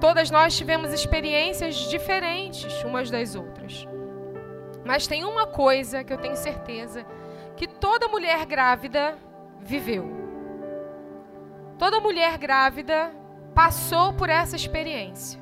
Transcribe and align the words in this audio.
Todas 0.00 0.30
nós 0.30 0.56
tivemos 0.56 0.92
experiências 0.92 1.76
diferentes 1.76 2.82
umas 2.84 3.10
das 3.10 3.34
outras. 3.34 3.86
Mas 4.84 5.06
tem 5.06 5.24
uma 5.24 5.46
coisa 5.46 6.04
que 6.04 6.12
eu 6.12 6.18
tenho 6.18 6.36
certeza 6.36 7.04
que 7.56 7.66
toda 7.66 8.08
mulher 8.08 8.44
grávida 8.44 9.16
viveu. 9.60 10.04
Toda 11.78 12.00
mulher 12.00 12.38
grávida 12.38 13.12
passou 13.54 14.12
por 14.12 14.28
essa 14.28 14.54
experiência. 14.54 15.40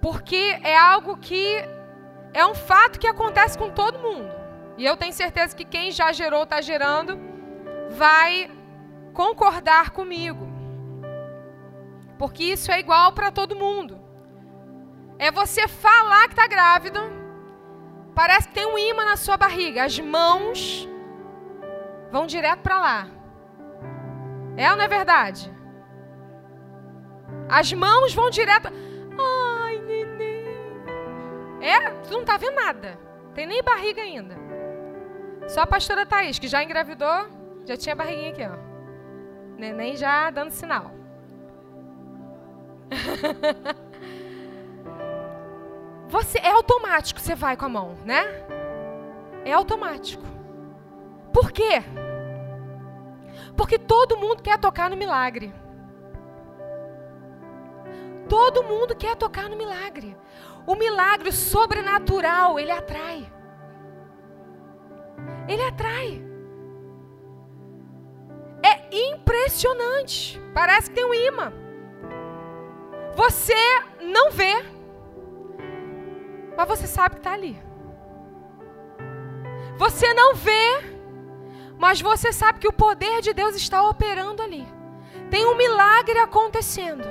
Porque 0.00 0.58
é 0.62 0.76
algo 0.76 1.16
que 1.16 1.64
é 2.32 2.46
um 2.46 2.54
fato 2.54 2.98
que 2.98 3.06
acontece 3.06 3.56
com 3.56 3.70
todo 3.70 3.98
mundo. 3.98 4.32
E 4.76 4.84
eu 4.84 4.96
tenho 4.96 5.12
certeza 5.12 5.54
que 5.54 5.64
quem 5.64 5.90
já 5.90 6.12
gerou, 6.12 6.42
está 6.42 6.60
gerando, 6.60 7.18
vai 7.90 8.50
concordar 9.12 9.90
comigo. 9.90 10.43
Porque 12.18 12.44
isso 12.44 12.70
é 12.70 12.78
igual 12.78 13.12
para 13.12 13.30
todo 13.30 13.56
mundo. 13.56 14.00
É 15.18 15.30
você 15.30 15.68
falar 15.68 16.24
que 16.24 16.34
está 16.34 16.46
grávida, 16.46 17.00
parece 18.14 18.48
que 18.48 18.54
tem 18.54 18.66
um 18.66 18.78
imã 18.78 19.04
na 19.04 19.16
sua 19.16 19.36
barriga, 19.36 19.84
as 19.84 19.98
mãos 19.98 20.88
vão 22.10 22.26
direto 22.26 22.60
para 22.60 22.80
lá. 22.80 23.06
É 24.56 24.70
ou 24.70 24.76
não 24.76 24.84
é 24.84 24.88
verdade? 24.88 25.52
As 27.48 27.72
mãos 27.72 28.14
vão 28.14 28.30
direto. 28.30 28.68
Ai, 29.58 29.78
neném. 29.78 30.44
É, 31.60 31.90
tu 32.02 32.12
não 32.12 32.24
tá 32.24 32.36
vendo 32.36 32.54
nada. 32.54 32.98
Tem 33.34 33.46
nem 33.46 33.62
barriga 33.62 34.02
ainda. 34.02 34.36
Só 35.48 35.62
a 35.62 35.66
pastora 35.66 36.06
Thaís, 36.06 36.38
que 36.38 36.48
já 36.48 36.62
engravidou, 36.62 37.28
já 37.66 37.76
tinha 37.76 37.94
barriguinha 37.94 38.30
aqui, 38.30 38.42
ó. 38.44 38.56
Neném 39.58 39.96
já 39.96 40.30
dando 40.30 40.50
sinal. 40.50 40.92
Você 46.14 46.38
é 46.38 46.50
automático, 46.50 47.18
você 47.18 47.34
vai 47.34 47.56
com 47.56 47.64
a 47.64 47.68
mão, 47.68 47.96
né? 48.04 48.22
É 49.44 49.52
automático. 49.52 50.22
Por 51.32 51.50
quê? 51.50 51.82
Porque 53.56 53.78
todo 53.80 54.16
mundo 54.16 54.40
quer 54.40 54.56
tocar 54.58 54.88
no 54.88 54.96
milagre. 54.96 55.52
Todo 58.28 58.62
mundo 58.62 58.94
quer 58.94 59.16
tocar 59.16 59.50
no 59.50 59.56
milagre. 59.56 60.16
O 60.64 60.76
milagre 60.76 61.32
sobrenatural, 61.32 62.60
ele 62.60 62.70
atrai. 62.70 63.32
Ele 65.48 65.62
atrai. 65.62 66.24
É 68.62 68.88
impressionante. 69.10 70.40
Parece 70.54 70.90
que 70.90 70.96
tem 70.96 71.04
um 71.04 71.12
imã. 71.12 71.63
Você 73.14 73.54
não 74.00 74.30
vê, 74.30 74.64
mas 76.56 76.68
você 76.68 76.86
sabe 76.86 77.16
que 77.16 77.20
está 77.20 77.32
ali. 77.32 77.60
Você 79.76 80.12
não 80.14 80.34
vê, 80.34 80.94
mas 81.78 82.00
você 82.00 82.32
sabe 82.32 82.58
que 82.60 82.68
o 82.68 82.72
poder 82.72 83.20
de 83.20 83.32
Deus 83.32 83.56
está 83.56 83.82
operando 83.88 84.42
ali. 84.42 84.66
Tem 85.30 85.46
um 85.46 85.56
milagre 85.56 86.18
acontecendo. 86.18 87.04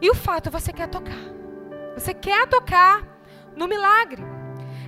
E 0.00 0.10
o 0.10 0.14
fato, 0.14 0.50
você 0.50 0.72
quer 0.72 0.88
tocar. 0.88 1.18
Você 1.94 2.14
quer 2.14 2.46
tocar 2.48 3.04
no 3.56 3.66
milagre. 3.66 4.22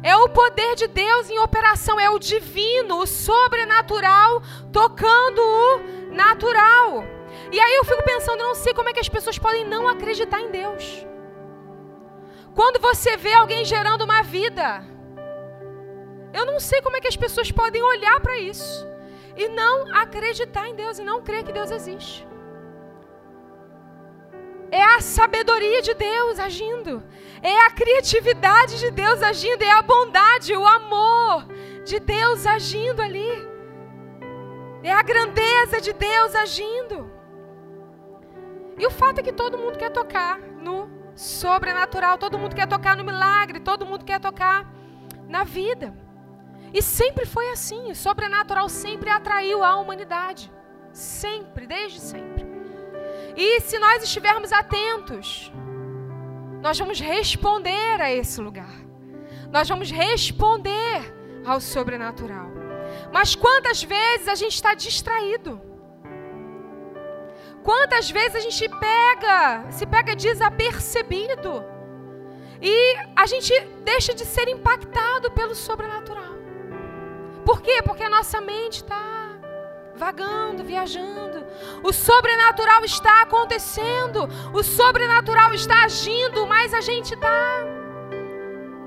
É 0.03 0.17
o 0.17 0.28
poder 0.28 0.75
de 0.77 0.87
Deus 0.87 1.28
em 1.28 1.39
operação, 1.39 2.00
é 2.00 2.09
o 2.09 2.19
divino, 2.19 2.98
o 3.00 3.06
sobrenatural 3.06 4.42
tocando 4.72 5.41
o 5.41 6.15
natural. 6.15 7.05
E 7.53 7.59
aí 7.59 7.75
eu 7.77 7.84
fico 7.84 8.03
pensando, 8.05 8.41
eu 8.41 8.48
não 8.48 8.55
sei 8.55 8.73
como 8.73 8.89
é 8.89 8.93
que 8.93 9.01
as 9.01 9.09
pessoas 9.09 9.39
podem 9.39 9.65
não 9.65 9.89
acreditar 9.89 10.41
em 10.41 10.51
Deus. 10.51 11.06
Quando 12.55 12.81
você 12.81 13.17
vê 13.17 13.33
alguém 13.33 13.65
gerando 13.65 14.03
uma 14.05 14.23
vida, 14.23 14.84
eu 16.33 16.47
não 16.47 16.60
sei 16.60 16.81
como 16.81 16.97
é 16.97 17.00
que 17.00 17.09
as 17.09 17.16
pessoas 17.16 17.50
podem 17.50 17.83
olhar 17.83 18.21
para 18.21 18.39
isso 18.39 18.87
e 19.37 19.49
não 19.49 19.94
acreditar 19.94 20.69
em 20.69 20.75
Deus 20.75 20.99
e 20.99 21.03
não 21.03 21.22
crer 21.22 21.43
que 21.44 21.53
Deus 21.53 21.71
existe. 21.71 22.27
É 24.71 24.83
a 24.83 25.00
sabedoria 25.00 25.83
de 25.83 25.94
Deus 25.94 26.39
agindo. 26.39 27.03
É 27.43 27.60
a 27.66 27.71
criatividade 27.71 28.78
de 28.78 28.91
Deus 28.93 29.21
agindo. 29.22 29.62
É 29.62 29.72
a 29.72 29.83
bondade, 29.83 30.56
o 30.56 30.65
amor 30.65 31.47
de 31.84 31.99
Deus 31.99 32.47
agindo 32.47 33.03
ali. 33.03 33.49
É 34.83 34.93
a 34.93 35.03
grandeza 35.03 35.81
de 35.81 35.93
Deus 35.93 36.34
agindo. 36.34 37.09
E 38.80 38.86
o 38.86 38.91
fato 38.91 39.18
é 39.18 39.22
que 39.22 39.32
todo 39.32 39.58
mundo 39.58 39.76
quer 39.76 39.91
tocar 39.91 40.41
no 40.41 40.88
sobrenatural, 41.14 42.16
todo 42.16 42.38
mundo 42.38 42.56
quer 42.56 42.66
tocar 42.66 42.96
no 42.96 43.04
milagre, 43.04 43.60
todo 43.60 43.84
mundo 43.84 44.06
quer 44.06 44.18
tocar 44.18 44.66
na 45.28 45.44
vida. 45.44 45.94
E 46.72 46.80
sempre 46.80 47.26
foi 47.26 47.50
assim. 47.50 47.91
O 47.91 47.94
sobrenatural 47.94 48.70
sempre 48.70 49.10
atraiu 49.10 49.62
a 49.62 49.76
humanidade. 49.76 50.50
Sempre, 50.92 51.66
desde 51.66 52.00
sempre. 52.00 52.46
E 53.36 53.60
se 53.60 53.78
nós 53.78 54.02
estivermos 54.02 54.50
atentos, 54.50 55.52
nós 56.62 56.78
vamos 56.78 56.98
responder 56.98 58.00
a 58.00 58.10
esse 58.10 58.41
lugar. 58.41 58.74
Nós 59.52 59.68
vamos 59.68 59.91
responder 59.91 61.14
ao 61.44 61.60
sobrenatural. 61.60 62.48
Mas 63.12 63.34
quantas 63.34 63.82
vezes 63.82 64.26
a 64.26 64.34
gente 64.34 64.54
está 64.54 64.72
distraído? 64.72 65.69
Quantas 67.62 68.10
vezes 68.10 68.37
a 68.37 68.41
gente 68.41 68.69
pega, 68.69 69.71
se 69.71 69.87
pega 69.87 70.16
desapercebido 70.16 71.65
e 72.62 72.94
a 73.15 73.26
gente 73.26 73.53
deixa 73.84 74.15
de 74.15 74.25
ser 74.25 74.48
impactado 74.48 75.31
pelo 75.32 75.54
sobrenatural. 75.54 76.34
Por 77.44 77.60
quê? 77.60 77.82
Porque 77.82 78.03
a 78.03 78.10
nossa 78.10 78.41
mente 78.41 78.76
está 78.76 79.31
vagando, 79.97 80.65
viajando. 80.65 81.44
O 81.82 81.93
sobrenatural 81.93 82.82
está 82.84 83.22
acontecendo, 83.22 84.28
o 84.54 84.62
sobrenatural 84.62 85.53
está 85.53 85.84
agindo, 85.84 86.47
mas 86.47 86.72
a 86.72 86.81
gente 86.81 87.12
está 87.12 87.60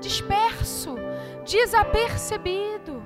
disperso, 0.00 0.96
desapercebido. 1.44 3.02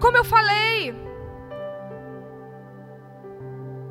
Como 0.00 0.16
eu 0.16 0.24
falei, 0.24 0.94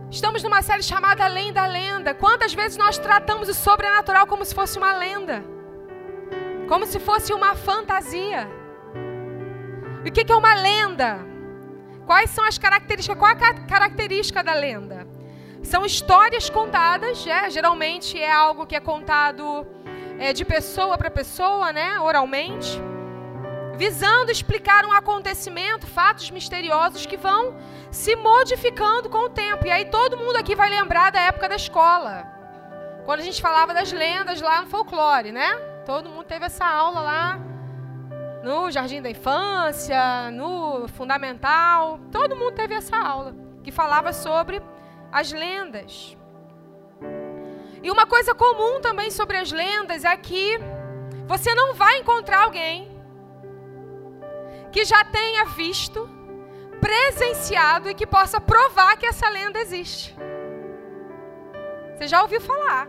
estamos 0.10 0.42
numa 0.44 0.62
série 0.62 0.84
chamada 0.84 1.24
Além 1.24 1.54
da 1.54 1.66
Lenda. 1.66 2.14
Quantas 2.14 2.54
vezes 2.54 2.78
nós 2.78 2.98
tratamos 2.98 3.48
o 3.48 3.54
sobrenatural 3.54 4.26
como 4.26 4.44
se 4.44 4.54
fosse 4.54 4.78
uma 4.78 4.98
lenda? 4.98 5.44
Como 6.68 6.86
se 6.86 7.00
fosse 7.00 7.32
uma 7.32 7.56
fantasia. 7.56 8.50
E 10.04 10.10
o 10.10 10.12
que 10.12 10.32
é 10.32 10.36
uma 10.36 10.56
lenda? 10.56 11.20
Quais 12.06 12.32
são 12.32 12.44
as 12.44 12.58
características? 12.58 13.18
Qual 13.18 13.32
a 13.32 13.36
característica 13.36 14.44
da 14.44 14.54
lenda? 14.54 15.08
São 15.62 15.86
histórias 15.86 16.50
contadas, 16.50 17.28
é, 17.28 17.50
geralmente 17.50 18.20
é 18.20 18.32
algo 18.32 18.66
que 18.66 18.76
é 18.76 18.80
contado 18.80 19.68
é, 20.18 20.34
de 20.34 20.44
pessoa 20.44 20.98
para 20.98 21.12
pessoa, 21.12 21.72
né, 21.72 22.00
oralmente, 22.00 22.82
visando 23.80 24.30
explicar 24.30 24.86
um 24.86 24.92
acontecimento, 24.92 25.88
fatos 25.88 26.30
misteriosos 26.32 27.06
que 27.06 27.16
vão 27.16 27.56
se 27.90 28.14
modificando 28.14 29.10
com 29.10 29.20
o 29.20 29.30
tempo. 29.30 29.66
E 29.66 29.72
aí 29.72 29.86
todo 29.86 30.18
mundo 30.18 30.36
aqui 30.36 30.54
vai 30.54 30.70
lembrar 30.70 31.14
da 31.14 31.22
época 31.22 31.48
da 31.48 31.56
escola, 31.56 32.28
quando 33.06 33.22
a 33.22 33.24
gente 33.24 33.42
falava 33.42 33.74
das 33.74 33.94
lendas 33.94 34.42
lá 34.42 34.62
no 34.62 34.68
folclore, 34.68 35.32
né? 35.32 35.56
Todo 35.86 36.10
mundo 36.10 36.26
teve 36.26 36.46
essa 36.46 36.66
aula 36.66 37.00
lá 37.00 37.40
no 38.44 38.70
Jardim 38.70 39.02
da 39.02 39.10
Infância, 39.10 40.30
no 40.30 40.86
Fundamental. 40.90 42.02
Todo 42.12 42.36
mundo 42.36 42.52
teve 42.56 42.74
essa 42.74 42.98
aula 42.98 43.34
que 43.64 43.72
falava 43.72 44.12
sobre 44.12 44.62
as 45.10 45.32
lendas. 45.32 46.18
E 47.82 47.90
uma 47.90 48.06
coisa 48.06 48.36
comum 48.36 48.82
também 48.82 49.10
sobre 49.10 49.38
as 49.38 49.54
lendas 49.54 50.04
é 50.04 50.18
que 50.18 50.60
você 51.26 51.56
não 51.56 51.74
vai 51.76 52.00
encontrar 52.00 52.44
alguém 52.44 52.99
que 54.72 54.86
já 54.86 55.04
tenha 55.04 55.46
visto, 55.46 56.10
presenciado 56.80 57.90
e 57.90 57.96
que 57.96 58.08
possa 58.08 58.40
provar 58.40 58.98
que 58.98 59.06
essa 59.06 59.30
lenda 59.30 59.60
existe. 59.60 60.16
Você 61.96 62.08
já 62.08 62.22
ouviu 62.22 62.40
falar. 62.40 62.88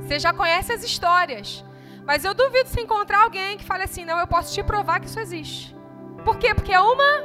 Você 0.00 0.18
já 0.18 0.32
conhece 0.32 0.72
as 0.72 0.82
histórias. 0.82 1.64
Mas 2.04 2.24
eu 2.24 2.32
duvido 2.32 2.68
se 2.68 2.80
encontrar 2.80 3.24
alguém 3.24 3.58
que 3.58 3.64
fale 3.64 3.84
assim: 3.84 4.04
não, 4.04 4.18
eu 4.18 4.26
posso 4.26 4.54
te 4.54 4.62
provar 4.62 5.00
que 5.00 5.06
isso 5.06 5.20
existe. 5.20 5.76
Por 6.24 6.38
quê? 6.38 6.54
Porque 6.54 6.72
é 6.72 6.80
uma 6.80 7.24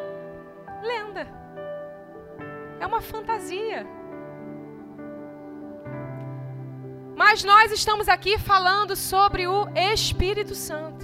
lenda. 0.81 1.27
É 2.80 2.86
uma 2.86 3.00
fantasia. 3.00 3.88
Mas 7.16 7.44
nós 7.44 7.71
estamos 7.71 8.09
aqui 8.09 8.38
falando 8.38 8.95
sobre 8.95 9.48
o 9.48 9.69
Espírito 9.94 10.54
Santo. 10.54 11.03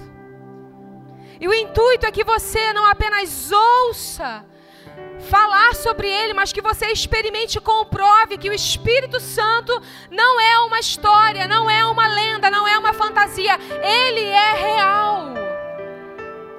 E 1.40 1.48
o 1.48 1.54
intuito 1.54 2.06
é 2.06 2.12
que 2.12 2.22
você 2.22 2.72
não 2.74 2.84
apenas 2.84 3.50
ouça, 3.50 4.44
falar 5.20 5.74
sobre 5.74 6.08
ele, 6.08 6.34
mas 6.34 6.52
que 6.52 6.60
você 6.60 6.86
experimente 6.88 7.58
e 7.58 7.60
comprove 7.60 8.36
que 8.36 8.50
o 8.50 8.52
Espírito 8.52 9.18
Santo 9.18 9.72
não 10.10 10.40
é 10.40 10.58
uma 10.60 10.78
história, 10.78 11.46
não 11.46 11.68
é 11.68 11.84
uma 11.84 12.06
lenda, 12.06 12.50
não 12.50 12.68
é 12.68 12.78
uma 12.78 12.92
fantasia. 12.92 13.58
Ele 13.82 14.24
é 14.24 14.52
real. 14.52 15.34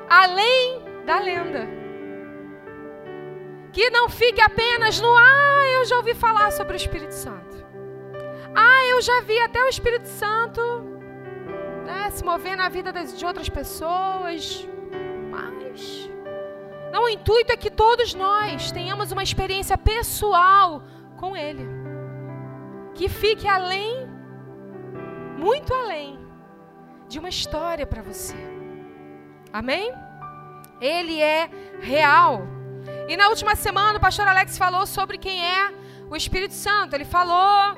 Além 0.10 0.82
da 1.06 1.20
lenda. 1.20 1.68
Que 3.72 3.90
não 3.90 4.10
fique 4.10 4.42
apenas 4.42 5.00
no 5.00 5.16
ah, 5.16 5.64
eu 5.76 5.86
já 5.86 5.96
ouvi 5.98 6.14
falar 6.14 6.52
sobre 6.52 6.74
o 6.74 6.76
Espírito 6.76 7.14
Santo. 7.14 7.66
Ah, 8.54 8.86
eu 8.88 9.02
já 9.02 9.22
vi 9.22 9.40
até 9.40 9.64
o 9.64 9.70
Espírito 9.70 10.08
Santo 10.08 10.91
né, 11.92 12.10
se 12.12 12.24
mover 12.24 12.56
na 12.56 12.70
vida 12.70 12.92
das, 12.92 13.18
de 13.18 13.26
outras 13.26 13.50
pessoas. 13.50 14.68
Mas 15.30 16.10
não, 16.92 17.04
o 17.06 17.10
intuito 17.10 17.54
é 17.54 17.58
que 17.58 17.72
todos 17.72 18.14
nós 18.14 18.72
tenhamos 18.72 19.12
uma 19.12 19.24
experiência 19.24 19.78
pessoal 19.78 20.84
com 21.18 21.36
Ele. 21.38 21.66
Que 22.94 23.08
fique 23.08 23.48
além, 23.48 24.08
muito 25.38 25.74
além, 25.74 26.20
de 27.08 27.18
uma 27.18 27.30
história 27.30 27.86
para 27.88 28.02
você. 28.02 28.36
Amém? 29.54 29.94
Ele 30.82 31.22
é 31.22 31.50
real. 31.80 32.42
E 33.08 33.16
na 33.16 33.30
última 33.30 33.56
semana 33.56 33.98
o 33.98 34.02
pastor 34.02 34.28
Alex 34.28 34.58
falou 34.58 34.86
sobre 34.86 35.18
quem 35.18 35.46
é 35.46 35.74
o 36.10 36.16
Espírito 36.16 36.54
Santo. 36.54 36.94
Ele 36.94 37.06
falou 37.06 37.76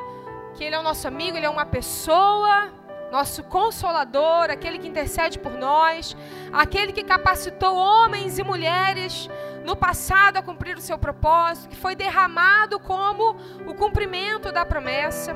que 0.55 0.63
ele 0.63 0.75
é 0.75 0.79
o 0.79 0.83
nosso 0.83 1.07
amigo, 1.07 1.37
ele 1.37 1.45
é 1.45 1.49
uma 1.49 1.65
pessoa 1.65 2.71
nosso 3.13 3.43
consolador, 3.43 4.49
aquele 4.49 4.79
que 4.79 4.87
intercede 4.87 5.37
por 5.37 5.51
nós, 5.51 6.17
aquele 6.51 6.91
que 6.91 7.03
capacitou 7.03 7.75
homens 7.75 8.39
e 8.39 8.43
mulheres 8.43 9.29
no 9.63 9.75
passado 9.75 10.37
a 10.37 10.41
cumprir 10.41 10.75
o 10.75 10.81
seu 10.81 10.97
propósito, 10.97 11.69
que 11.69 11.75
foi 11.75 11.95
derramado 11.95 12.79
como 12.79 13.35
o 13.67 13.75
cumprimento 13.75 14.51
da 14.51 14.65
promessa. 14.65 15.35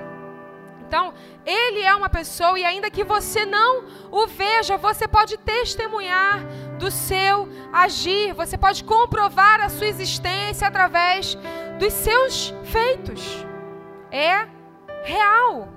Então, 0.88 1.14
ele 1.46 1.84
é 1.84 1.94
uma 1.94 2.10
pessoa, 2.10 2.58
e 2.58 2.66
ainda 2.66 2.90
que 2.90 3.04
você 3.04 3.46
não 3.46 3.86
o 4.10 4.26
veja, 4.26 4.76
você 4.76 5.08
pode 5.08 5.38
testemunhar 5.38 6.40
do 6.80 6.90
seu 6.90 7.48
agir, 7.72 8.34
você 8.34 8.58
pode 8.58 8.84
comprovar 8.84 9.62
a 9.62 9.70
sua 9.70 9.86
existência 9.86 10.68
através 10.68 11.38
dos 11.78 11.94
seus 11.94 12.52
feitos. 12.64 13.46
É 14.12 14.48
real. 15.04 15.77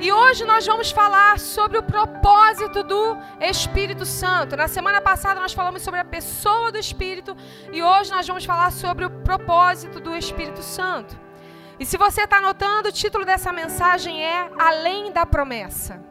E 0.00 0.10
hoje 0.10 0.44
nós 0.44 0.66
vamos 0.66 0.90
falar 0.90 1.38
sobre 1.38 1.78
o 1.78 1.82
propósito 1.82 2.82
do 2.82 3.16
Espírito 3.40 4.04
Santo. 4.04 4.56
Na 4.56 4.66
semana 4.66 5.00
passada 5.00 5.40
nós 5.40 5.52
falamos 5.52 5.82
sobre 5.82 6.00
a 6.00 6.04
pessoa 6.04 6.72
do 6.72 6.78
Espírito 6.78 7.36
e 7.72 7.82
hoje 7.82 8.10
nós 8.10 8.26
vamos 8.26 8.44
falar 8.44 8.72
sobre 8.72 9.04
o 9.04 9.10
propósito 9.10 10.00
do 10.00 10.16
Espírito 10.16 10.62
Santo. 10.62 11.18
E 11.78 11.84
se 11.84 11.96
você 11.96 12.22
está 12.22 12.38
anotando, 12.38 12.88
o 12.88 12.92
título 12.92 13.24
dessa 13.24 13.52
mensagem 13.52 14.24
é 14.24 14.50
Além 14.58 15.12
da 15.12 15.26
Promessa. 15.26 16.02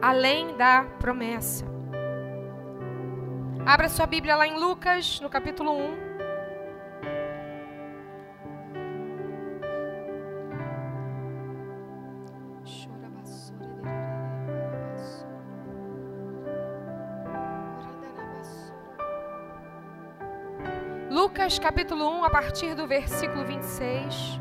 Além 0.00 0.56
da 0.56 0.84
Promessa. 0.98 1.64
Abra 3.66 3.88
sua 3.88 4.06
Bíblia 4.06 4.36
lá 4.36 4.46
em 4.46 4.58
Lucas, 4.58 5.20
no 5.20 5.28
capítulo 5.28 5.72
1. 5.72 6.07
Lucas 21.28 21.58
capítulo 21.58 22.08
1, 22.20 22.24
a 22.24 22.30
partir 22.30 22.74
do 22.74 22.86
versículo 22.86 23.44
26. 23.44 24.40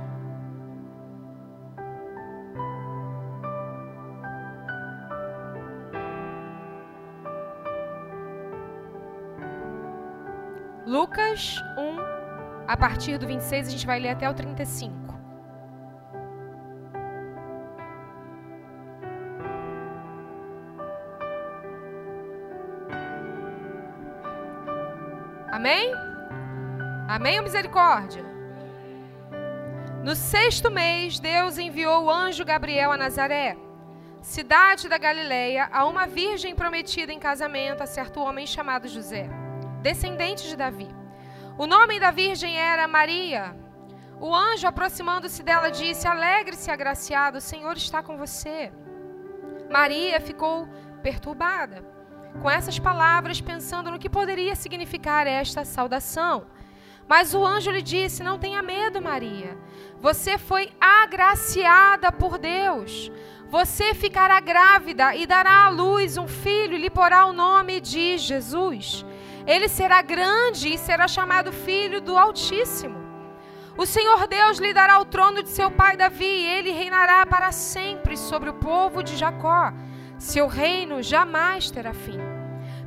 Lucas 10.85 11.61
1, 11.77 11.97
a 12.65 12.77
partir 12.77 13.17
do 13.17 13.27
26, 13.27 13.67
a 13.67 13.71
gente 13.71 13.85
vai 13.85 13.99
ler 13.99 14.11
até 14.11 14.29
o 14.29 14.33
35. 14.33 15.13
Amém? 25.51 26.06
Amém 27.07 27.37
ou 27.37 27.43
misericórdia? 27.43 28.25
No 30.03 30.13
sexto 30.13 30.69
mês, 30.69 31.19
Deus 31.19 31.57
enviou 31.57 32.03
o 32.03 32.11
anjo 32.11 32.43
Gabriel 32.43 32.91
a 32.91 32.97
Nazaré, 32.97 33.55
cidade 34.21 34.89
da 34.89 34.97
Galileia, 34.97 35.69
a 35.71 35.85
uma 35.85 36.05
virgem 36.05 36.53
prometida 36.53 37.13
em 37.13 37.19
casamento 37.19 37.81
a 37.81 37.85
certo 37.85 38.19
homem 38.19 38.45
chamado 38.45 38.89
José, 38.89 39.29
descendente 39.81 40.49
de 40.49 40.57
Davi. 40.57 40.89
O 41.57 41.65
nome 41.65 41.97
da 41.97 42.11
virgem 42.11 42.57
era 42.57 42.89
Maria. 42.89 43.55
O 44.19 44.35
anjo, 44.35 44.67
aproximando-se 44.67 45.41
dela, 45.43 45.71
disse: 45.71 46.07
Alegre-se, 46.07 46.69
agraciado, 46.69 47.37
o 47.37 47.41
Senhor 47.41 47.77
está 47.77 48.03
com 48.03 48.17
você. 48.17 48.69
Maria 49.69 50.19
ficou 50.19 50.67
perturbada 51.01 51.85
com 52.41 52.49
essas 52.49 52.77
palavras, 52.77 53.39
pensando 53.39 53.91
no 53.91 53.99
que 53.99 54.09
poderia 54.09 54.55
significar 54.55 55.25
esta 55.25 55.63
saudação. 55.63 56.45
Mas 57.07 57.33
o 57.33 57.45
anjo 57.45 57.71
lhe 57.71 57.81
disse: 57.81 58.23
Não 58.23 58.37
tenha 58.37 58.61
medo, 58.61 59.01
Maria. 59.01 59.57
Você 59.99 60.37
foi 60.37 60.69
agraciada 60.79 62.11
por 62.11 62.37
Deus. 62.37 63.11
Você 63.49 63.93
ficará 63.93 64.39
grávida 64.39 65.15
e 65.15 65.25
dará 65.25 65.65
à 65.65 65.69
luz 65.69 66.17
um 66.17 66.27
filho 66.27 66.75
e 66.75 66.81
lhe 66.81 66.89
porá 66.89 67.25
o 67.25 67.33
nome 67.33 67.79
de 67.79 68.17
Jesus. 68.17 69.05
Ele 69.45 69.69
será 69.69 70.01
grande 70.01 70.73
e 70.73 70.77
será 70.77 71.07
chamado 71.07 71.53
Filho 71.53 72.01
do 72.01 72.17
Altíssimo. 72.17 73.07
O 73.77 73.85
Senhor 73.85 74.27
Deus 74.27 74.57
lhe 74.57 74.73
dará 74.73 74.99
o 74.99 75.05
trono 75.05 75.41
de 75.41 75.49
seu 75.49 75.71
pai 75.71 75.95
Davi, 75.95 76.25
e 76.25 76.45
ele 76.45 76.71
reinará 76.71 77.25
para 77.25 77.51
sempre 77.51 78.17
sobre 78.17 78.49
o 78.49 78.55
povo 78.55 79.01
de 79.03 79.15
Jacó. 79.15 79.71
Seu 80.17 80.47
reino 80.47 81.01
jamais 81.01 81.69
terá 81.71 81.93
fim. 81.93 82.36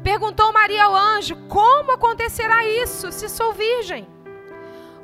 Perguntou 0.03 0.53
Maria 0.53 0.85
ao 0.85 0.97
anjo: 0.97 1.37
Como 1.49 1.93
acontecerá 1.93 2.65
isso 2.65 3.13
se 3.13 3.29
sou 3.29 3.53
virgem? 3.53 4.09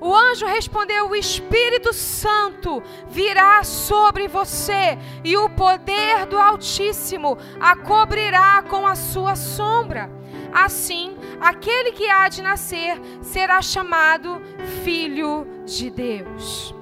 O 0.01 0.15
anjo 0.15 0.47
respondeu: 0.47 1.09
O 1.09 1.17
Espírito 1.17 1.93
Santo 1.93 2.83
virá 3.09 3.63
sobre 3.65 4.29
você, 4.29 4.99
e 5.25 5.37
o 5.37 5.49
poder 5.51 6.27
do 6.27 6.39
Altíssimo 6.39 7.37
a 7.61 7.77
cobrirá 7.77 8.63
com 8.69 8.87
a 8.87 8.95
sua 8.95 9.35
sombra. 9.35 10.11
Assim, 10.53 11.17
aquele 11.41 11.93
que 11.93 12.09
há 12.09 12.29
de 12.29 12.43
nascer 12.43 13.01
será 13.21 13.61
chamado 13.61 14.41
Filho 14.85 15.47
de 15.65 15.91
Deus. 15.91 16.75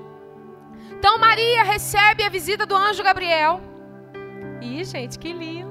Então, 0.91 1.19
Maria 1.19 1.63
recebe 1.65 2.23
a 2.23 2.29
visita 2.29 2.65
do 2.65 2.77
anjo 2.77 3.03
Gabriel. 3.03 3.61
Ih, 4.61 4.85
gente, 4.85 5.19
que 5.19 5.33
lindo! 5.33 5.64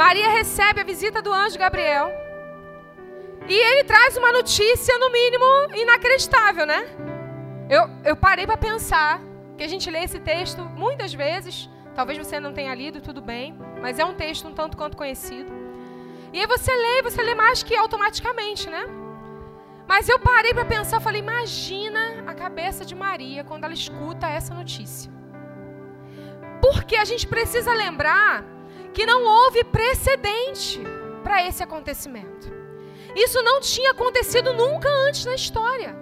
Maria 0.00 0.30
recebe 0.30 0.80
a 0.80 0.84
visita 0.92 1.20
do 1.20 1.30
anjo 1.30 1.58
Gabriel. 1.58 2.10
E 3.46 3.54
ele 3.54 3.84
traz 3.84 4.16
uma 4.16 4.32
notícia, 4.32 4.96
no 4.98 5.12
mínimo, 5.12 5.44
inacreditável, 5.74 6.64
né? 6.64 6.80
Eu, 7.68 7.82
eu 8.02 8.16
parei 8.16 8.46
para 8.46 8.56
pensar 8.56 9.20
que 9.58 9.62
a 9.62 9.68
gente 9.68 9.90
lê 9.90 10.02
esse 10.04 10.18
texto 10.18 10.62
muitas 10.84 11.12
vezes. 11.12 11.68
Talvez 11.94 12.16
você 12.16 12.40
não 12.40 12.54
tenha 12.54 12.74
lido, 12.74 13.02
tudo 13.02 13.20
bem. 13.20 13.54
Mas 13.82 13.98
é 13.98 14.04
um 14.06 14.14
texto 14.14 14.48
um 14.48 14.54
tanto 14.54 14.74
quanto 14.74 14.96
conhecido. 14.96 15.52
E 16.32 16.40
aí 16.40 16.46
você 16.46 16.72
lê, 16.84 17.02
você 17.02 17.22
lê 17.22 17.34
mais 17.34 17.62
que 17.62 17.76
automaticamente, 17.76 18.70
né? 18.70 18.84
Mas 19.86 20.08
eu 20.08 20.18
parei 20.18 20.54
para 20.54 20.64
pensar, 20.64 20.98
falei, 21.00 21.20
imagina 21.20 22.24
a 22.26 22.32
cabeça 22.32 22.86
de 22.86 22.94
Maria 22.94 23.44
quando 23.44 23.64
ela 23.64 23.74
escuta 23.74 24.26
essa 24.26 24.54
notícia. 24.54 25.12
Porque 26.62 26.96
a 26.96 27.04
gente 27.04 27.26
precisa 27.26 27.74
lembrar 27.74 28.59
que 28.92 29.06
não 29.06 29.24
houve 29.24 29.64
precedente 29.64 30.80
para 31.22 31.46
esse 31.46 31.62
acontecimento. 31.62 32.52
Isso 33.14 33.42
não 33.42 33.60
tinha 33.60 33.90
acontecido 33.90 34.52
nunca 34.52 34.88
antes 35.06 35.24
na 35.24 35.34
história. 35.34 35.94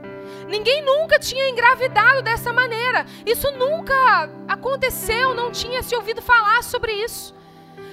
Ninguém 0.46 0.82
nunca 0.82 1.18
tinha 1.18 1.48
engravidado 1.48 2.22
dessa 2.22 2.52
maneira. 2.52 3.06
Isso 3.24 3.50
nunca 3.52 4.28
aconteceu, 4.46 5.34
não 5.34 5.50
tinha 5.50 5.82
se 5.82 5.94
ouvido 5.94 6.22
falar 6.22 6.62
sobre 6.62 6.92
isso. 6.92 7.34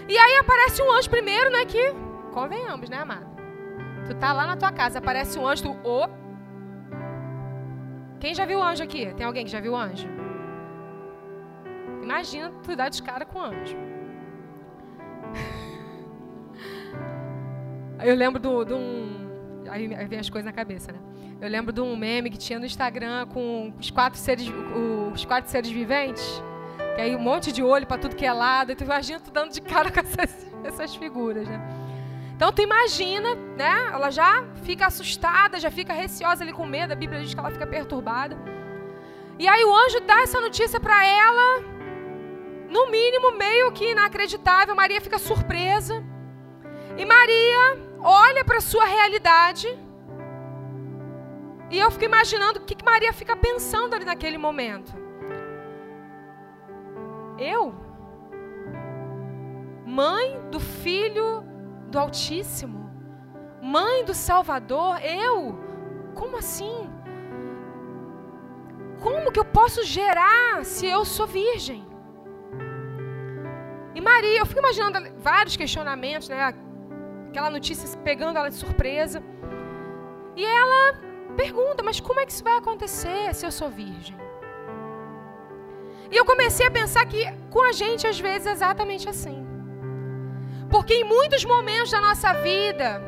E 0.08 0.18
aí 0.18 0.38
aparece 0.38 0.82
um 0.82 0.92
anjo 0.92 1.10
primeiro, 1.10 1.50
né? 1.50 1.66
Que 1.66 1.94
convenhamos, 2.32 2.90
né, 2.90 2.98
amado? 2.98 3.28
Tu 4.08 4.16
tá 4.16 4.32
lá 4.34 4.46
na 4.46 4.56
tua 4.56 4.72
casa, 4.72 5.00
aparece 5.00 5.40
um 5.40 5.48
anjo, 5.48 5.64
tu. 5.64 5.78
Oh. 5.84 6.08
Quem 8.20 8.34
já 8.34 8.46
viu 8.46 8.62
anjo 8.62 8.84
aqui? 8.84 9.14
Tem 9.14 9.26
alguém 9.26 9.46
que 9.46 9.52
já 9.52 9.60
viu 9.60 9.76
anjo? 9.76 10.08
Imagina 12.02 12.52
tu 12.64 12.76
dar 12.76 12.90
de 12.90 13.02
cara 13.02 13.26
com 13.26 13.42
anjo. 13.42 13.95
Eu 18.04 18.16
lembro 18.16 18.40
de 18.40 18.74
um. 18.74 19.26
Aí 19.70 19.88
vem 20.08 20.20
as 20.20 20.30
coisas 20.30 20.46
na 20.46 20.54
cabeça, 20.54 20.92
né? 20.92 21.00
Eu 21.42 21.50
lembro 21.50 21.74
de 21.74 21.82
um 21.82 21.96
meme 21.96 22.30
que 22.30 22.38
tinha 22.38 22.58
no 22.58 22.66
Instagram 22.66 23.28
com 23.28 23.74
os 23.80 23.92
quatro 23.92 24.18
seres, 24.18 24.48
os 25.14 25.26
quatro 25.26 25.50
seres 25.50 25.70
viventes. 25.70 26.42
Que 26.96 27.02
aí 27.02 27.16
um 27.16 27.20
monte 27.20 27.52
de 27.52 27.62
olho 27.62 27.86
para 27.86 27.98
tudo 27.98 28.16
que 28.16 28.26
é 28.26 28.32
lado. 28.32 28.72
E 28.72 28.76
tu 28.76 28.84
imagina 28.84 29.20
tu 29.20 29.32
dando 29.32 29.52
de 29.52 29.62
cara 29.62 29.92
com 29.92 30.00
essas, 30.00 30.48
essas 30.64 30.96
figuras, 30.96 31.48
né? 31.48 31.60
Então 32.36 32.52
tu 32.52 32.62
imagina, 32.62 33.36
né? 33.58 33.90
Ela 33.94 34.10
já 34.10 34.46
fica 34.64 34.88
assustada, 34.88 35.60
já 35.60 35.72
fica 35.72 35.94
receosa 35.94 36.44
ali 36.44 36.54
com 36.54 36.66
medo. 36.66 36.94
A 36.94 36.96
Bíblia 36.96 37.22
diz 37.22 37.34
que 37.34 37.40
ela 37.40 37.52
fica 37.52 37.68
perturbada. 37.68 38.38
E 39.38 39.48
aí 39.48 39.64
o 39.66 39.76
anjo 39.76 40.00
dá 40.02 40.22
essa 40.22 40.40
notícia 40.40 40.80
para 40.80 41.06
ela, 41.06 41.62
no 42.70 42.90
mínimo 42.90 43.38
meio 43.38 43.72
que 43.72 43.92
inacreditável. 43.92 44.76
Maria 44.76 45.02
fica 45.02 45.18
surpresa. 45.18 46.04
E 46.98 47.06
Maria 47.06 47.78
olha 48.02 48.46
para 48.46 48.62
sua 48.62 48.86
realidade. 48.86 49.68
E 51.70 51.78
eu 51.78 51.90
fico 51.92 52.06
imaginando 52.06 52.60
o 52.60 52.64
que 52.64 52.84
Maria 52.84 53.12
fica 53.12 53.36
pensando 53.36 53.94
ali 53.96 54.06
naquele 54.06 54.38
momento. 54.38 54.94
Eu, 57.38 57.74
mãe 59.86 60.40
do 60.50 60.60
filho 60.60 61.44
do 61.90 62.00
Altíssimo, 62.00 62.90
mãe 63.62 64.06
do 64.06 64.14
Salvador, 64.14 65.04
eu, 65.04 65.60
como 66.14 66.38
assim? 66.38 66.90
Como 69.02 69.32
que 69.32 69.40
eu 69.40 69.46
posso 69.46 69.84
gerar 69.84 70.64
se 70.64 70.88
eu 70.88 71.04
sou 71.04 71.28
virgem? 71.28 71.86
E 73.94 74.00
Maria, 74.02 74.40
eu 74.40 74.46
fico 74.46 74.60
imaginando 74.60 74.98
vários 75.18 75.58
questionamentos, 75.58 76.30
né? 76.30 76.54
Aquela 77.36 77.50
notícia 77.50 77.86
pegando 77.98 78.38
ela 78.38 78.50
de 78.50 78.56
surpresa. 78.56 79.22
E 80.38 80.46
ela 80.46 80.98
pergunta: 81.36 81.84
Mas 81.84 82.00
como 82.00 82.22
é 82.22 82.26
que 82.26 82.32
isso 82.32 82.42
vai 82.42 82.56
acontecer 82.56 83.36
se 83.36 83.46
eu 83.46 83.52
sou 83.52 83.70
virgem? 83.70 84.16
E 86.10 86.16
eu 86.16 86.24
comecei 86.24 86.66
a 86.66 86.72
pensar 86.72 87.06
que 87.06 87.26
com 87.50 87.62
a 87.62 87.74
gente, 87.74 88.08
às 88.08 88.18
vezes, 88.18 88.48
é 88.48 88.52
exatamente 88.54 89.10
assim. 89.10 89.46
Porque 90.70 90.94
em 90.94 91.04
muitos 91.04 91.44
momentos 91.44 91.92
da 91.92 92.00
nossa 92.00 92.32
vida, 92.36 93.02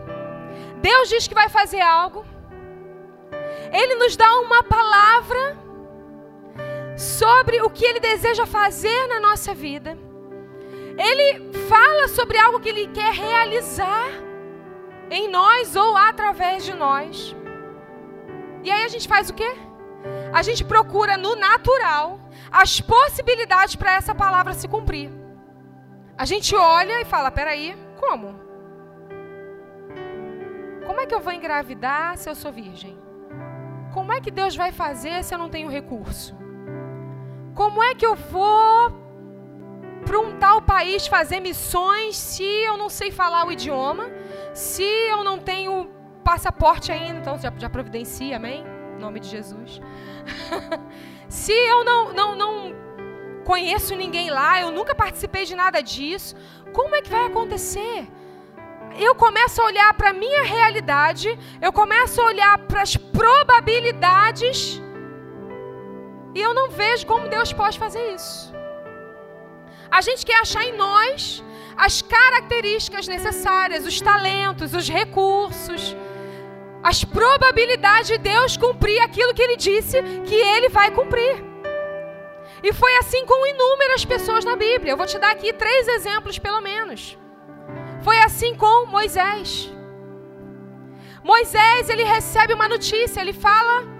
Deus 0.81 1.07
diz 1.07 1.25
que 1.25 1.33
vai 1.33 1.47
fazer 1.47 1.79
algo, 1.79 2.25
Ele 3.71 3.95
nos 3.95 4.17
dá 4.17 4.29
uma 4.41 4.61
palavra 4.61 5.57
sobre 6.97 7.61
o 7.61 7.69
que 7.69 7.85
Ele 7.85 8.01
deseja 8.01 8.45
fazer 8.45 9.07
na 9.07 9.21
nossa 9.21 9.53
vida. 9.53 9.97
Ele 10.97 11.51
fala 11.67 12.07
sobre 12.07 12.37
algo 12.37 12.59
que 12.59 12.69
Ele 12.69 12.87
quer 12.87 13.13
realizar 13.13 14.07
em 15.09 15.29
nós 15.29 15.75
ou 15.75 15.95
através 15.95 16.65
de 16.65 16.73
nós. 16.73 17.35
E 18.63 18.71
aí 18.71 18.83
a 18.83 18.87
gente 18.87 19.07
faz 19.07 19.29
o 19.29 19.33
quê? 19.33 19.55
A 20.33 20.41
gente 20.41 20.63
procura 20.63 21.17
no 21.17 21.35
natural 21.35 22.19
as 22.51 22.81
possibilidades 22.81 23.75
para 23.75 23.93
essa 23.93 24.13
palavra 24.13 24.53
se 24.53 24.67
cumprir. 24.67 25.11
A 26.17 26.25
gente 26.25 26.55
olha 26.55 27.01
e 27.01 27.05
fala: 27.05 27.29
peraí, 27.29 27.77
como? 27.99 28.47
Como 30.85 30.99
é 30.99 31.05
que 31.05 31.13
eu 31.13 31.21
vou 31.21 31.33
engravidar 31.33 32.17
se 32.17 32.29
eu 32.29 32.35
sou 32.35 32.51
virgem? 32.51 32.97
Como 33.93 34.11
é 34.11 34.19
que 34.19 34.31
Deus 34.31 34.55
vai 34.55 34.71
fazer 34.71 35.23
se 35.23 35.33
eu 35.33 35.37
não 35.37 35.49
tenho 35.49 35.69
recurso? 35.69 36.35
Como 37.53 37.83
é 37.83 37.93
que 37.93 38.05
eu 38.05 38.15
vou 38.15 39.06
para 40.07 40.19
um 40.19 40.37
tal 40.37 40.61
país 40.61 41.05
fazer 41.05 41.41
missões 41.41 42.15
se 42.15 42.43
eu 42.43 42.77
não 42.77 42.89
sei 42.89 43.11
falar 43.11 43.45
o 43.45 43.51
idioma? 43.51 44.09
Se 44.53 44.83
eu 44.83 45.21
não 45.21 45.37
tenho 45.37 45.89
passaporte 46.23 46.91
ainda, 46.91 47.19
então 47.19 47.37
já, 47.37 47.51
já 47.57 47.69
providencia, 47.69 48.37
amém? 48.37 48.63
Em 48.95 48.99
nome 48.99 49.19
de 49.19 49.27
Jesus. 49.27 49.81
se 51.27 51.51
eu 51.51 51.83
não, 51.83 52.13
não, 52.13 52.35
não 52.35 52.75
conheço 53.43 53.95
ninguém 53.95 54.29
lá, 54.29 54.61
eu 54.61 54.71
nunca 54.71 54.95
participei 54.95 55.43
de 55.45 55.55
nada 55.55 55.81
disso, 55.83 56.35
como 56.73 56.95
é 56.95 57.01
que 57.01 57.09
vai 57.09 57.25
acontecer? 57.25 58.07
Eu 58.97 59.13
começo 59.13 59.61
a 59.61 59.65
olhar 59.65 59.93
para 59.93 60.09
a 60.11 60.13
minha 60.13 60.43
realidade, 60.43 61.37
eu 61.61 61.71
começo 61.71 62.19
a 62.21 62.25
olhar 62.25 62.57
para 62.59 62.81
as 62.81 62.95
probabilidades 62.95 64.81
e 66.33 66.41
eu 66.41 66.53
não 66.53 66.69
vejo 66.69 67.05
como 67.05 67.27
Deus 67.27 67.51
pode 67.51 67.77
fazer 67.77 68.13
isso. 68.13 68.56
A 69.91 70.01
gente 70.01 70.25
quer 70.25 70.39
achar 70.41 70.63
em 70.63 70.75
nós 70.75 71.43
as 71.75 72.01
características 72.01 73.07
necessárias, 73.07 73.85
os 73.85 74.01
talentos, 74.01 74.73
os 74.73 74.89
recursos, 74.89 75.95
as 76.83 77.03
probabilidades 77.03 78.07
de 78.07 78.17
Deus 78.17 78.57
cumprir 78.57 78.99
aquilo 79.01 79.33
que 79.33 79.41
Ele 79.41 79.57
disse 79.57 80.01
que 80.25 80.35
Ele 80.35 80.69
vai 80.69 80.91
cumprir. 80.91 81.43
E 82.63 82.73
foi 82.73 82.95
assim 82.97 83.25
com 83.25 83.45
inúmeras 83.45 84.03
pessoas 84.03 84.43
na 84.43 84.55
Bíblia. 84.55 84.93
Eu 84.93 84.97
vou 84.97 85.05
te 85.05 85.19
dar 85.19 85.31
aqui 85.31 85.53
três 85.53 85.87
exemplos, 85.87 86.39
pelo 86.39 86.61
menos. 86.61 87.17
Foi 88.01 88.17
assim 88.19 88.55
com 88.55 88.87
Moisés. 88.87 89.71
Moisés, 91.23 91.89
ele 91.89 92.03
recebe 92.03 92.53
uma 92.53 92.67
notícia, 92.67 93.21
ele 93.21 93.33
fala 93.33 93.97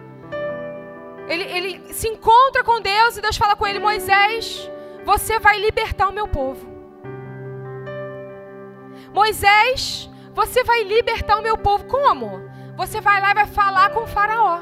ele, 1.28 1.44
ele 1.44 1.94
se 1.94 2.08
encontra 2.08 2.64
com 2.64 2.80
Deus 2.80 3.18
e 3.18 3.22
Deus 3.22 3.38
fala 3.38 3.56
com 3.56 3.68
ele: 3.68 3.80
Moisés, 3.80 4.70
você 5.08 5.40
vai 5.40 5.58
libertar 5.58 6.10
o 6.10 6.12
meu 6.12 6.28
povo. 6.28 6.68
Moisés, 9.14 10.10
você 10.34 10.66
vai 10.66 10.84
libertar 10.84 11.38
o 11.38 11.42
meu 11.42 11.58
povo. 11.58 11.86
Como? 11.86 12.42
Você 12.76 13.00
vai 13.00 13.22
lá 13.22 13.32
e 13.32 13.34
vai 13.34 13.48
falar 13.48 13.90
com 13.92 14.02
o 14.02 14.08
Faraó. 14.08 14.60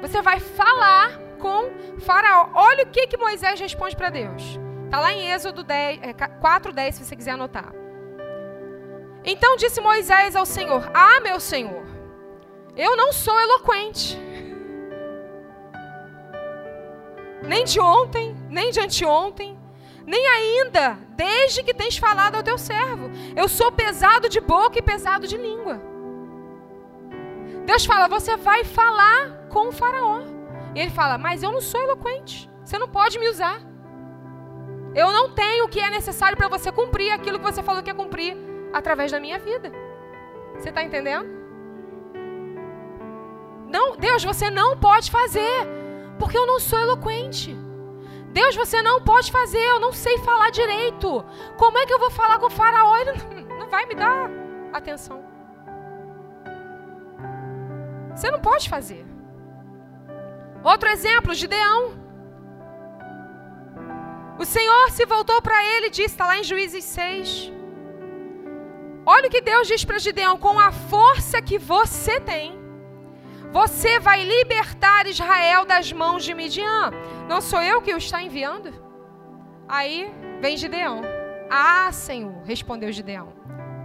Você 0.00 0.22
vai 0.22 0.40
falar 0.40 1.18
com 1.38 2.00
Faraó. 2.00 2.48
Olha 2.54 2.84
o 2.84 2.86
que, 2.88 3.06
que 3.08 3.18
Moisés 3.18 3.60
responde 3.60 3.94
para 3.94 4.08
Deus. 4.08 4.58
Está 4.86 4.98
lá 5.00 5.12
em 5.12 5.30
Êxodo 5.30 5.62
10, 5.62 6.00
4, 6.40 6.72
10, 6.72 6.94
se 6.94 7.04
você 7.04 7.14
quiser 7.14 7.32
anotar. 7.32 7.74
Então 9.22 9.54
disse 9.56 9.82
Moisés 9.82 10.34
ao 10.34 10.46
Senhor: 10.46 10.90
Ah, 10.94 11.20
meu 11.20 11.38
Senhor, 11.38 11.84
eu 12.74 12.96
não 12.96 13.12
sou 13.12 13.38
eloquente 13.38 14.18
nem 17.42 17.64
de 17.64 17.80
ontem, 17.80 18.36
nem 18.48 18.70
de 18.70 18.80
anteontem, 18.80 19.58
nem 20.06 20.26
ainda 20.26 20.98
desde 21.16 21.62
que 21.62 21.74
tens 21.74 21.96
falado 21.96 22.36
ao 22.36 22.42
teu 22.42 22.58
servo. 22.58 23.10
Eu 23.36 23.48
sou 23.48 23.70
pesado 23.72 24.28
de 24.28 24.40
boca 24.40 24.78
e 24.78 24.82
pesado 24.82 25.26
de 25.26 25.36
língua. 25.36 25.80
Deus 27.66 27.84
fala: 27.84 28.08
Você 28.08 28.36
vai 28.36 28.64
falar 28.64 29.46
com 29.48 29.68
o 29.68 29.72
Faraó. 29.72 30.20
E 30.74 30.80
ele 30.80 30.90
fala: 30.90 31.18
Mas 31.18 31.42
eu 31.42 31.52
não 31.52 31.60
sou 31.60 31.80
eloquente. 31.80 32.50
Você 32.64 32.78
não 32.78 32.88
pode 32.88 33.18
me 33.18 33.28
usar. 33.28 33.60
Eu 34.94 35.12
não 35.12 35.30
tenho 35.30 35.64
o 35.64 35.68
que 35.68 35.80
é 35.80 35.90
necessário 35.90 36.36
para 36.36 36.48
você 36.48 36.70
cumprir 36.70 37.10
aquilo 37.12 37.38
que 37.38 37.44
você 37.44 37.62
falou 37.62 37.82
que 37.82 37.90
ia 37.90 37.94
cumprir 37.94 38.36
através 38.72 39.10
da 39.10 39.18
minha 39.18 39.38
vida. 39.38 39.72
Você 40.58 40.68
está 40.68 40.82
entendendo? 40.82 41.28
Não, 43.68 43.96
Deus, 43.96 44.22
você 44.22 44.50
não 44.50 44.76
pode 44.76 45.10
fazer 45.10 45.81
porque 46.22 46.38
eu 46.38 46.46
não 46.46 46.60
sou 46.60 46.78
eloquente. 46.78 47.52
Deus, 48.32 48.54
você 48.54 48.80
não 48.80 49.02
pode 49.02 49.32
fazer, 49.32 49.58
eu 49.58 49.80
não 49.80 49.92
sei 49.92 50.18
falar 50.18 50.50
direito. 50.50 51.24
Como 51.58 51.76
é 51.76 51.84
que 51.84 51.92
eu 51.92 51.98
vou 51.98 52.12
falar 52.12 52.38
com 52.38 52.46
o 52.46 52.56
faraó? 52.58 52.96
Ele 52.96 53.10
não 53.58 53.68
vai 53.68 53.86
me 53.86 53.96
dar 53.96 54.30
atenção. 54.72 55.24
Você 58.14 58.30
não 58.30 58.40
pode 58.40 58.68
fazer. 58.68 59.04
Outro 60.62 60.88
exemplo, 60.90 61.34
Gideão. 61.34 62.00
O 64.38 64.44
Senhor 64.44 64.90
se 64.90 65.04
voltou 65.04 65.42
para 65.42 65.60
ele 65.72 65.88
e 65.88 65.90
disse, 65.90 66.14
está 66.14 66.26
lá 66.26 66.38
em 66.38 66.44
Juízes 66.44 66.84
6. 66.84 67.52
Olha 69.04 69.26
o 69.26 69.30
que 69.30 69.40
Deus 69.40 69.66
diz 69.66 69.84
para 69.84 69.98
Gideão: 69.98 70.38
com 70.38 70.56
a 70.56 70.70
força 70.70 71.42
que 71.42 71.58
você 71.58 72.20
tem, 72.20 72.61
você 73.52 74.00
vai 74.00 74.24
libertar 74.24 75.06
Israel 75.06 75.66
das 75.66 75.92
mãos 75.92 76.24
de 76.24 76.32
Midian. 76.34 76.90
Não 77.28 77.40
sou 77.40 77.62
eu 77.62 77.82
que 77.82 77.92
o 77.92 77.98
está 77.98 78.22
enviando? 78.22 78.72
Aí 79.68 80.10
vem 80.40 80.56
Gideão. 80.56 81.02
Ah, 81.50 81.92
Senhor, 81.92 82.42
respondeu 82.44 82.90
Gideão. 82.90 83.34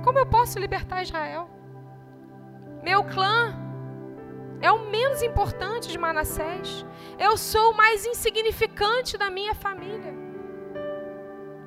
Como 0.04 0.18
eu 0.18 0.26
posso 0.26 0.58
libertar 0.58 1.04
Israel? 1.04 1.50
Meu 2.82 3.04
clã 3.04 3.54
é 4.62 4.72
o 4.72 4.90
menos 4.90 5.22
importante 5.22 5.90
de 5.90 5.98
Manassés. 5.98 6.86
Eu 7.20 7.36
sou 7.36 7.72
o 7.72 7.78
mais 7.78 8.06
insignificante 8.06 9.18
da 9.18 9.30
minha 9.30 9.54
família. 9.54 10.14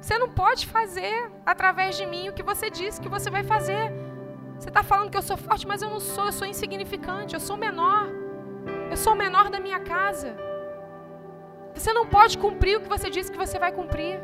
Você 0.00 0.16
não 0.16 0.30
pode 0.30 0.66
fazer 0.66 1.30
através 1.44 1.98
de 1.98 2.06
mim 2.06 2.30
o 2.30 2.32
que 2.32 2.42
você 2.42 2.70
disse 2.70 3.00
que 3.00 3.10
você 3.10 3.28
vai 3.28 3.44
fazer. 3.44 3.92
Você 4.60 4.68
está 4.68 4.82
falando 4.82 5.10
que 5.10 5.16
eu 5.16 5.22
sou 5.22 5.38
forte, 5.38 5.66
mas 5.66 5.80
eu 5.80 5.88
não 5.88 5.98
sou, 5.98 6.26
eu 6.26 6.32
sou 6.32 6.46
insignificante, 6.46 7.32
eu 7.32 7.40
sou 7.40 7.56
menor. 7.56 8.06
Eu 8.90 8.96
sou 8.96 9.14
o 9.14 9.16
menor 9.16 9.48
da 9.48 9.58
minha 9.58 9.80
casa. 9.80 10.36
Você 11.74 11.94
não 11.94 12.06
pode 12.06 12.36
cumprir 12.36 12.76
o 12.76 12.82
que 12.82 12.88
você 12.88 13.08
disse 13.08 13.32
que 13.32 13.38
você 13.38 13.58
vai 13.58 13.72
cumprir. 13.72 14.20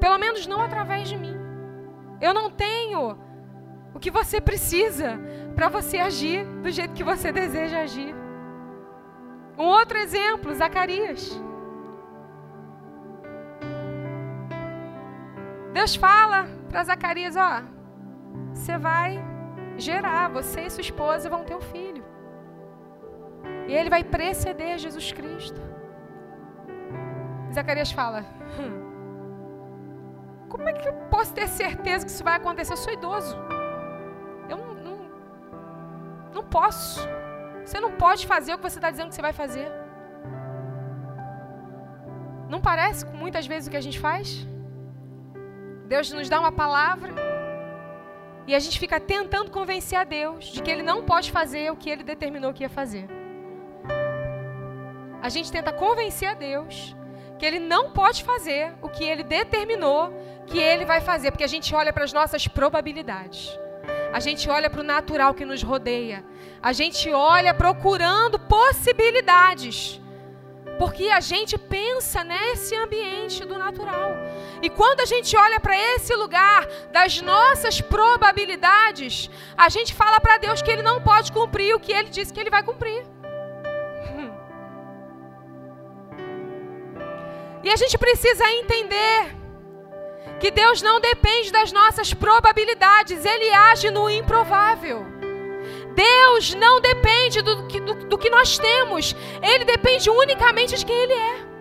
Pelo 0.00 0.16
menos 0.16 0.46
não 0.46 0.62
através 0.62 1.06
de 1.06 1.18
mim. 1.18 1.36
Eu 2.18 2.32
não 2.32 2.50
tenho 2.50 3.18
o 3.92 4.00
que 4.00 4.10
você 4.10 4.40
precisa 4.40 5.20
para 5.54 5.68
você 5.68 5.98
agir 5.98 6.46
do 6.62 6.70
jeito 6.70 6.94
que 6.94 7.04
você 7.04 7.30
deseja 7.30 7.80
agir. 7.80 8.14
Um 9.58 9.66
outro 9.66 9.98
exemplo, 9.98 10.54
Zacarias. 10.54 11.38
Deus 15.74 15.94
fala 15.94 16.48
para 16.70 16.84
Zacarias, 16.84 17.36
ó, 17.36 17.62
você 18.54 18.78
vai 18.78 19.31
gerar, 19.76 20.28
você 20.28 20.62
e 20.62 20.70
sua 20.70 20.80
esposa 20.80 21.30
vão 21.30 21.44
ter 21.44 21.54
um 21.54 21.60
filho. 21.60 22.04
E 23.68 23.72
ele 23.74 23.90
vai 23.90 24.04
preceder 24.04 24.78
Jesus 24.78 25.12
Cristo. 25.12 25.60
Zacarias 27.52 27.92
fala: 27.92 28.24
hum, 28.58 28.72
Como 30.48 30.68
é 30.68 30.72
que 30.72 30.88
eu 30.88 30.92
posso 31.10 31.32
ter 31.32 31.48
certeza 31.48 32.04
que 32.04 32.10
isso 32.10 32.24
vai 32.24 32.36
acontecer? 32.36 32.72
Eu 32.72 32.76
sou 32.76 32.92
idoso. 32.92 33.36
Eu 34.48 34.56
não, 34.56 34.74
não, 34.74 34.98
não 36.34 36.44
posso. 36.44 37.00
Você 37.64 37.78
não 37.80 37.92
pode 37.92 38.26
fazer 38.26 38.52
o 38.52 38.58
que 38.58 38.68
você 38.68 38.78
está 38.78 38.90
dizendo 38.90 39.08
que 39.08 39.14
você 39.14 39.22
vai 39.22 39.32
fazer. 39.32 39.70
Não 42.48 42.60
parece 42.60 43.06
muitas 43.06 43.46
vezes 43.46 43.66
o 43.68 43.70
que 43.70 43.76
a 43.76 43.80
gente 43.80 43.98
faz? 43.98 44.46
Deus 45.86 46.10
nos 46.12 46.28
dá 46.28 46.38
uma 46.40 46.52
palavra 46.52 47.21
e 48.46 48.54
a 48.54 48.58
gente 48.58 48.78
fica 48.78 48.98
tentando 48.98 49.50
convencer 49.50 49.98
a 49.98 50.04
Deus 50.04 50.46
de 50.46 50.62
que 50.62 50.70
Ele 50.70 50.82
não 50.82 51.04
pode 51.04 51.30
fazer 51.30 51.70
o 51.70 51.76
que 51.76 51.88
Ele 51.88 52.02
determinou 52.02 52.52
que 52.52 52.64
ia 52.64 52.68
fazer. 52.68 53.06
A 55.22 55.28
gente 55.28 55.52
tenta 55.52 55.72
convencer 55.72 56.28
a 56.28 56.34
Deus 56.34 56.96
que 57.38 57.46
Ele 57.46 57.60
não 57.60 57.92
pode 57.92 58.24
fazer 58.24 58.74
o 58.82 58.88
que 58.88 59.04
Ele 59.04 59.22
determinou 59.22 60.12
que 60.46 60.58
Ele 60.58 60.84
vai 60.84 61.00
fazer, 61.00 61.30
porque 61.30 61.44
a 61.44 61.48
gente 61.48 61.74
olha 61.74 61.92
para 61.92 62.04
as 62.04 62.12
nossas 62.12 62.48
probabilidades. 62.48 63.56
A 64.12 64.20
gente 64.20 64.50
olha 64.50 64.68
para 64.68 64.80
o 64.80 64.84
natural 64.84 65.32
que 65.32 65.44
nos 65.44 65.62
rodeia. 65.62 66.24
A 66.60 66.72
gente 66.72 67.10
olha 67.10 67.54
procurando 67.54 68.38
possibilidades. 68.38 70.01
Porque 70.78 71.08
a 71.08 71.20
gente 71.20 71.56
pensa 71.58 72.24
nesse 72.24 72.74
ambiente 72.74 73.44
do 73.44 73.56
natural. 73.58 74.10
E 74.60 74.68
quando 74.68 75.00
a 75.00 75.04
gente 75.04 75.36
olha 75.36 75.60
para 75.60 75.76
esse 75.76 76.14
lugar 76.14 76.66
das 76.90 77.20
nossas 77.20 77.80
probabilidades, 77.80 79.30
a 79.56 79.68
gente 79.68 79.94
fala 79.94 80.20
para 80.20 80.38
Deus 80.38 80.62
que 80.62 80.70
Ele 80.70 80.82
não 80.82 81.00
pode 81.00 81.30
cumprir 81.30 81.74
o 81.74 81.80
que 81.80 81.92
Ele 81.92 82.08
disse 82.08 82.32
que 82.32 82.40
Ele 82.40 82.50
vai 82.50 82.62
cumprir. 82.62 83.04
E 87.64 87.70
a 87.70 87.76
gente 87.76 87.96
precisa 87.96 88.44
entender 88.50 89.36
que 90.40 90.50
Deus 90.50 90.82
não 90.82 91.00
depende 91.00 91.52
das 91.52 91.70
nossas 91.70 92.12
probabilidades, 92.12 93.24
Ele 93.24 93.54
age 93.54 93.88
no 93.92 94.10
improvável. 94.10 95.11
Deus 95.94 96.54
não 96.54 96.80
depende 96.80 97.42
do 97.42 97.66
que, 97.66 97.80
do, 97.80 97.94
do 98.06 98.18
que 98.18 98.30
nós 98.30 98.58
temos, 98.58 99.14
Ele 99.42 99.64
depende 99.64 100.10
unicamente 100.10 100.76
de 100.76 100.84
quem 100.84 100.96
Ele 100.96 101.12
é. 101.12 101.52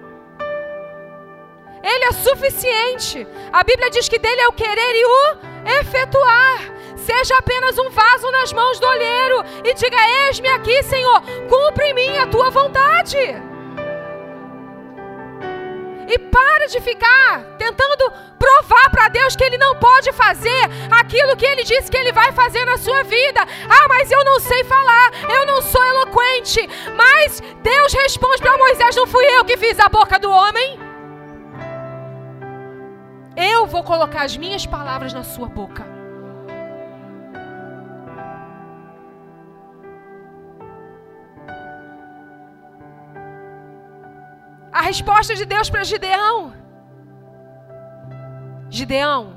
Ele 1.83 2.05
é 2.05 2.11
suficiente. 2.11 3.27
A 3.51 3.63
Bíblia 3.63 3.89
diz 3.89 4.07
que 4.07 4.19
dele 4.19 4.41
é 4.41 4.47
o 4.47 4.53
querer 4.53 4.95
e 4.95 5.05
o 5.05 5.79
efetuar. 5.79 6.59
Seja 6.95 7.35
apenas 7.37 7.77
um 7.79 7.89
vaso 7.89 8.29
nas 8.31 8.53
mãos 8.53 8.79
do 8.79 8.87
olheiro 8.87 9.43
e 9.63 9.73
diga: 9.73 9.97
Eis-me 10.27 10.47
aqui, 10.49 10.83
Senhor, 10.83 11.21
cumpre 11.49 11.85
em 11.87 11.93
mim 11.93 12.17
a 12.17 12.27
tua 12.27 12.49
vontade. 12.51 13.50
E 16.11 16.19
para 16.19 16.65
de 16.67 16.81
ficar 16.81 17.55
tentando 17.57 18.11
provar 18.37 18.89
para 18.89 19.07
Deus 19.07 19.33
que 19.33 19.45
Ele 19.45 19.57
não 19.57 19.77
pode 19.77 20.11
fazer 20.11 20.63
aquilo 20.91 21.37
que 21.37 21.45
Ele 21.45 21.63
disse 21.63 21.89
que 21.89 21.95
Ele 21.95 22.11
vai 22.11 22.33
fazer 22.33 22.65
na 22.65 22.77
sua 22.77 23.01
vida. 23.03 23.39
Ah, 23.69 23.87
mas 23.87 24.11
eu 24.11 24.21
não 24.25 24.37
sei 24.41 24.61
falar, 24.65 25.11
eu 25.29 25.45
não 25.45 25.61
sou 25.61 25.81
eloquente. 25.81 26.67
Mas 26.97 27.41
Deus 27.63 27.93
responde 27.93 28.41
para 28.41 28.57
Moisés: 28.57 28.93
Não 28.93 29.07
fui 29.07 29.23
eu 29.23 29.45
que 29.45 29.55
fiz 29.55 29.79
a 29.79 29.87
boca 29.87 30.19
do 30.19 30.29
homem. 30.29 30.77
Eu 33.37 33.65
vou 33.65 33.81
colocar 33.81 34.23
as 34.23 34.35
minhas 34.35 34.65
palavras 34.65 35.13
na 35.13 35.23
sua 35.23 35.47
boca. 35.47 36.00
A 44.81 44.85
resposta 44.85 45.35
de 45.35 45.45
Deus 45.45 45.69
para 45.69 45.83
Gideão: 45.83 46.55
Gideão, 48.67 49.35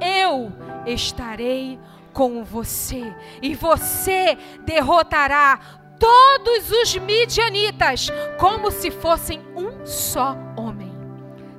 eu 0.00 0.50
estarei 0.86 1.78
com 2.10 2.42
você 2.42 3.14
e 3.42 3.54
você 3.54 4.38
derrotará 4.64 5.60
todos 5.98 6.70
os 6.70 6.96
midianitas 6.96 8.08
como 8.38 8.70
se 8.70 8.90
fossem 8.90 9.42
um 9.54 9.84
só 9.84 10.34
homem. 10.56 10.96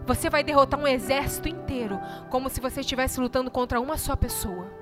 Você 0.07 0.27
vai 0.27 0.43
derrotar 0.43 0.79
um 0.79 0.87
exército 0.87 1.47
inteiro 1.47 2.01
como 2.31 2.49
se 2.49 2.59
você 2.59 2.81
estivesse 2.81 3.19
lutando 3.19 3.51
contra 3.51 3.79
uma 3.79 3.99
só 3.99 4.15
pessoa. 4.15 4.80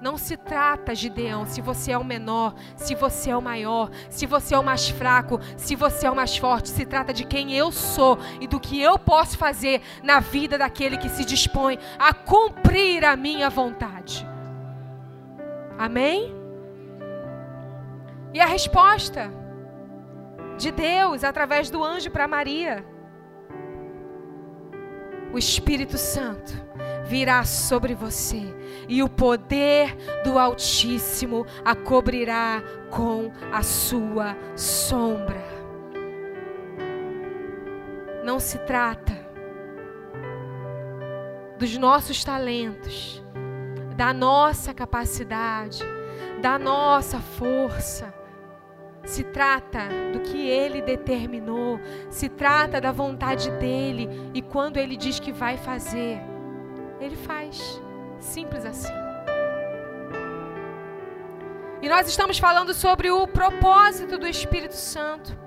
Não 0.00 0.16
se 0.16 0.36
trata, 0.36 0.94
Gideão, 0.94 1.44
se 1.44 1.60
você 1.60 1.90
é 1.90 1.98
o 1.98 2.04
menor, 2.04 2.54
se 2.76 2.94
você 2.94 3.30
é 3.30 3.36
o 3.36 3.42
maior, 3.42 3.90
se 4.08 4.26
você 4.26 4.54
é 4.54 4.58
o 4.58 4.62
mais 4.62 4.88
fraco, 4.88 5.40
se 5.56 5.74
você 5.74 6.06
é 6.06 6.10
o 6.10 6.14
mais 6.14 6.36
forte. 6.36 6.68
Se 6.68 6.86
trata 6.86 7.12
de 7.12 7.24
quem 7.24 7.52
eu 7.52 7.72
sou 7.72 8.16
e 8.40 8.46
do 8.46 8.60
que 8.60 8.80
eu 8.80 8.96
posso 8.96 9.36
fazer 9.36 9.82
na 10.02 10.20
vida 10.20 10.56
daquele 10.56 10.98
que 10.98 11.08
se 11.08 11.24
dispõe 11.24 11.78
a 11.98 12.14
cumprir 12.14 13.04
a 13.04 13.16
minha 13.16 13.50
vontade. 13.50 14.24
Amém? 15.76 16.32
E 18.32 18.40
a 18.40 18.46
resposta 18.46 19.32
de 20.56 20.70
Deus 20.70 21.24
através 21.24 21.70
do 21.70 21.82
anjo 21.82 22.10
para 22.10 22.28
Maria: 22.28 22.84
o 25.32 25.38
Espírito 25.38 25.98
Santo 25.98 26.67
virá 27.08 27.42
sobre 27.42 27.94
você 27.94 28.54
e 28.86 29.02
o 29.02 29.08
poder 29.08 29.96
do 30.22 30.38
Altíssimo 30.38 31.46
a 31.64 31.74
cobrirá 31.74 32.62
com 32.90 33.32
a 33.50 33.62
sua 33.62 34.36
sombra. 34.54 35.42
Não 38.22 38.38
se 38.38 38.58
trata 38.58 39.16
dos 41.58 41.76
nossos 41.78 42.22
talentos, 42.22 43.24
da 43.96 44.12
nossa 44.12 44.74
capacidade, 44.74 45.82
da 46.42 46.58
nossa 46.58 47.18
força. 47.18 48.14
Se 49.02 49.24
trata 49.24 49.88
do 50.12 50.20
que 50.20 50.46
Ele 50.46 50.82
determinou, 50.82 51.80
se 52.10 52.28
trata 52.28 52.82
da 52.82 52.92
vontade 52.92 53.50
dEle, 53.52 54.30
e 54.34 54.42
quando 54.42 54.76
Ele 54.76 54.94
diz 54.94 55.18
que 55.18 55.32
vai 55.32 55.56
fazer, 55.56 56.20
Ele 57.00 57.16
faz. 57.16 57.80
Simples 58.20 58.64
assim. 58.64 58.92
E 61.80 61.88
nós 61.88 62.08
estamos 62.08 62.38
falando 62.38 62.74
sobre 62.74 63.10
o 63.10 63.26
propósito 63.26 64.18
do 64.18 64.26
Espírito 64.26 64.74
Santo. 64.74 65.38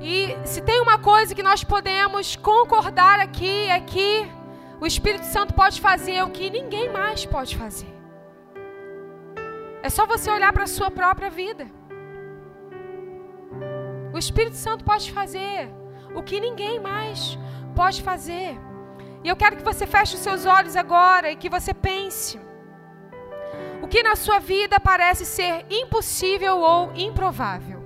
E 0.00 0.34
se 0.46 0.62
tem 0.62 0.80
uma 0.80 0.98
coisa 0.98 1.34
que 1.34 1.42
nós 1.42 1.62
podemos 1.62 2.36
concordar 2.36 3.20
aqui 3.20 3.68
é 3.68 3.78
que 3.80 4.26
o 4.80 4.86
Espírito 4.86 5.26
Santo 5.26 5.52
pode 5.52 5.78
fazer 5.78 6.22
o 6.22 6.30
que 6.30 6.48
ninguém 6.48 6.88
mais 6.90 7.26
pode 7.26 7.54
fazer. 7.56 7.92
É 9.82 9.90
só 9.90 10.06
você 10.06 10.30
olhar 10.30 10.52
para 10.54 10.64
a 10.64 10.66
sua 10.66 10.90
própria 10.90 11.28
vida. 11.28 11.66
O 14.12 14.18
Espírito 14.18 14.56
Santo 14.56 14.84
pode 14.84 15.12
fazer 15.12 15.70
o 16.14 16.22
que 16.22 16.40
ninguém 16.40 16.80
mais 16.80 17.38
pode 17.76 18.02
fazer. 18.02 18.58
E 19.22 19.28
eu 19.28 19.36
quero 19.36 19.56
que 19.56 19.62
você 19.62 19.86
feche 19.86 20.16
os 20.16 20.22
seus 20.22 20.46
olhos 20.46 20.76
agora 20.76 21.30
e 21.30 21.36
que 21.36 21.50
você 21.50 21.74
pense. 21.74 22.40
O 23.82 23.86
que 23.86 24.02
na 24.02 24.16
sua 24.16 24.38
vida 24.38 24.80
parece 24.80 25.26
ser 25.26 25.66
impossível 25.68 26.58
ou 26.58 26.92
improvável? 26.94 27.80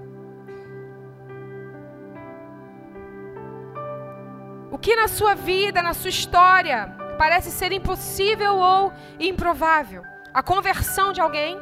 O 4.71 4.79
que 4.79 4.95
na 4.95 5.09
sua 5.09 5.35
vida, 5.35 5.83
na 5.83 5.95
sua 5.95 6.11
história, 6.11 6.97
parece 7.17 7.51
ser 7.51 7.73
impossível 7.73 8.57
ou 8.57 8.93
improvável? 9.19 10.03
A 10.33 10.43
conversão 10.43 11.13
de 11.13 11.21
alguém? 11.21 11.57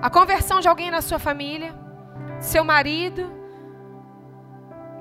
A 0.00 0.10
conversão 0.10 0.60
de 0.60 0.68
alguém 0.68 0.90
na 0.90 1.00
sua 1.00 1.18
família? 1.18 1.74
Seu 2.38 2.64
marido? 2.64 3.43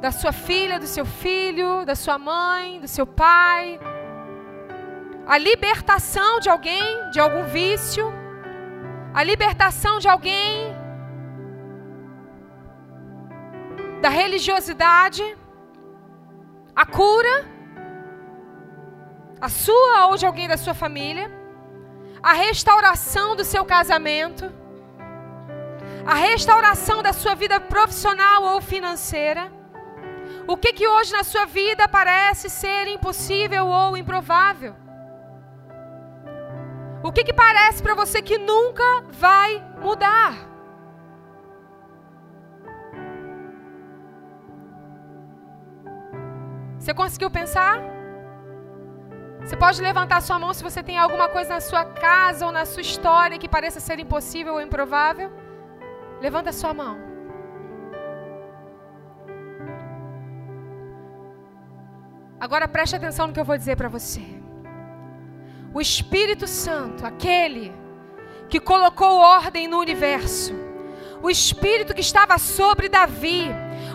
Da 0.03 0.11
sua 0.11 0.33
filha, 0.33 0.77
do 0.83 0.89
seu 0.95 1.05
filho, 1.05 1.85
da 1.89 1.95
sua 1.95 2.17
mãe, 2.17 2.77
do 2.83 2.89
seu 2.95 3.05
pai. 3.07 3.79
A 5.33 5.37
libertação 5.37 6.31
de 6.41 6.49
alguém 6.49 7.09
de 7.11 7.21
algum 7.25 7.43
vício. 7.43 8.05
A 9.13 9.23
libertação 9.23 9.99
de 9.99 10.09
alguém 10.09 10.75
da 14.01 14.09
religiosidade. 14.09 15.23
A 16.75 16.85
cura. 16.85 17.35
a 19.45 19.49
sua 19.49 20.07
ou 20.07 20.15
de 20.19 20.25
alguém 20.25 20.47
da 20.47 20.55
sua 20.55 20.73
família, 20.73 21.25
a 22.31 22.31
restauração 22.31 23.35
do 23.39 23.43
seu 23.43 23.63
casamento, 23.65 24.45
a 26.05 26.13
restauração 26.13 27.03
da 27.07 27.11
sua 27.11 27.35
vida 27.35 27.59
profissional 27.59 28.39
ou 28.51 28.61
financeira. 28.61 29.62
O 30.45 30.57
que 30.57 30.73
que 30.73 30.87
hoje 30.87 31.13
na 31.13 31.23
sua 31.23 31.45
vida 31.45 31.87
parece 31.87 32.49
ser 32.49 32.87
impossível 32.87 33.65
ou 33.67 33.95
improvável? 33.95 34.75
O 37.01 37.11
que 37.11 37.23
que 37.23 37.33
parece 37.33 37.81
para 37.81 37.95
você 37.95 38.21
que 38.21 38.37
nunca 38.37 38.83
vai 39.09 39.63
mudar? 39.81 40.33
Você 46.77 46.93
conseguiu 46.93 47.31
pensar? 47.31 47.79
Você 49.39 49.55
pode 49.55 49.81
levantar 49.81 50.21
sua 50.21 50.37
mão 50.39 50.53
se 50.53 50.63
você 50.63 50.83
tem 50.83 50.97
alguma 50.97 51.29
coisa 51.29 51.53
na 51.53 51.61
sua 51.61 51.85
casa 51.85 52.45
ou 52.45 52.51
na 52.51 52.65
sua 52.65 52.81
história 52.81 53.37
que 53.37 53.47
pareça 53.47 53.79
ser 53.79 53.99
impossível 53.99 54.53
ou 54.55 54.61
improvável? 54.61 55.31
Levanta 56.21 56.51
sua 56.51 56.73
mão. 56.73 57.12
Agora 62.43 62.67
preste 62.67 62.93
atenção 62.93 63.27
no 63.27 63.31
que 63.31 63.39
eu 63.39 63.45
vou 63.45 63.57
dizer 63.57 63.77
para 63.77 63.87
você. 63.87 64.21
O 65.73 65.79
Espírito 65.79 66.45
Santo, 66.45 67.05
aquele 67.05 67.73
que 68.49 68.59
colocou 68.59 69.15
ordem 69.15 69.65
no 69.65 69.79
universo, 69.79 70.53
o 71.21 71.29
Espírito 71.29 71.93
que 71.93 72.01
estava 72.01 72.37
sobre 72.37 72.89
Davi, 72.89 73.47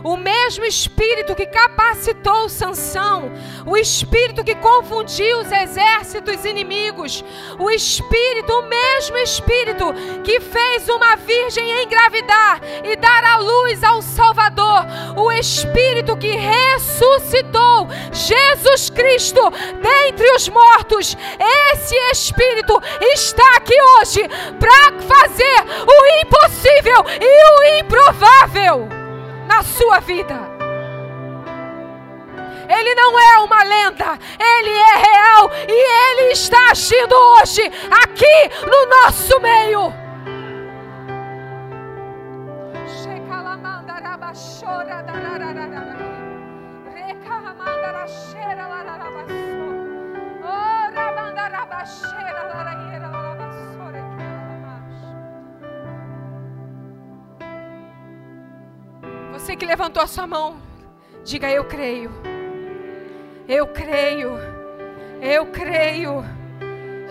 o 0.02 0.16
mesmo 0.16 0.64
Espírito 0.64 1.34
que 1.34 1.46
capacitou 1.46 2.48
Sansão, 2.48 3.30
o 3.66 3.76
Espírito 3.76 4.44
que 4.44 4.54
confundiu 4.56 5.40
os 5.40 5.50
exércitos 5.50 6.44
inimigos, 6.44 7.24
o 7.58 7.70
Espírito, 7.70 8.52
o 8.52 8.68
mesmo 8.68 9.16
Espírito 9.18 9.92
que 10.24 10.40
fez 10.40 10.88
uma 10.88 11.16
virgem 11.16 11.82
engravidar 11.82 12.60
e 12.84 12.96
dar 12.96 13.24
a 13.24 13.36
luz 13.38 13.82
ao 13.82 14.02
Salvador, 14.02 14.84
o 15.16 15.32
Espírito 15.32 16.16
que 16.16 16.30
ressuscitou 16.30 17.88
Jesus 18.12 18.90
Cristo 18.90 19.40
dentre 19.82 20.30
os 20.32 20.48
mortos, 20.48 21.16
esse 21.72 21.94
Espírito 22.12 22.80
está 23.00 23.56
aqui 23.56 23.74
hoje 23.98 24.28
para 24.58 24.92
fazer 25.02 25.64
o 25.86 26.22
impossível 26.22 27.04
e 27.20 27.78
o 27.78 27.80
improvável 27.80 28.97
na 29.48 29.62
sua 29.62 29.98
vida. 29.98 30.36
Ele 32.68 32.94
não 32.94 33.18
é 33.18 33.38
uma 33.38 33.62
lenda, 33.64 34.18
ele 34.38 34.70
é 34.70 34.96
real 34.96 35.50
e 35.66 35.72
ele 35.72 36.32
está 36.32 36.70
agindo 36.70 37.14
hoje 37.14 37.62
aqui 37.90 38.66
no 38.66 38.86
nosso 38.86 39.40
meio. 39.40 40.08
Você 59.38 59.54
que 59.54 59.64
levantou 59.64 60.02
a 60.02 60.06
sua 60.08 60.26
mão, 60.26 60.60
diga: 61.24 61.48
Eu 61.48 61.64
creio. 61.64 62.10
Eu 63.48 63.68
creio. 63.68 64.32
Eu 65.22 65.46
creio. 65.46 66.24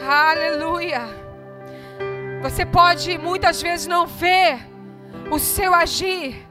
Aleluia. 0.06 1.04
Você 2.42 2.66
pode 2.66 3.18
muitas 3.18 3.62
vezes 3.62 3.88
não 3.88 4.06
ver 4.06 4.60
o 5.32 5.40
seu 5.40 5.74
agir, 5.74 6.46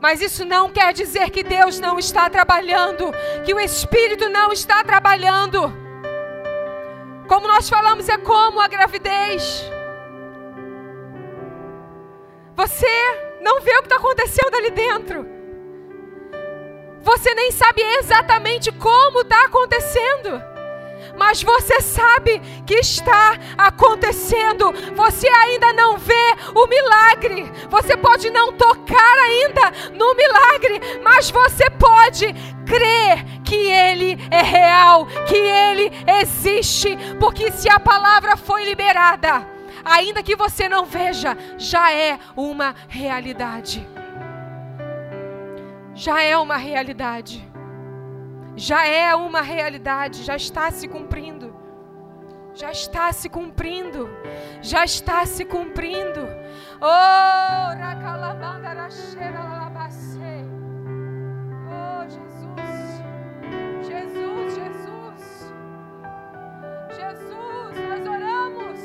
mas 0.00 0.22
isso 0.22 0.46
não 0.46 0.70
quer 0.70 0.94
dizer 0.94 1.28
que 1.28 1.42
Deus 1.42 1.78
não 1.78 1.98
está 1.98 2.30
trabalhando, 2.30 3.12
que 3.44 3.52
o 3.52 3.60
Espírito 3.60 4.30
não 4.30 4.50
está 4.50 4.82
trabalhando. 4.82 5.70
Como 7.28 7.46
nós 7.46 7.68
falamos, 7.68 8.08
é 8.08 8.16
como 8.16 8.62
a 8.62 8.66
gravidez. 8.66 9.70
Você 12.56 13.27
não 13.40 13.60
vê 13.60 13.72
o 13.76 13.82
que 13.82 13.86
está 13.86 13.96
acontecendo 13.96 14.54
ali 14.54 14.70
dentro. 14.70 15.26
Você 17.00 17.34
nem 17.34 17.50
sabe 17.50 17.82
exatamente 17.82 18.70
como 18.72 19.20
está 19.20 19.44
acontecendo. 19.44 20.42
Mas 21.16 21.42
você 21.42 21.80
sabe 21.80 22.40
que 22.66 22.74
está 22.74 23.38
acontecendo. 23.56 24.72
Você 24.94 25.28
ainda 25.28 25.72
não 25.72 25.96
vê 25.96 26.36
o 26.54 26.66
milagre. 26.66 27.50
Você 27.70 27.96
pode 27.96 28.30
não 28.30 28.52
tocar 28.52 29.18
ainda 29.24 29.72
no 29.94 30.14
milagre, 30.14 31.00
mas 31.02 31.30
você 31.30 31.68
pode 31.70 32.32
crer 32.66 33.24
que 33.44 33.56
ele 33.56 34.18
é 34.30 34.42
real, 34.42 35.06
que 35.26 35.36
ele 35.36 35.90
existe, 36.20 36.96
porque 37.18 37.50
se 37.50 37.68
a 37.70 37.80
palavra 37.80 38.36
foi 38.36 38.64
liberada, 38.64 39.57
ainda 39.84 40.22
que 40.22 40.36
você 40.36 40.68
não 40.68 40.84
veja, 40.84 41.36
já 41.56 41.92
é 41.92 42.18
uma 42.36 42.74
realidade. 42.88 43.86
Já 45.94 46.22
é 46.22 46.36
uma 46.36 46.56
realidade. 46.56 47.46
Já 48.56 48.86
é 48.86 49.14
uma 49.14 49.40
realidade, 49.40 50.24
já 50.24 50.36
está 50.36 50.70
se 50.70 50.88
cumprindo. 50.88 51.54
Já 52.54 52.72
está 52.72 53.12
se 53.12 53.28
cumprindo. 53.28 54.08
Já 54.60 54.84
está 54.84 55.24
se 55.26 55.44
cumprindo. 55.44 56.26
Oh, 56.80 57.74
Oh, 61.70 62.02
Jesus. 62.02 63.02
Jesus, 63.86 64.54
Jesus. 64.54 65.52
Jesus, 66.96 67.88
nós 67.88 68.06
oramos 68.06 68.77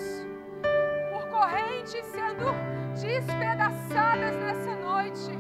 correntes 1.44 2.06
sendo 2.06 2.54
despedaçadas 2.94 4.36
nessa 4.38 4.76
noite. 4.78 5.32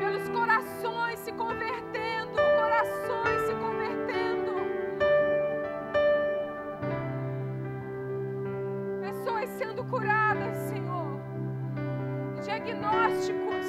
Pelos 0.00 0.26
corações 0.30 1.18
se 1.18 1.32
convertendo, 1.32 2.36
corações 2.56 3.40
se 3.46 3.54
convertendo. 3.56 4.54
Pessoas 9.02 9.50
sendo 9.50 9.84
curadas, 9.84 10.56
Senhor. 10.70 11.20
Diagnósticos. 12.42 13.66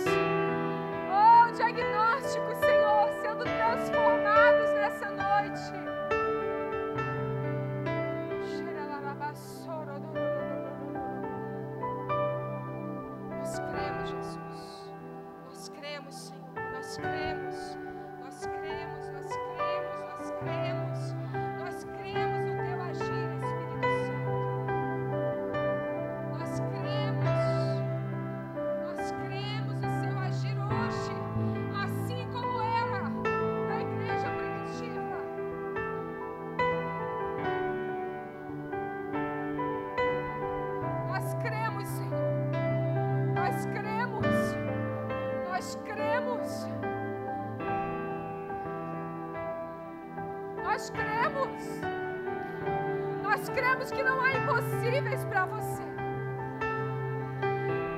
Oh, 1.12 1.52
diagnósticos, 1.52 2.58
Senhor, 2.60 3.10
sendo 3.22 3.44
transformados 3.44 4.72
nessa 4.76 5.10
noite. 5.10 5.97
scream 16.88 17.47
nós 50.78 50.92
cremos. 50.92 51.82
Nós 53.24 53.50
cremos 53.50 53.90
que 53.90 54.04
não 54.04 54.22
há 54.22 54.32
impossíveis 54.34 55.26
para 55.26 55.48
você. 55.48 55.82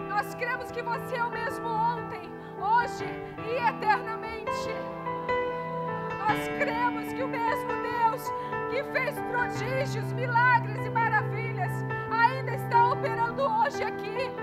Nós 0.08 0.34
cremos 0.36 0.72
que 0.72 0.82
você 0.82 1.18
é 1.18 1.26
o 1.26 1.30
mesmo 1.30 1.68
ontem, 1.68 2.32
hoje 2.58 3.04
e 3.46 3.58
eternamente. 3.68 4.74
Nós 6.20 6.48
cremos 6.58 7.12
que 7.12 7.22
o 7.22 7.28
mesmo 7.28 7.68
Deus 7.68 8.24
que 8.70 8.82
fez 8.94 9.20
prodígios, 9.30 10.14
milagres 10.14 10.78
e 10.86 10.90
maravilhas 10.90 11.74
ainda 12.10 12.56
está 12.56 12.94
operando 12.94 13.42
hoje 13.42 13.84
aqui. 13.84 14.39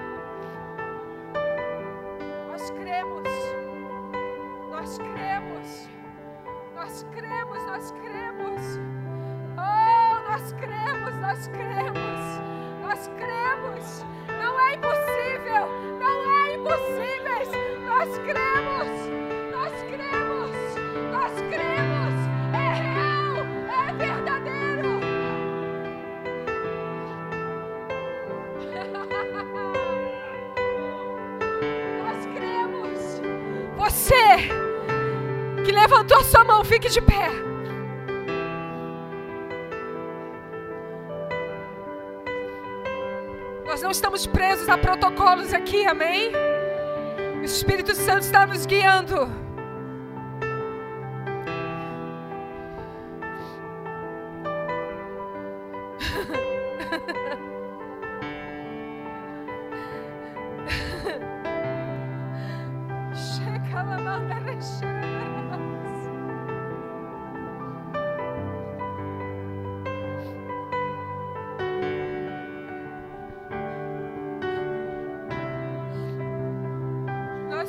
Fique 36.66 36.88
de 36.88 37.00
pé. 37.00 37.28
Nós 43.64 43.82
não 43.82 43.90
estamos 43.90 44.26
presos 44.26 44.68
a 44.68 44.76
protocolos 44.76 45.52
aqui, 45.52 45.86
amém? 45.86 46.32
O 47.40 47.44
Espírito 47.44 47.94
Santo 47.94 48.22
está 48.22 48.46
nos 48.46 48.66
guiando. 48.66 49.45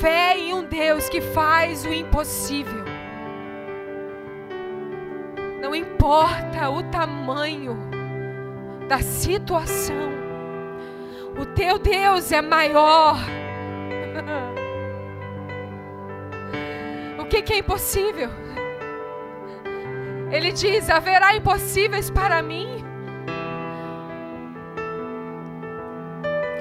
fé 0.00 0.36
em 0.38 0.54
um 0.54 0.64
Deus 0.64 1.10
que 1.10 1.20
faz 1.20 1.84
o 1.84 1.92
impossível. 1.92 2.82
Não 5.60 5.74
importa 5.74 6.70
o 6.70 6.82
tamanho 6.84 7.76
da 8.88 9.00
situação, 9.00 10.08
o 11.38 11.44
teu 11.44 11.78
Deus 11.78 12.32
é 12.32 12.40
maior. 12.40 13.16
o 17.20 17.26
que, 17.26 17.42
que 17.42 17.52
é 17.52 17.58
impossível? 17.58 18.30
Ele 20.32 20.50
diz: 20.50 20.88
haverá 20.88 21.36
impossíveis 21.36 22.10
para 22.10 22.40
mim. 22.42 22.82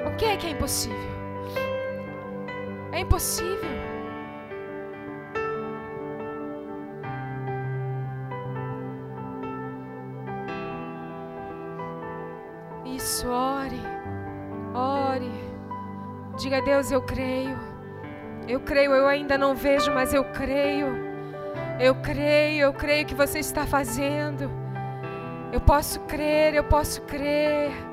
O 0.05 0.11
que 0.17 0.25
é 0.25 0.35
que 0.35 0.47
é 0.47 0.49
impossível? 0.49 1.18
Impossível. 3.19 3.69
Isso, 12.85 13.27
ore, 13.27 13.81
ore. 14.73 15.29
Diga 16.37 16.59
a 16.59 16.61
Deus: 16.61 16.91
Eu 16.91 17.01
creio. 17.01 17.59
Eu 18.47 18.61
creio, 18.61 18.93
eu 18.93 19.05
ainda 19.05 19.37
não 19.37 19.53
vejo, 19.53 19.91
mas 19.91 20.13
eu 20.13 20.23
creio. 20.23 20.87
Eu 21.77 21.95
creio, 21.95 22.61
eu 22.61 22.73
creio 22.73 23.05
que 23.05 23.13
você 23.13 23.39
está 23.39 23.67
fazendo. 23.67 24.49
Eu 25.51 25.59
posso 25.59 25.99
crer, 26.01 26.53
eu 26.53 26.63
posso 26.63 27.01
crer. 27.01 27.88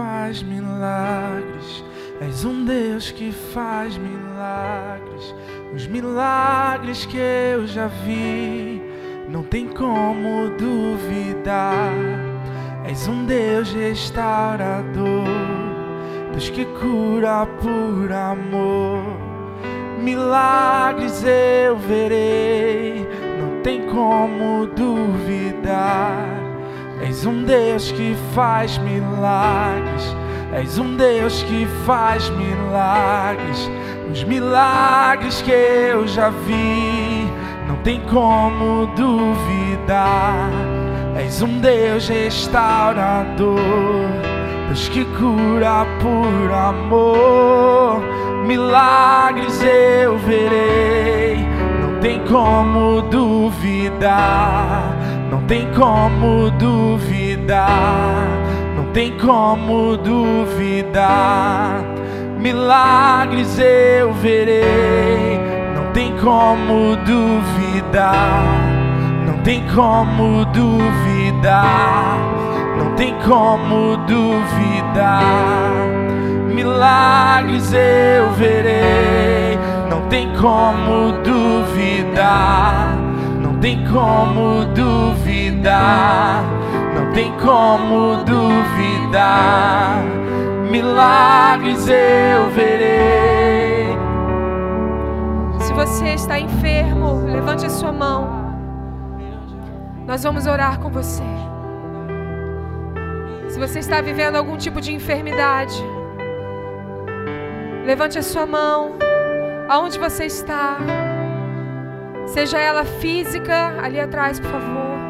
Faz 0.00 0.42
milagres. 0.42 1.84
És 2.20 2.44
um 2.44 2.64
Deus 2.64 3.10
que 3.10 3.32
faz 3.32 3.96
milagres. 3.96 5.34
Os 5.74 5.86
milagres 5.86 7.06
que 7.06 7.18
eu 7.18 7.66
já 7.66 7.86
vi, 7.86 8.82
não 9.28 9.42
tem 9.42 9.68
como 9.68 10.50
duvidar. 10.56 11.92
És 12.84 13.06
um 13.08 13.24
Deus 13.24 13.72
restaurador, 13.72 15.26
Deus 16.32 16.48
que 16.50 16.64
cura 16.64 17.46
por 17.60 18.12
amor. 18.12 19.04
Milagres 20.02 21.22
eu 21.24 21.76
verei, 21.76 23.06
não 23.38 23.60
tem 23.62 23.86
como 23.86 24.66
duvidar. 24.66 26.29
És 27.20 27.26
um 27.26 27.42
Deus 27.42 27.92
que 27.92 28.16
faz 28.34 28.78
milagres. 28.78 30.16
És 30.54 30.78
um 30.78 30.96
Deus 30.96 31.42
que 31.42 31.68
faz 31.84 32.30
milagres. 32.30 33.70
Os 34.10 34.24
milagres 34.24 35.42
que 35.42 35.50
eu 35.50 36.08
já 36.08 36.30
vi, 36.30 37.30
não 37.68 37.76
tem 37.82 38.00
como 38.08 38.86
duvidar. 38.96 40.48
És 41.14 41.42
um 41.42 41.60
Deus 41.60 42.08
restaurador, 42.08 43.60
Deus 44.68 44.88
que 44.88 45.04
cura 45.04 45.86
por 46.00 46.50
amor. 46.50 48.00
Milagres 48.46 49.62
eu 49.62 50.16
verei, 50.16 51.46
não 51.82 52.00
tem 52.00 52.18
como 52.24 53.02
duvidar. 53.02 54.99
Tem 55.50 55.66
como 55.72 56.48
duvidar, 56.52 58.28
não 58.76 58.84
tem 58.92 59.18
como 59.18 59.96
duvidar. 59.96 61.82
Milagres 62.38 63.58
eu 63.58 64.12
verei, 64.12 65.40
não 65.74 65.90
tem 65.92 66.16
como 66.18 66.94
duvidar, 66.98 68.44
não 69.26 69.38
tem 69.38 69.66
como 69.74 70.44
duvidar, 70.44 72.16
não 72.78 72.94
tem 72.94 73.12
como 73.26 73.96
duvidar. 74.06 75.32
Milagres 76.54 77.72
eu 77.72 78.30
verei, 78.34 79.58
não 79.90 80.02
tem 80.02 80.32
como 80.36 81.10
duvidar 81.24 82.89
tem 83.60 83.84
como 83.86 84.64
duvidar, 84.74 86.42
não 86.94 87.12
tem 87.12 87.30
como 87.38 88.24
duvidar. 88.24 90.02
Milagres 90.70 91.86
eu 91.86 92.50
verei. 92.54 93.90
Se 95.60 95.72
você 95.74 96.14
está 96.14 96.38
enfermo, 96.40 97.26
levante 97.26 97.66
a 97.66 97.70
sua 97.70 97.92
mão. 97.92 98.40
Nós 100.06 100.22
vamos 100.22 100.46
orar 100.46 100.80
com 100.80 100.90
você. 100.90 101.22
Se 103.48 103.58
você 103.58 103.80
está 103.80 104.00
vivendo 104.00 104.36
algum 104.36 104.56
tipo 104.56 104.80
de 104.80 104.94
enfermidade, 104.94 105.84
levante 107.84 108.18
a 108.18 108.22
sua 108.22 108.46
mão. 108.46 108.92
Aonde 109.68 109.98
você 109.98 110.24
está? 110.24 110.78
Seja 112.32 112.58
ela 112.58 112.84
física, 112.84 113.74
ali 113.82 113.98
atrás, 113.98 114.38
por 114.38 114.50
favor. 114.50 115.00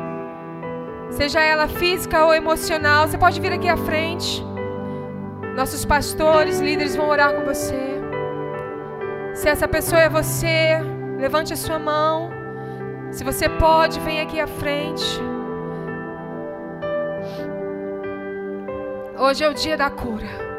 seja 1.10 1.40
ela 1.40 1.68
física 1.68 2.24
ou 2.24 2.32
emocional. 2.32 3.06
Você 3.06 3.18
pode 3.18 3.40
vir 3.40 3.52
aqui 3.52 3.68
à 3.68 3.76
frente. 3.76 4.42
Nossos 5.54 5.84
pastores, 5.84 6.60
líderes 6.60 6.96
vão 6.96 7.10
orar 7.10 7.34
com 7.34 7.44
você. 7.44 8.00
Se 9.34 9.48
essa 9.48 9.68
pessoa 9.68 10.00
é 10.00 10.08
você, 10.08 10.78
levante 11.18 11.52
a 11.52 11.56
sua 11.56 11.78
mão. 11.78 12.30
Se 13.10 13.22
você 13.22 13.48
pode, 13.48 14.00
vem 14.00 14.20
aqui 14.20 14.40
à 14.40 14.46
frente. 14.46 15.20
Hoje 19.18 19.44
é 19.44 19.48
o 19.50 19.52
dia 19.52 19.76
da 19.76 19.90
cura. 19.90 20.49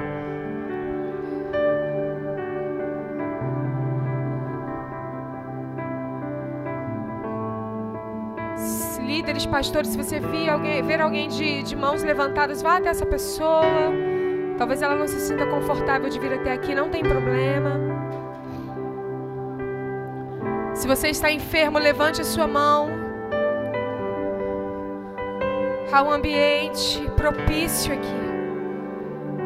Líderes, 9.42 9.46
pastores, 9.46 9.90
se 9.90 9.98
você 9.98 10.20
vir 10.20 10.50
alguém, 10.50 10.82
ver 10.84 11.02
alguém 11.02 11.28
de, 11.28 11.64
de 11.64 11.76
mãos 11.76 12.04
levantadas, 12.04 12.62
vá 12.62 12.78
até 12.78 12.90
essa 12.90 13.06
pessoa. 13.06 13.64
Talvez 14.58 14.82
ela 14.82 14.96
não 14.96 15.08
se 15.08 15.20
sinta 15.20 15.46
confortável 15.46 16.10
de 16.10 16.20
vir 16.20 16.34
até 16.34 16.54
aqui, 16.54 16.76
não 16.76 16.90
tem 16.90 17.04
problema. 17.04 17.80
Se 20.74 20.88
você 20.88 21.10
está 21.10 21.32
enfermo, 21.32 21.80
levante 21.80 22.22
a 22.22 22.24
sua 22.24 22.48
mão. 22.48 22.90
Há 25.92 26.04
um 26.04 26.12
ambiente 26.12 27.02
propício 27.16 27.94
aqui. 27.94 28.22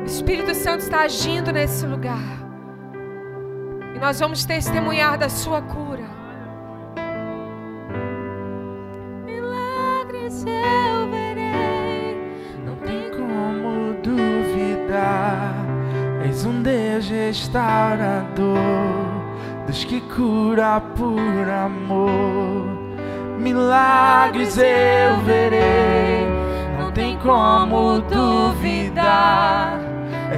O 0.01 0.05
Espírito 0.05 0.53
Santo 0.53 0.81
está 0.81 1.01
agindo 1.01 1.51
nesse 1.51 1.85
lugar. 1.85 2.45
E 3.95 3.99
nós 3.99 4.19
vamos 4.19 4.45
testemunhar 4.45 5.17
da 5.17 5.29
sua 5.29 5.61
cura. 5.61 6.04
Um 16.45 16.61
Deus 16.61 17.09
restaurador, 17.09 18.45
Deus 19.65 19.83
que 19.83 19.99
cura 20.01 20.81
por 20.95 21.49
amor. 21.49 22.67
Milagres 23.39 24.57
eu 24.57 25.17
verei, 25.25 26.27
não 26.79 26.91
tem 26.91 27.17
como 27.17 28.01
duvidar. 28.01 29.79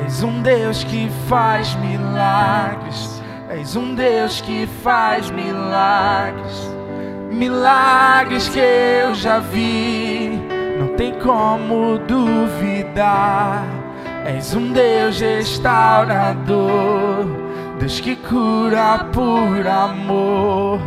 És 0.04 0.24
um 0.24 0.41
Deus 0.41 0.84
que 0.84 1.10
faz 1.28 1.76
milagres, 1.76 3.22
és 3.50 3.76
um 3.76 3.93
Deus 3.96 4.41
que 4.41 4.67
faz 4.84 5.30
milagres. 5.30 6.76
Milagres 7.31 8.49
que 8.49 8.59
eu 8.59 9.13
já 9.13 9.39
vi, 9.39 10.41
não 10.79 10.87
tem 10.95 11.13
como 11.19 11.99
duvidar. 11.99 13.63
És 14.25 14.55
um 14.55 14.71
Deus 14.71 15.19
restaurador, 15.19 17.25
Deus 17.79 17.99
que 17.99 18.15
cura 18.15 19.05
por 19.13 19.67
amor. 19.67 20.79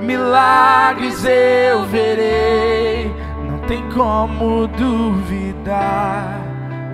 Milagres 0.00 1.24
eu 1.24 1.82
verei, 1.84 3.12
não 3.48 3.58
tem 3.66 3.82
como 3.90 4.68
duvidar. 4.68 6.40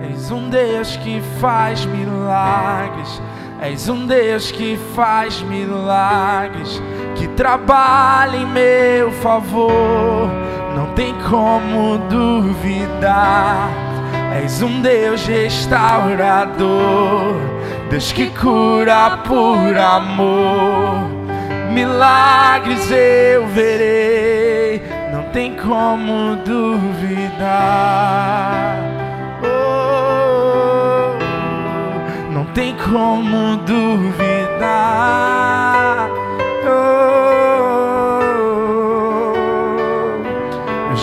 És 0.09 0.31
um 0.31 0.49
Deus 0.49 0.95
que 0.97 1.21
faz 1.39 1.85
milagres, 1.85 3.21
és 3.61 3.89
um 3.89 4.05
Deus 4.05 4.51
que 4.51 4.77
faz 4.95 5.41
milagres, 5.41 6.81
que 7.19 7.27
trabalha 7.27 8.37
em 8.37 8.47
meu 8.47 9.11
favor, 9.11 10.27
não 10.75 10.87
tem 10.95 11.13
como 11.29 11.99
duvidar 12.09 13.89
És 14.41 14.61
um 14.61 14.81
Deus 14.81 15.25
restaurador, 15.25 17.35
Deus 17.89 18.11
que 18.11 18.29
cura 18.29 19.17
por 19.25 19.75
amor. 19.77 21.09
Milagres 21.73 22.91
eu 22.91 23.47
verei, 23.47 24.83
não 25.11 25.23
tem 25.31 25.55
como 25.55 26.35
duvidar. 26.45 27.49
Oh, 29.43 31.17
não 32.31 32.45
tem 32.53 32.75
como 32.75 33.57
duvidar. 33.65 35.09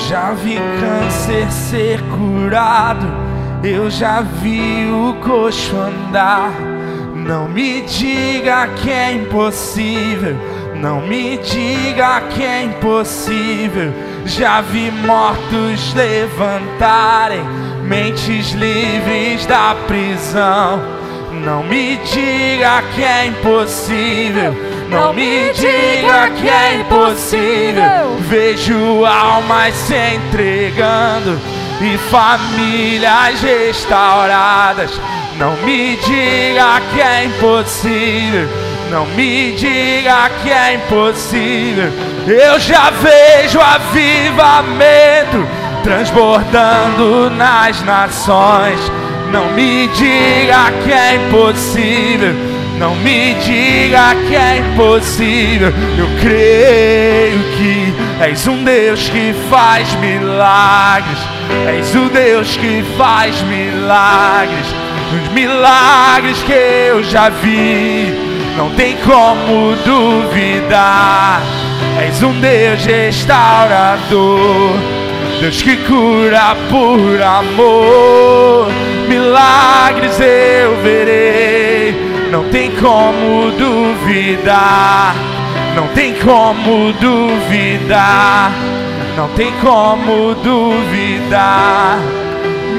Já 0.08 0.32
vi 0.32 0.56
câncer 0.80 1.50
ser 1.50 2.00
curado, 2.02 3.06
eu 3.62 3.90
já 3.90 4.20
vi 4.20 4.88
o 4.90 5.14
coxo 5.22 5.76
andar. 5.76 6.52
Não 7.14 7.48
me 7.48 7.82
diga 7.82 8.68
que 8.68 8.90
é 8.90 9.12
impossível, 9.12 10.36
não 10.74 11.00
me 11.00 11.38
diga 11.38 12.20
que 12.30 12.42
é 12.42 12.64
impossível. 12.64 13.92
Já 14.24 14.60
vi 14.60 14.90
mortos 14.90 15.94
levantarem, 15.94 17.42
mentes 17.82 18.52
livres 18.52 19.44
da 19.46 19.76
prisão. 19.86 20.80
Não 21.44 21.62
me 21.62 21.96
diga 21.98 22.82
que 22.94 23.02
é 23.02 23.26
impossível 23.26 24.75
não 24.88 25.12
me 25.12 25.52
diga 25.52 26.30
que 26.30 26.48
é 26.48 26.76
impossível. 26.80 28.16
Vejo 28.20 29.04
almas 29.04 29.74
se 29.74 29.94
entregando 29.94 31.40
e 31.80 31.98
famílias 31.98 33.40
restauradas. 33.40 35.00
Não 35.38 35.56
me 35.58 35.96
diga 35.96 36.80
que 36.92 37.00
é 37.00 37.24
impossível. 37.24 38.48
Não 38.90 39.04
me 39.06 39.52
diga 39.52 40.30
que 40.42 40.50
é 40.50 40.74
impossível. 40.74 41.92
Eu 42.26 42.58
já 42.60 42.90
vejo 42.90 43.60
avivamento 43.60 45.46
transbordando 45.82 47.30
nas 47.30 47.82
nações. 47.82 48.80
Não 49.30 49.50
me 49.52 49.88
diga 49.88 50.70
que 50.84 50.92
é 50.92 51.16
impossível. 51.16 52.55
Não 52.78 52.94
me 52.96 53.34
diga 53.34 54.14
que 54.28 54.36
é 54.36 54.58
impossível. 54.58 55.72
Eu 55.98 56.08
creio 56.20 57.42
que 57.56 57.94
és 58.20 58.46
um 58.46 58.62
Deus 58.62 59.08
que 59.08 59.34
faz 59.48 59.94
milagres. 59.94 61.18
És 61.66 61.94
o 61.94 62.08
Deus 62.10 62.56
que 62.56 62.84
faz 62.98 63.40
milagres. 63.42 64.66
Os 65.14 65.28
milagres 65.32 66.42
que 66.42 66.52
eu 66.52 67.02
já 67.02 67.30
vi, 67.30 68.12
não 68.58 68.70
tem 68.70 68.96
como 68.98 69.74
duvidar. 69.84 71.40
És 71.98 72.22
um 72.22 72.38
Deus 72.40 72.84
restaurador. 72.84 74.76
Deus 75.40 75.62
que 75.62 75.76
cura 75.76 76.56
por 76.70 77.22
amor, 77.22 78.68
milagres 79.06 80.18
eu 80.18 80.80
verei 80.82 81.65
não 82.36 82.44
tem 82.50 82.70
como 82.72 83.50
duvidar, 83.52 85.16
não 85.74 85.88
tem 85.88 86.14
como 86.16 86.92
duvidar, 86.92 88.52
não 89.16 89.26
tem 89.28 89.50
como 89.62 90.34
duvidar. 90.34 91.98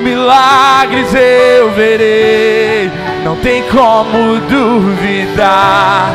Milagres 0.04 1.12
eu 1.12 1.72
verei, 1.72 2.92
não 3.24 3.36
tem 3.38 3.64
como 3.64 4.40
duvidar, 4.48 6.12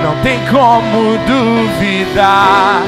não 0.00 0.14
tem 0.22 0.38
como 0.46 1.18
duvidar, 1.26 2.80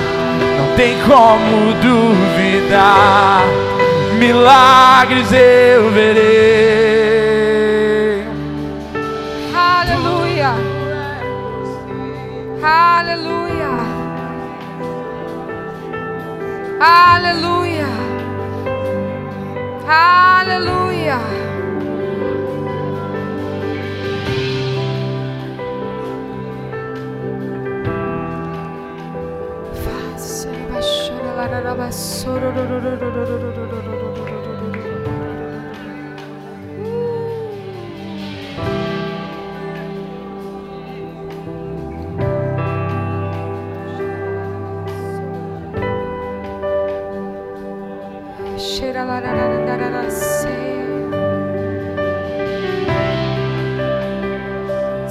não 0.56 0.76
tem 0.76 0.96
como 1.00 1.74
duvidar. 1.82 3.42
Milagres 4.20 5.32
eu 5.32 5.90
verei. 5.90 7.25
Aleluia. 12.68 13.70
Aleluia. 16.80 17.86
Aleluia. 19.86 21.18
Faça 29.84 30.50
baixar 30.72 31.38
a 31.38 31.86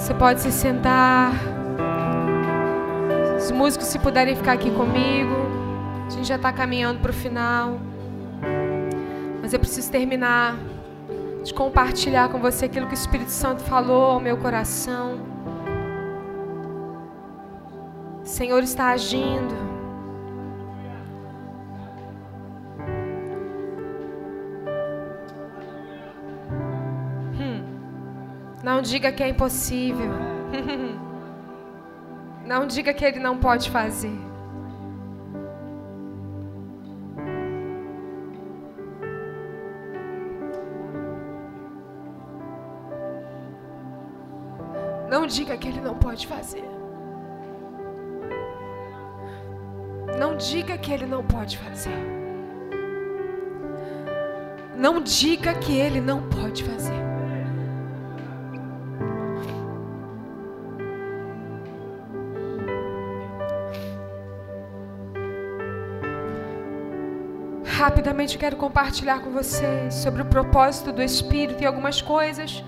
Você 0.06 0.14
pode 0.14 0.42
se 0.42 0.52
sentar. 0.52 1.32
Os 3.38 3.52
músicos, 3.52 3.88
se 3.88 3.98
puderem 3.98 4.36
ficar 4.36 4.54
aqui 4.54 4.70
comigo. 4.70 5.34
A 6.06 6.10
gente 6.10 6.28
já 6.28 6.36
está 6.36 6.54
caminhando 6.54 7.00
para 7.00 7.12
o 7.12 7.14
final. 7.14 7.80
Mas 9.42 9.54
eu 9.54 9.60
preciso 9.60 9.92
terminar 9.92 10.58
de 11.44 11.54
compartilhar 11.54 12.30
com 12.30 12.40
você 12.40 12.66
aquilo 12.66 12.88
que 12.88 12.94
o 12.94 12.96
Espírito 12.96 13.32
Santo 13.32 13.64
falou 13.64 14.12
ao 14.12 14.20
meu 14.20 14.38
coração. 14.38 15.20
O 18.24 18.28
Senhor 18.28 18.62
está 18.62 18.90
agindo. 18.90 19.75
Não 28.76 28.82
diga 28.82 29.10
que 29.10 29.24
é 29.24 29.30
impossível. 29.30 30.12
Não 32.46 32.68
diga 32.68 32.94
que 32.94 33.06
Ele 33.06 33.20
não 33.20 33.38
pode 33.38 33.72
fazer. 33.72 34.12
Não 45.10 45.26
diga 45.26 45.58
que 45.58 45.70
ele 45.70 45.80
não 45.80 45.96
pode 45.96 46.28
fazer. 46.28 46.66
Não 50.20 50.36
diga 50.36 50.78
que 50.78 50.92
ele 50.92 51.06
não 51.06 51.24
pode 51.24 51.58
fazer. 51.58 51.98
Não 54.76 55.02
diga 55.02 55.54
que 55.54 55.78
ele 55.78 56.02
não 56.02 56.22
pode 56.30 56.64
fazer. 56.66 57.15
Rapidamente 67.86 68.40
quero 68.40 68.56
compartilhar 68.56 69.20
com 69.20 69.30
você 69.30 69.92
sobre 69.92 70.24
o 70.24 70.26
propósito 70.26 70.92
do 70.92 71.04
Espírito 71.04 71.62
e 71.62 71.68
algumas 71.68 72.02
coisas 72.02 72.64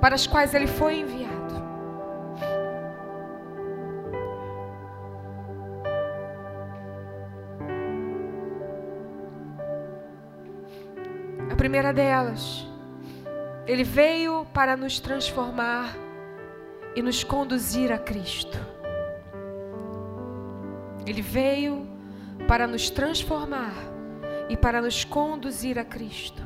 para 0.00 0.16
as 0.16 0.26
quais 0.26 0.54
ele 0.54 0.66
foi 0.66 0.98
enviado. 0.98 1.36
primeira 11.56 11.92
delas, 11.92 12.66
ele 13.68 13.84
veio 13.84 14.44
para 14.52 14.76
nos 14.76 14.98
transformar 14.98 15.96
e 16.96 17.02
nos 17.02 17.22
conduzir 17.22 17.92
a 17.92 17.98
Cristo. 17.98 18.58
Ele 21.06 21.22
veio 21.22 21.86
para 22.48 22.66
nos 22.66 22.90
transformar 22.90 23.95
e 24.48 24.56
para 24.56 24.80
nos 24.80 25.04
conduzir 25.04 25.78
a 25.78 25.84
Cristo. 25.84 26.42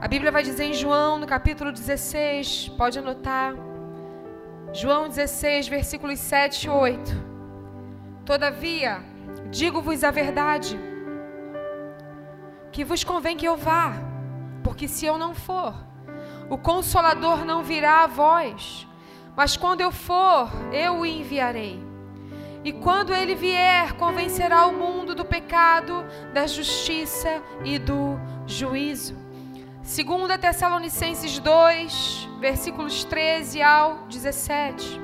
A 0.00 0.08
Bíblia 0.08 0.30
vai 0.30 0.42
dizer 0.42 0.64
em 0.64 0.74
João, 0.74 1.18
no 1.18 1.26
capítulo 1.26 1.72
16, 1.72 2.68
pode 2.76 2.98
anotar. 2.98 3.54
João 4.72 5.08
16, 5.08 5.68
versículos 5.68 6.18
7 6.18 6.66
e 6.66 6.70
8. 6.70 7.26
Todavia, 8.24 9.00
digo-vos 9.50 10.04
a 10.04 10.10
verdade 10.10 10.78
que 12.70 12.84
vos 12.84 13.02
convém 13.02 13.36
que 13.38 13.46
eu 13.46 13.56
vá, 13.56 13.94
porque 14.62 14.86
se 14.86 15.06
eu 15.06 15.16
não 15.16 15.34
for, 15.34 15.74
o 16.50 16.58
consolador 16.58 17.44
não 17.44 17.62
virá 17.62 18.04
a 18.04 18.06
vós, 18.06 18.86
mas 19.34 19.56
quando 19.56 19.80
eu 19.80 19.90
for, 19.90 20.50
eu 20.72 20.98
o 20.98 21.06
enviarei. 21.06 21.82
E 22.62 22.72
quando 22.72 23.14
ele 23.14 23.34
vier, 23.34 23.92
convencerá 23.94 24.66
o 24.66 24.74
mundo 24.74 25.14
do 25.14 25.15
pecado, 25.36 26.04
da 26.32 26.46
justiça 26.46 27.42
e 27.62 27.78
do 27.78 28.18
juízo. 28.46 29.14
2 29.82 30.38
Tessalonicenses 30.40 31.38
2, 31.38 32.28
versículos 32.40 33.04
13 33.04 33.62
ao 33.62 33.98
17. 34.08 35.00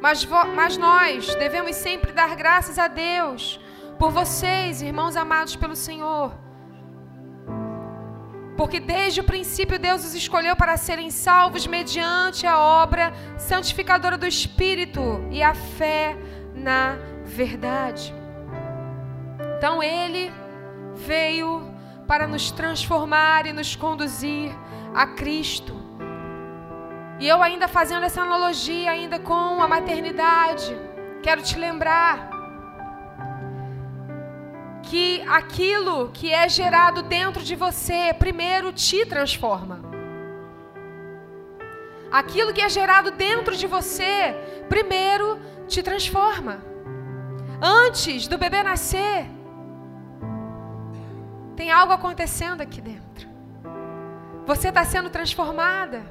Mas, 0.00 0.24
mas 0.54 0.76
nós 0.76 1.34
devemos 1.36 1.76
sempre 1.76 2.12
dar 2.12 2.34
graças 2.34 2.78
a 2.78 2.88
Deus 2.88 3.60
por 3.98 4.10
vocês, 4.10 4.82
irmãos 4.82 5.16
amados 5.16 5.54
pelo 5.56 5.76
Senhor. 5.76 6.32
Porque 8.56 8.80
desde 8.80 9.20
o 9.20 9.24
princípio 9.24 9.78
Deus 9.78 10.04
os 10.04 10.14
escolheu 10.14 10.56
para 10.56 10.76
serem 10.76 11.10
salvos 11.10 11.66
mediante 11.66 12.46
a 12.46 12.58
obra 12.58 13.12
santificadora 13.38 14.18
do 14.18 14.26
Espírito 14.26 15.02
e 15.30 15.42
a 15.42 15.54
fé 15.54 16.16
na 16.54 16.98
verdade. 17.26 18.14
Então 19.58 19.82
Ele 19.82 20.32
veio 20.94 21.74
para 22.06 22.26
nos 22.26 22.50
transformar 22.50 23.46
e 23.46 23.52
nos 23.52 23.74
conduzir 23.74 24.54
a 24.94 25.06
Cristo. 25.06 25.74
E 27.18 27.26
eu 27.26 27.42
ainda 27.42 27.66
fazendo 27.66 28.04
essa 28.04 28.22
analogia 28.22 28.90
ainda 28.90 29.18
com 29.18 29.60
a 29.60 29.66
maternidade, 29.66 30.76
quero 31.22 31.42
te 31.42 31.58
lembrar 31.58 32.30
que 34.82 35.22
aquilo 35.26 36.10
que 36.12 36.32
é 36.32 36.48
gerado 36.48 37.02
dentro 37.02 37.42
de 37.42 37.56
você 37.56 38.14
primeiro 38.16 38.72
te 38.72 39.04
transforma. 39.04 39.80
Aquilo 42.12 42.52
que 42.52 42.60
é 42.60 42.68
gerado 42.68 43.10
dentro 43.10 43.56
de 43.56 43.66
você 43.66 44.34
primeiro 44.68 45.40
te 45.66 45.82
transforma. 45.82 46.75
Antes 47.60 48.28
do 48.28 48.36
bebê 48.36 48.62
nascer, 48.62 49.26
tem 51.56 51.70
algo 51.70 51.92
acontecendo 51.92 52.60
aqui 52.60 52.80
dentro. 52.80 53.28
Você 54.46 54.68
está 54.68 54.84
sendo 54.84 55.10
transformada. 55.10 56.02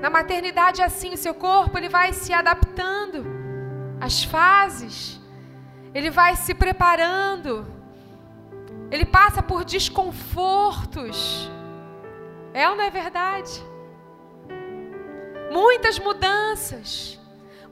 Na 0.00 0.10
maternidade 0.10 0.82
é 0.82 0.84
assim, 0.84 1.14
o 1.14 1.16
seu 1.16 1.34
corpo 1.34 1.78
ele 1.78 1.88
vai 1.88 2.12
se 2.12 2.32
adaptando 2.32 3.24
às 4.00 4.24
fases 4.24 5.20
ele 5.94 6.10
vai 6.10 6.36
se 6.36 6.54
preparando, 6.54 7.66
ele 8.90 9.04
passa 9.04 9.42
por 9.42 9.64
desconfortos. 9.64 11.50
É 12.52 12.68
ou 12.68 12.76
não 12.76 12.84
é 12.84 12.90
verdade? 12.90 13.62
Muitas 15.50 15.98
mudanças, 15.98 17.19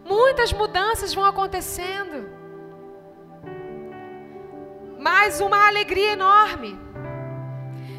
muitas 0.08 0.52
mudanças 0.52 1.14
vão 1.14 1.24
acontecendo, 1.24 2.16
mas 4.98 5.40
uma 5.40 5.60
alegria 5.68 6.12
enorme. 6.12 6.78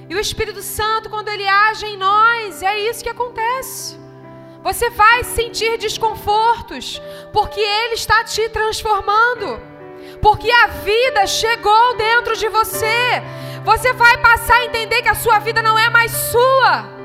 E 0.09 0.15
o 0.15 0.19
Espírito 0.19 0.61
Santo, 0.61 1.09
quando 1.09 1.29
ele 1.29 1.47
age 1.47 1.85
em 1.85 1.97
nós, 1.97 2.63
é 2.63 2.77
isso 2.89 3.03
que 3.03 3.09
acontece. 3.09 3.97
Você 4.63 4.89
vai 4.89 5.23
sentir 5.23 5.77
desconfortos, 5.77 7.01
porque 7.31 7.61
ele 7.61 7.93
está 7.93 8.23
te 8.23 8.49
transformando 8.49 9.69
porque 10.21 10.49
a 10.51 10.67
vida 10.67 11.25
chegou 11.27 11.95
dentro 11.95 12.35
de 12.35 12.47
você. 12.49 13.21
Você 13.63 13.93
vai 13.93 14.17
passar 14.17 14.55
a 14.55 14.65
entender 14.65 15.01
que 15.01 15.09
a 15.09 15.15
sua 15.15 15.39
vida 15.39 15.61
não 15.61 15.77
é 15.77 15.89
mais 15.89 16.11
sua. 16.11 16.98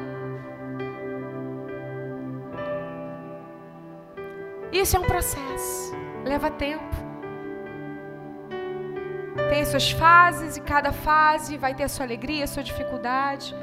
Isso 4.72 4.96
é 4.96 5.00
um 5.00 5.04
processo, 5.04 5.94
leva 6.24 6.50
tempo. 6.50 6.94
Tem 9.50 9.64
suas 9.64 9.90
fases 9.90 10.56
e 10.56 10.60
cada 10.60 10.92
fase 10.92 11.56
vai 11.56 11.74
ter 11.74 11.84
a 11.84 11.88
sua 11.88 12.04
alegria, 12.04 12.44
a 12.44 12.46
sua 12.46 12.62
dificuldade. 12.62 13.54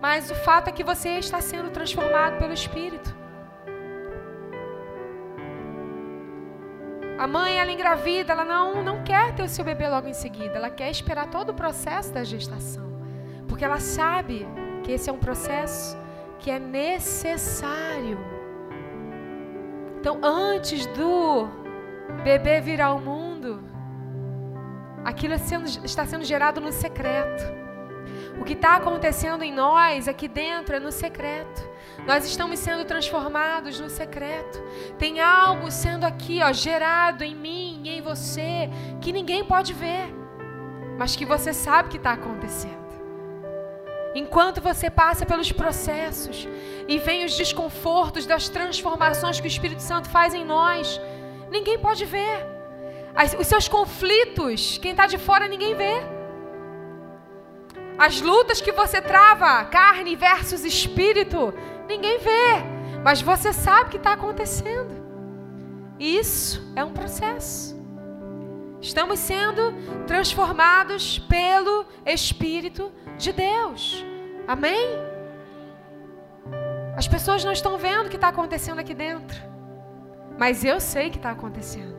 Mas 0.00 0.30
o 0.30 0.34
fato 0.34 0.68
é 0.68 0.72
que 0.72 0.84
você 0.84 1.18
está 1.18 1.40
sendo 1.40 1.70
transformado 1.70 2.38
pelo 2.38 2.52
Espírito. 2.52 3.16
A 7.18 7.26
mãe, 7.26 7.58
ela 7.58 7.72
engravida, 7.72 8.32
ela 8.32 8.44
não, 8.44 8.82
não 8.82 9.02
quer 9.02 9.34
ter 9.34 9.42
o 9.42 9.48
seu 9.48 9.64
bebê 9.64 9.88
logo 9.88 10.06
em 10.06 10.14
seguida. 10.14 10.54
Ela 10.54 10.70
quer 10.70 10.90
esperar 10.90 11.26
todo 11.28 11.50
o 11.50 11.54
processo 11.54 12.12
da 12.12 12.22
gestação. 12.22 12.86
Porque 13.48 13.64
ela 13.64 13.80
sabe 13.80 14.46
que 14.84 14.92
esse 14.92 15.10
é 15.10 15.12
um 15.12 15.18
processo 15.18 15.98
que 16.38 16.48
é 16.48 16.60
necessário. 16.60 18.37
Então, 20.08 20.20
antes 20.22 20.86
do 20.86 21.46
bebê 22.24 22.62
vir 22.62 22.80
ao 22.80 22.98
mundo, 22.98 23.62
aquilo 25.04 25.34
é 25.34 25.36
está 25.84 26.06
sendo 26.06 26.24
gerado 26.24 26.62
no 26.62 26.72
secreto. 26.72 27.44
O 28.40 28.42
que 28.42 28.54
está 28.54 28.76
acontecendo 28.76 29.42
em 29.44 29.52
nós 29.52 30.08
aqui 30.08 30.26
dentro 30.26 30.74
é 30.74 30.80
no 30.80 30.90
secreto. 30.90 31.60
Nós 32.06 32.24
estamos 32.24 32.58
sendo 32.58 32.86
transformados 32.86 33.78
no 33.78 33.90
secreto. 33.90 34.58
Tem 34.98 35.20
algo 35.20 35.70
sendo 35.70 36.04
aqui, 36.04 36.40
ó, 36.42 36.54
gerado 36.54 37.22
em 37.22 37.34
mim 37.34 37.82
e 37.84 37.90
em 37.90 38.00
você 38.00 38.70
que 39.02 39.12
ninguém 39.12 39.44
pode 39.44 39.74
ver. 39.74 40.08
mas 40.96 41.14
que 41.16 41.26
você 41.26 41.52
sabe 41.52 41.90
que 41.90 41.98
está 41.98 42.12
acontecendo. 42.12 42.87
Enquanto 44.14 44.60
você 44.60 44.88
passa 44.90 45.26
pelos 45.26 45.52
processos 45.52 46.48
e 46.86 46.98
vem 46.98 47.24
os 47.24 47.36
desconfortos 47.36 48.26
das 48.26 48.48
transformações 48.48 49.40
que 49.40 49.46
o 49.46 49.54
Espírito 49.54 49.82
Santo 49.82 50.08
faz 50.08 50.34
em 50.34 50.44
nós, 50.44 51.00
ninguém 51.50 51.78
pode 51.78 52.04
ver. 52.04 52.46
os 53.38 53.46
seus 53.46 53.68
conflitos, 53.68 54.78
quem 54.78 54.92
está 54.92 55.06
de 55.06 55.18
fora, 55.18 55.46
ninguém 55.46 55.74
vê. 55.74 56.02
As 57.98 58.20
lutas 58.20 58.60
que 58.60 58.72
você 58.72 59.02
trava, 59.02 59.64
carne 59.64 60.14
versus 60.14 60.64
espírito, 60.64 61.52
ninguém 61.88 62.18
vê. 62.18 62.78
Mas 63.02 63.20
você 63.20 63.52
sabe 63.52 63.90
que 63.90 63.96
está 63.96 64.12
acontecendo. 64.12 64.96
E 65.98 66.16
isso 66.16 66.62
é 66.76 66.84
um 66.84 66.92
processo. 66.92 67.76
Estamos 68.80 69.18
sendo 69.18 69.74
transformados 70.06 71.18
pelo 71.18 71.84
Espírito 72.06 72.92
de 73.18 73.32
Deus. 73.32 74.04
Amém? 74.46 74.86
As 76.96 77.06
pessoas 77.06 77.44
não 77.44 77.52
estão 77.52 77.76
vendo 77.76 78.06
o 78.06 78.08
que 78.08 78.16
está 78.16 78.28
acontecendo 78.28 78.78
aqui 78.78 78.94
dentro. 78.94 79.36
Mas 80.38 80.64
eu 80.64 80.80
sei 80.80 81.08
o 81.08 81.10
que 81.10 81.16
está 81.16 81.30
acontecendo. 81.30 81.96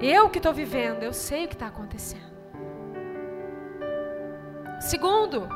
Eu 0.00 0.30
que 0.30 0.38
estou 0.38 0.52
vivendo, 0.52 1.02
eu 1.02 1.12
sei 1.12 1.44
o 1.44 1.48
que 1.48 1.54
está 1.54 1.66
acontecendo. 1.66 2.30
Segundo, 4.80 5.48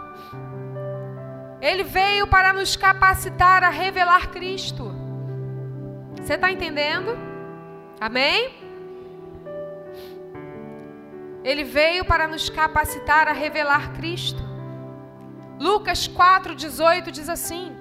ele 1.60 1.82
veio 1.82 2.26
para 2.26 2.52
nos 2.52 2.76
capacitar 2.76 3.62
a 3.64 3.70
revelar 3.70 4.30
Cristo. 4.30 4.94
Você 6.20 6.34
está 6.34 6.50
entendendo? 6.50 7.16
Amém? 8.00 8.63
Ele 11.44 11.62
veio 11.62 12.06
para 12.06 12.26
nos 12.26 12.48
capacitar 12.48 13.28
a 13.28 13.32
revelar 13.32 13.92
Cristo. 13.92 14.42
Lucas 15.60 16.08
4,18 16.08 17.10
diz 17.10 17.28
assim: 17.28 17.76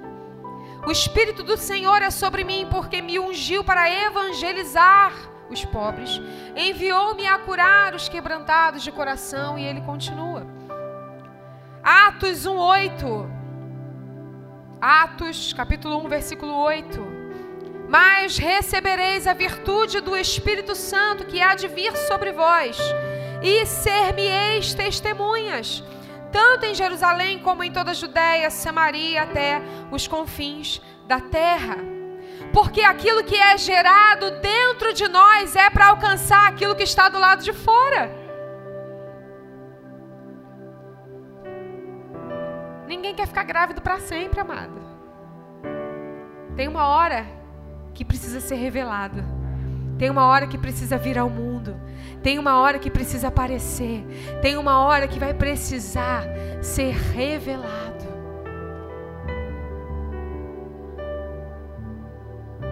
O 0.86 0.92
Espírito 0.92 1.44
do 1.44 1.56
Senhor 1.56 2.02
é 2.02 2.10
sobre 2.10 2.44
mim, 2.44 2.68
porque 2.70 3.02
me 3.02 3.18
ungiu 3.18 3.64
para 3.64 3.90
evangelizar 3.90 5.14
os 5.50 5.64
pobres, 5.64 6.22
enviou-me 6.56 7.26
a 7.26 7.38
curar 7.38 7.96
os 7.96 8.10
quebrantados 8.10 8.84
de 8.84 8.92
coração, 8.92 9.58
e 9.58 9.64
ele 9.64 9.82
continua. 9.82 10.46
Atos 11.82 12.46
1,8. 12.46 13.30
Atos, 14.82 15.54
capítulo 15.54 16.04
1, 16.04 16.10
versículo 16.10 16.54
8. 16.54 17.24
Mas 17.88 18.38
recebereis 18.38 19.26
a 19.26 19.34
virtude 19.34 20.02
do 20.02 20.18
Espírito 20.18 20.76
Santo 20.76 21.26
que 21.26 21.42
há 21.42 21.56
de 21.56 21.68
vir 21.68 21.96
sobre 21.96 22.32
vós 22.34 22.78
e 23.44 23.66
ser-me-eis 23.66 24.74
testemunhas, 24.74 25.84
tanto 26.32 26.66
em 26.66 26.74
Jerusalém 26.74 27.40
como 27.40 27.64
em 27.64 27.72
toda 27.72 27.92
a 27.92 27.94
Judéia, 27.94 28.50
Samaria, 28.50 29.24
até 29.24 29.62
os 29.92 30.08
confins 30.08 30.82
da 31.06 31.20
terra. 31.20 31.78
Porque 32.54 32.82
aquilo 32.82 33.24
que 33.24 33.36
é 33.36 33.58
gerado 33.58 34.32
dentro 34.40 34.94
de 34.94 35.08
nós 35.10 35.56
é 35.56 35.70
para 35.70 35.88
alcançar 35.88 36.48
aquilo 36.48 36.76
que 36.76 36.84
está 36.84 37.10
do 37.10 37.20
lado 37.20 37.44
de 37.44 37.52
fora. 37.52 38.10
Ninguém 42.88 43.14
quer 43.14 43.28
ficar 43.28 43.44
grávido 43.44 43.82
para 43.82 44.00
sempre, 44.00 44.40
amado. 44.40 44.82
Tem 46.56 46.68
uma 46.68 46.88
hora 46.88 47.26
que 47.94 48.06
precisa 48.06 48.40
ser 48.40 48.56
revelado. 48.56 49.43
Tem 49.98 50.10
uma 50.10 50.26
hora 50.26 50.48
que 50.48 50.58
precisa 50.58 50.98
vir 50.98 51.18
ao 51.18 51.30
mundo. 51.30 51.80
Tem 52.22 52.40
uma 52.40 52.60
hora 52.60 52.80
que 52.80 52.90
precisa 52.90 53.28
aparecer. 53.28 54.04
Tem 54.42 54.58
uma 54.58 54.80
hora 54.80 55.08
que 55.08 55.20
vai 55.20 55.34
precisar 55.34 56.26
ser 56.62 56.94
revelado. 56.94 58.04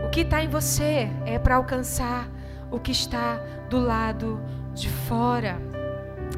O 0.06 0.10
que 0.10 0.22
está 0.22 0.44
em 0.44 0.48
você 0.48 1.10
é 1.26 1.38
para 1.38 1.56
alcançar 1.56 2.28
o 2.72 2.80
que 2.80 2.92
está 2.92 3.40
do 3.70 3.80
lado 3.80 4.42
de 4.74 4.90
fora. 4.90 5.58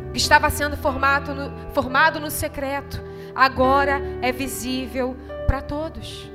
O 0.09 0.11
que 0.11 0.19
estava 0.19 0.49
sendo 0.49 0.75
formado 0.75 1.33
no, 1.33 1.73
formado 1.73 2.19
no 2.19 2.29
secreto, 2.29 3.01
agora 3.33 4.01
é 4.21 4.31
visível 4.31 5.15
para 5.47 5.61
todos. 5.61 6.31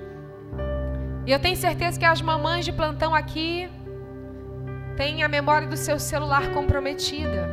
E 1.27 1.31
eu 1.31 1.39
tenho 1.39 1.57
certeza 1.57 1.99
que 1.99 2.05
as 2.05 2.23
mamães 2.23 2.65
de 2.65 2.73
plantão 2.73 3.15
aqui 3.15 3.69
tem 4.99 5.23
a 5.23 5.29
memória 5.29 5.69
do 5.69 5.77
seu 5.77 5.97
celular 5.97 6.51
comprometida. 6.51 7.49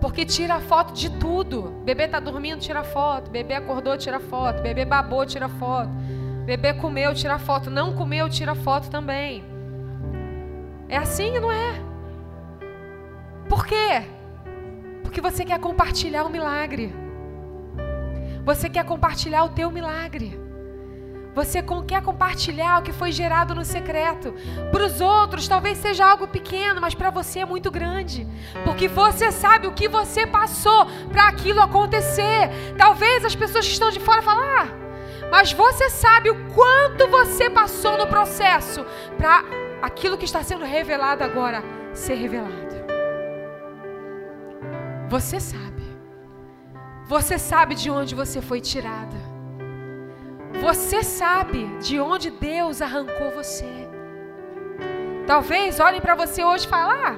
Porque 0.00 0.26
tira 0.26 0.58
foto 0.58 0.92
de 0.92 1.08
tudo. 1.08 1.80
Bebê 1.84 2.08
tá 2.08 2.18
dormindo, 2.18 2.58
tira 2.58 2.82
foto. 2.82 3.30
Bebê 3.30 3.54
acordou, 3.54 3.96
tira 3.96 4.18
foto. 4.18 4.60
Bebê 4.60 4.84
babou, 4.84 5.24
tira 5.24 5.48
foto. 5.48 5.90
Bebê 6.44 6.74
comeu, 6.74 7.14
tira 7.14 7.38
foto. 7.38 7.70
Não 7.70 7.94
comeu, 7.94 8.28
tira 8.28 8.56
foto 8.56 8.90
também. 8.90 9.44
É 10.88 10.96
assim, 10.96 11.38
não 11.38 11.52
é? 11.52 11.80
Por 13.48 13.64
quê? 13.64 14.02
Porque 15.04 15.20
você 15.20 15.44
quer 15.44 15.60
compartilhar 15.60 16.24
o 16.24 16.30
milagre. 16.30 16.92
Você 18.44 18.68
quer 18.68 18.84
compartilhar 18.84 19.44
o 19.44 19.50
teu 19.50 19.70
milagre. 19.70 20.43
Você 21.34 21.64
quer 21.86 22.00
compartilhar 22.00 22.78
o 22.78 22.82
que 22.82 22.92
foi 22.92 23.10
gerado 23.10 23.54
no 23.54 23.64
secreto. 23.64 24.32
Para 24.70 24.84
os 24.84 25.00
outros, 25.00 25.48
talvez 25.48 25.78
seja 25.78 26.06
algo 26.06 26.28
pequeno, 26.28 26.80
mas 26.80 26.94
para 26.94 27.10
você 27.10 27.40
é 27.40 27.44
muito 27.44 27.70
grande. 27.70 28.26
Porque 28.64 28.86
você 28.86 29.32
sabe 29.32 29.66
o 29.66 29.72
que 29.72 29.88
você 29.88 30.26
passou 30.26 30.86
para 31.10 31.26
aquilo 31.26 31.60
acontecer. 31.60 32.50
Talvez 32.78 33.24
as 33.24 33.34
pessoas 33.34 33.66
que 33.66 33.72
estão 33.72 33.90
de 33.90 33.98
fora 33.98 34.22
falem, 34.22 34.44
ah, 34.44 34.68
mas 35.30 35.52
você 35.52 35.90
sabe 35.90 36.30
o 36.30 36.36
quanto 36.54 37.08
você 37.08 37.50
passou 37.50 37.98
no 37.98 38.06
processo 38.06 38.86
para 39.16 39.42
aquilo 39.82 40.16
que 40.16 40.24
está 40.24 40.42
sendo 40.42 40.64
revelado 40.64 41.24
agora 41.24 41.64
ser 41.92 42.14
revelado. 42.14 42.74
Você 45.08 45.40
sabe. 45.40 45.82
Você 47.06 47.38
sabe 47.38 47.74
de 47.74 47.90
onde 47.90 48.14
você 48.14 48.40
foi 48.40 48.60
tirada. 48.60 49.33
Você 50.66 51.02
sabe 51.02 51.60
de 51.86 52.00
onde 52.00 52.30
Deus 52.30 52.80
arrancou 52.80 53.30
você. 53.38 53.70
Talvez 55.26 55.78
olhem 55.78 56.00
para 56.00 56.14
você 56.14 56.42
hoje 56.42 56.64
e 56.64 56.68
falem: 56.68 57.02
ah, 57.02 57.16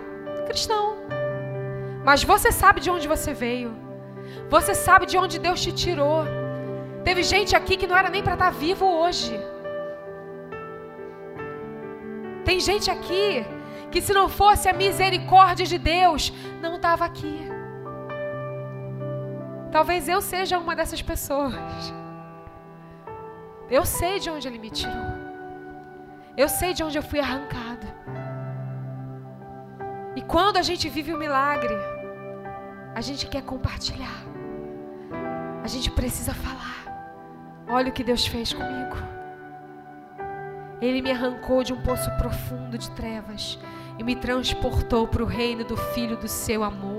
cristão. 0.49 0.97
Mas 2.05 2.24
você 2.24 2.51
sabe 2.51 2.80
de 2.80 2.90
onde 2.90 3.07
você 3.07 3.32
veio. 3.32 3.70
Você 4.51 4.74
sabe 4.74 5.07
de 5.07 5.16
onde 5.16 5.38
Deus 5.38 5.61
te 5.64 5.70
tirou. 5.70 6.24
Teve 7.05 7.22
gente 7.22 7.55
aqui 7.55 7.76
que 7.76 7.86
não 7.86 7.97
era 7.97 8.11
nem 8.11 8.20
para 8.20 8.32
estar 8.32 8.53
tá 8.53 8.59
vivo 8.64 8.84
hoje. 8.84 9.38
Tem 12.44 12.59
gente 12.59 12.90
aqui 12.90 13.47
que, 13.92 14.01
se 14.01 14.12
não 14.12 14.28
fosse 14.28 14.68
a 14.68 14.72
misericórdia 14.72 15.66
de 15.66 15.78
Deus, 15.78 16.32
não 16.61 16.74
estava 16.76 17.05
aqui. 17.05 17.38
Talvez 19.70 20.09
eu 20.09 20.20
seja 20.20 20.59
uma 20.59 20.74
dessas 20.74 21.01
pessoas. 21.01 21.55
Eu 23.68 23.84
sei 23.84 24.18
de 24.18 24.30
onde 24.30 24.46
Ele 24.48 24.58
me 24.58 24.70
tirou. 24.70 24.94
Eu 26.36 26.48
sei 26.48 26.72
de 26.72 26.82
onde 26.84 26.96
eu 26.98 27.02
fui 27.02 27.18
arrancado. 27.18 27.86
E 30.14 30.22
quando 30.22 30.56
a 30.56 30.62
gente 30.62 30.88
vive 30.88 31.12
o 31.12 31.16
um 31.16 31.18
milagre, 31.18 31.74
a 32.94 33.00
gente 33.00 33.26
quer 33.26 33.42
compartilhar. 33.42 34.24
A 35.62 35.68
gente 35.68 35.90
precisa 35.90 36.32
falar. 36.32 36.76
Olha 37.68 37.90
o 37.90 37.92
que 37.92 38.04
Deus 38.04 38.26
fez 38.26 38.52
comigo. 38.52 38.96
Ele 40.80 41.02
me 41.02 41.10
arrancou 41.10 41.64
de 41.64 41.72
um 41.72 41.82
poço 41.82 42.10
profundo 42.16 42.78
de 42.78 42.90
trevas 42.92 43.58
e 43.98 44.04
me 44.04 44.14
transportou 44.14 45.08
para 45.08 45.22
o 45.22 45.26
reino 45.26 45.64
do 45.64 45.76
Filho 45.76 46.16
do 46.16 46.28
seu 46.28 46.62
amor. 46.62 46.95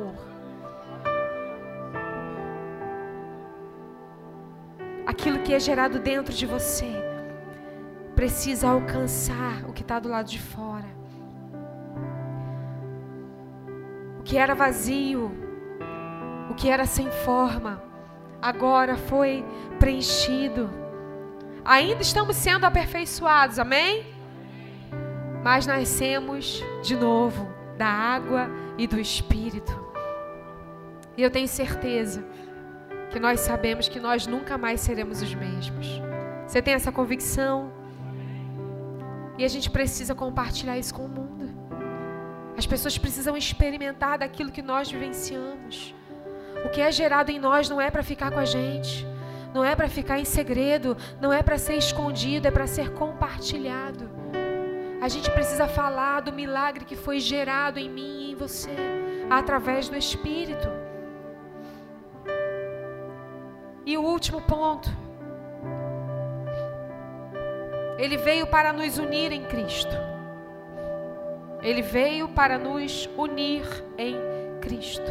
Aquilo 5.07 5.39
que 5.39 5.53
é 5.53 5.59
gerado 5.59 5.99
dentro 5.99 6.33
de 6.33 6.45
você 6.45 6.91
precisa 8.13 8.67
alcançar 8.67 9.63
o 9.65 9.71
que 9.71 9.81
está 9.81 9.99
do 9.99 10.09
lado 10.09 10.27
de 10.27 10.37
fora. 10.37 10.97
O 14.19 14.23
que 14.23 14.37
era 14.37 14.53
vazio, 14.53 15.31
o 16.49 16.53
que 16.55 16.69
era 16.69 16.85
sem 16.85 17.09
forma, 17.09 17.81
agora 18.41 18.97
foi 18.97 19.45
preenchido. 19.79 20.69
Ainda 21.63 22.01
estamos 22.01 22.35
sendo 22.35 22.65
aperfeiçoados, 22.65 23.59
amém? 23.59 24.05
Mas 25.41 25.65
nascemos 25.65 26.61
de 26.83 26.97
novo 26.97 27.47
da 27.77 27.87
água 27.87 28.49
e 28.77 28.85
do 28.87 28.99
Espírito. 28.99 29.73
E 31.15 31.23
eu 31.23 31.31
tenho 31.31 31.47
certeza 31.47 32.25
que 33.09 33.19
nós 33.19 33.39
sabemos 33.39 33.87
que 33.87 33.99
nós 33.99 34.27
nunca 34.27 34.57
mais 34.57 34.81
seremos 34.81 35.21
os 35.21 35.33
mesmos. 35.33 36.01
Você 36.45 36.61
tem 36.61 36.73
essa 36.73 36.91
convicção? 36.91 37.71
E 39.37 39.45
a 39.45 39.47
gente 39.47 39.69
precisa 39.69 40.15
compartilhar 40.15 40.77
isso 40.77 40.93
com 40.93 41.05
o 41.05 41.09
mundo. 41.09 41.49
As 42.57 42.65
pessoas 42.65 42.97
precisam 42.97 43.37
experimentar 43.37 44.17
daquilo 44.17 44.51
que 44.51 44.61
nós 44.61 44.89
vivenciamos. 44.89 45.93
O 46.65 46.69
que 46.69 46.81
é 46.81 46.91
gerado 46.91 47.31
em 47.31 47.39
nós 47.39 47.69
não 47.69 47.79
é 47.79 47.91
para 47.91 48.01
ficar 48.01 48.31
com 48.31 48.39
a 48.39 48.45
gente, 48.45 49.05
não 49.53 49.63
é 49.63 49.75
para 49.75 49.87
ficar 49.87 50.19
em 50.19 50.25
segredo, 50.25 50.97
não 51.21 51.31
é 51.31 51.43
para 51.43 51.57
ser 51.57 51.75
escondido, 51.75 52.47
é 52.47 52.51
para 52.51 52.65
ser 52.65 52.91
compartilhado. 52.93 54.09
A 54.99 55.07
gente 55.07 55.29
precisa 55.29 55.67
falar 55.67 56.21
do 56.21 56.33
milagre 56.33 56.83
que 56.83 56.95
foi 56.95 57.19
gerado 57.19 57.77
em 57.77 57.89
mim 57.89 58.21
e 58.21 58.31
em 58.31 58.35
você, 58.35 58.75
através 59.29 59.87
do 59.87 59.95
Espírito. 59.95 60.67
E 63.87 63.97
o 63.97 64.01
último 64.01 64.41
ponto. 64.41 64.89
Ele 67.97 68.17
veio 68.17 68.45
para 68.45 68.73
nos 68.73 68.97
unir 68.97 69.31
em 69.31 69.45
Cristo. 69.45 69.95
Ele 71.61 71.81
veio 71.81 72.27
para 72.27 72.57
nos 72.57 73.09
unir 73.17 73.63
em 73.97 74.17
Cristo. 74.59 75.09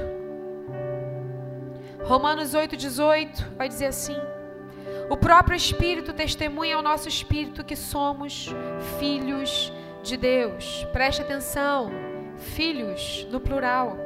Romanos 2.05 2.55
8,18 2.55 3.57
vai 3.57 3.67
dizer 3.67 3.87
assim: 3.87 4.19
O 5.09 5.17
próprio 5.17 5.57
Espírito 5.57 6.13
testemunha 6.13 6.77
ao 6.77 6.83
nosso 6.83 7.09
espírito 7.09 7.65
que 7.65 7.77
somos 7.77 8.55
filhos 8.99 9.73
de 10.03 10.19
Deus. 10.19 10.87
Preste 10.93 11.23
atenção, 11.23 11.91
filhos 12.37 13.27
no 13.31 13.41
plural. 13.41 14.06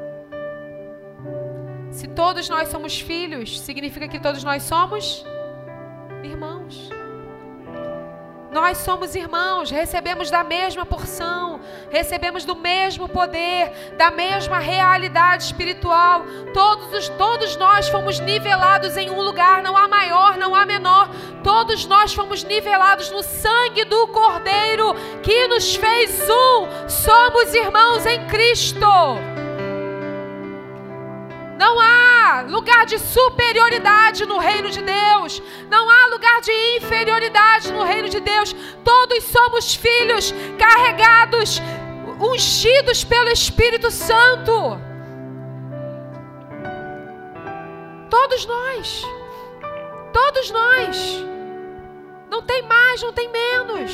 Se 1.91 2.07
todos 2.07 2.49
nós 2.49 2.69
somos 2.69 3.01
filhos, 3.01 3.61
significa 3.61 4.07
que 4.07 4.21
todos 4.21 4.45
nós 4.45 4.63
somos 4.63 5.25
irmãos. 6.23 6.91
Nós 8.53 8.79
somos 8.79 9.15
irmãos, 9.15 9.71
recebemos 9.71 10.29
da 10.29 10.43
mesma 10.43 10.85
porção, 10.85 11.61
recebemos 11.89 12.45
do 12.45 12.57
mesmo 12.57 13.09
poder, 13.09 13.71
da 13.97 14.11
mesma 14.11 14.59
realidade 14.59 15.45
espiritual. 15.45 16.25
Todos, 16.53 16.93
os, 16.93 17.09
todos 17.11 17.57
nós 17.57 17.89
fomos 17.89 18.19
nivelados 18.19 18.97
em 18.97 19.09
um 19.09 19.21
lugar, 19.21 19.63
não 19.63 19.77
há 19.77 19.87
maior, 19.87 20.37
não 20.37 20.53
há 20.53 20.67
menor. 20.67 21.09
Todos 21.45 21.87
nós 21.87 22.13
fomos 22.13 22.43
nivelados 22.43 23.11
no 23.13 23.23
sangue 23.23 23.85
do 23.85 24.09
Cordeiro 24.09 24.95
que 25.23 25.47
nos 25.47 25.77
fez 25.77 26.21
um. 26.29 26.89
Somos 26.89 27.55
irmãos 27.55 28.05
em 28.05 28.27
Cristo. 28.27 28.85
Não 31.61 31.79
há 31.79 32.41
lugar 32.49 32.87
de 32.87 32.99
superioridade 32.99 34.25
no 34.25 34.39
reino 34.39 34.71
de 34.71 34.81
Deus. 34.81 35.43
Não 35.69 35.91
há 35.91 36.07
lugar 36.07 36.41
de 36.41 36.53
inferioridade 36.79 37.71
no 37.71 37.83
reino 37.85 38.09
de 38.09 38.19
Deus. 38.19 38.57
Todos 38.83 39.25
somos 39.25 39.75
filhos 39.75 40.33
carregados, 40.59 41.61
ungidos 42.19 43.05
pelo 43.05 43.29
Espírito 43.29 43.91
Santo. 43.91 44.81
Todos 48.09 48.47
nós. 48.47 49.03
Todos 50.15 50.51
nós. 50.51 51.25
Não 52.31 52.41
tem 52.41 52.63
mais, 52.63 53.03
não 53.03 53.13
tem 53.13 53.29
menos. 53.29 53.93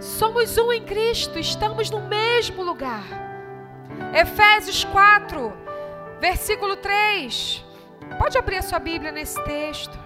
Somos 0.00 0.58
um 0.58 0.72
em 0.72 0.82
Cristo, 0.82 1.38
estamos 1.38 1.90
no 1.90 2.00
mesmo 2.00 2.60
lugar. 2.64 3.29
Efésios 4.14 4.84
4, 4.84 5.52
versículo 6.20 6.76
3. 6.76 7.64
Pode 8.18 8.36
abrir 8.36 8.56
a 8.56 8.62
sua 8.62 8.78
Bíblia 8.78 9.12
nesse 9.12 9.42
texto. 9.44 9.98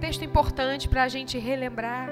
Texto 0.00 0.24
importante 0.24 0.88
para 0.88 1.04
a 1.04 1.08
gente 1.08 1.38
relembrar. 1.38 2.08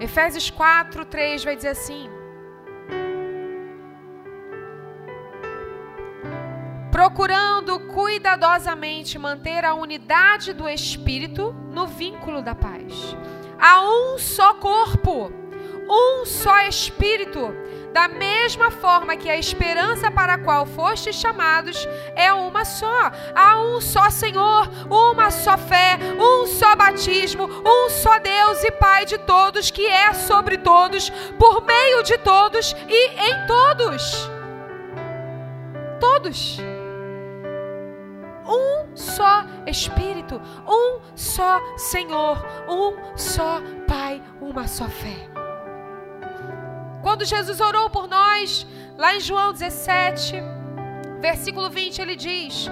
Efésios 0.00 0.50
4, 0.50 1.04
3 1.04 1.44
vai 1.44 1.56
dizer 1.56 1.68
assim: 1.68 2.08
Procurando 6.90 7.80
cuidadosamente 7.80 9.18
manter 9.18 9.64
a 9.64 9.74
unidade 9.74 10.52
do 10.52 10.68
Espírito 10.68 11.52
no 11.70 11.86
vínculo 11.86 12.40
da 12.40 12.54
paz. 12.54 13.16
Há 13.58 13.82
um 13.82 14.18
só 14.18 14.54
corpo 14.54 15.32
um 15.88 16.24
só 16.24 16.62
Espírito, 16.62 17.54
da 17.92 18.08
mesma 18.08 18.70
forma 18.70 19.16
que 19.16 19.30
a 19.30 19.36
esperança 19.36 20.10
para 20.10 20.34
a 20.34 20.38
qual 20.38 20.66
fostes 20.66 21.14
chamados 21.14 21.86
é 22.16 22.32
uma 22.32 22.64
só. 22.64 23.12
Há 23.34 23.60
um 23.60 23.80
só 23.80 24.10
Senhor, 24.10 24.68
uma 24.90 25.30
só 25.30 25.56
fé, 25.56 25.98
um 26.18 26.46
só 26.46 26.74
batismo, 26.74 27.44
um 27.44 27.90
só 27.90 28.18
Deus 28.18 28.64
e 28.64 28.70
Pai 28.72 29.04
de 29.04 29.18
todos, 29.18 29.70
que 29.70 29.86
é 29.86 30.12
sobre 30.12 30.58
todos, 30.58 31.10
por 31.38 31.64
meio 31.64 32.02
de 32.02 32.18
todos 32.18 32.74
e 32.88 33.06
em 33.08 33.46
todos. 33.46 34.30
Todos. 36.00 36.58
Um 38.46 38.96
só 38.96 39.44
Espírito, 39.66 40.40
um 40.66 41.00
só 41.14 41.60
Senhor, 41.76 42.44
um 42.68 43.16
só 43.16 43.60
Pai, 43.86 44.22
uma 44.40 44.66
só 44.66 44.86
fé. 44.86 45.43
Quando 47.04 47.26
Jesus 47.26 47.60
orou 47.60 47.90
por 47.90 48.08
nós, 48.08 48.66
lá 48.96 49.14
em 49.14 49.20
João 49.20 49.52
17, 49.52 50.36
versículo 51.20 51.68
20, 51.68 52.00
ele 52.00 52.16
diz: 52.16 52.66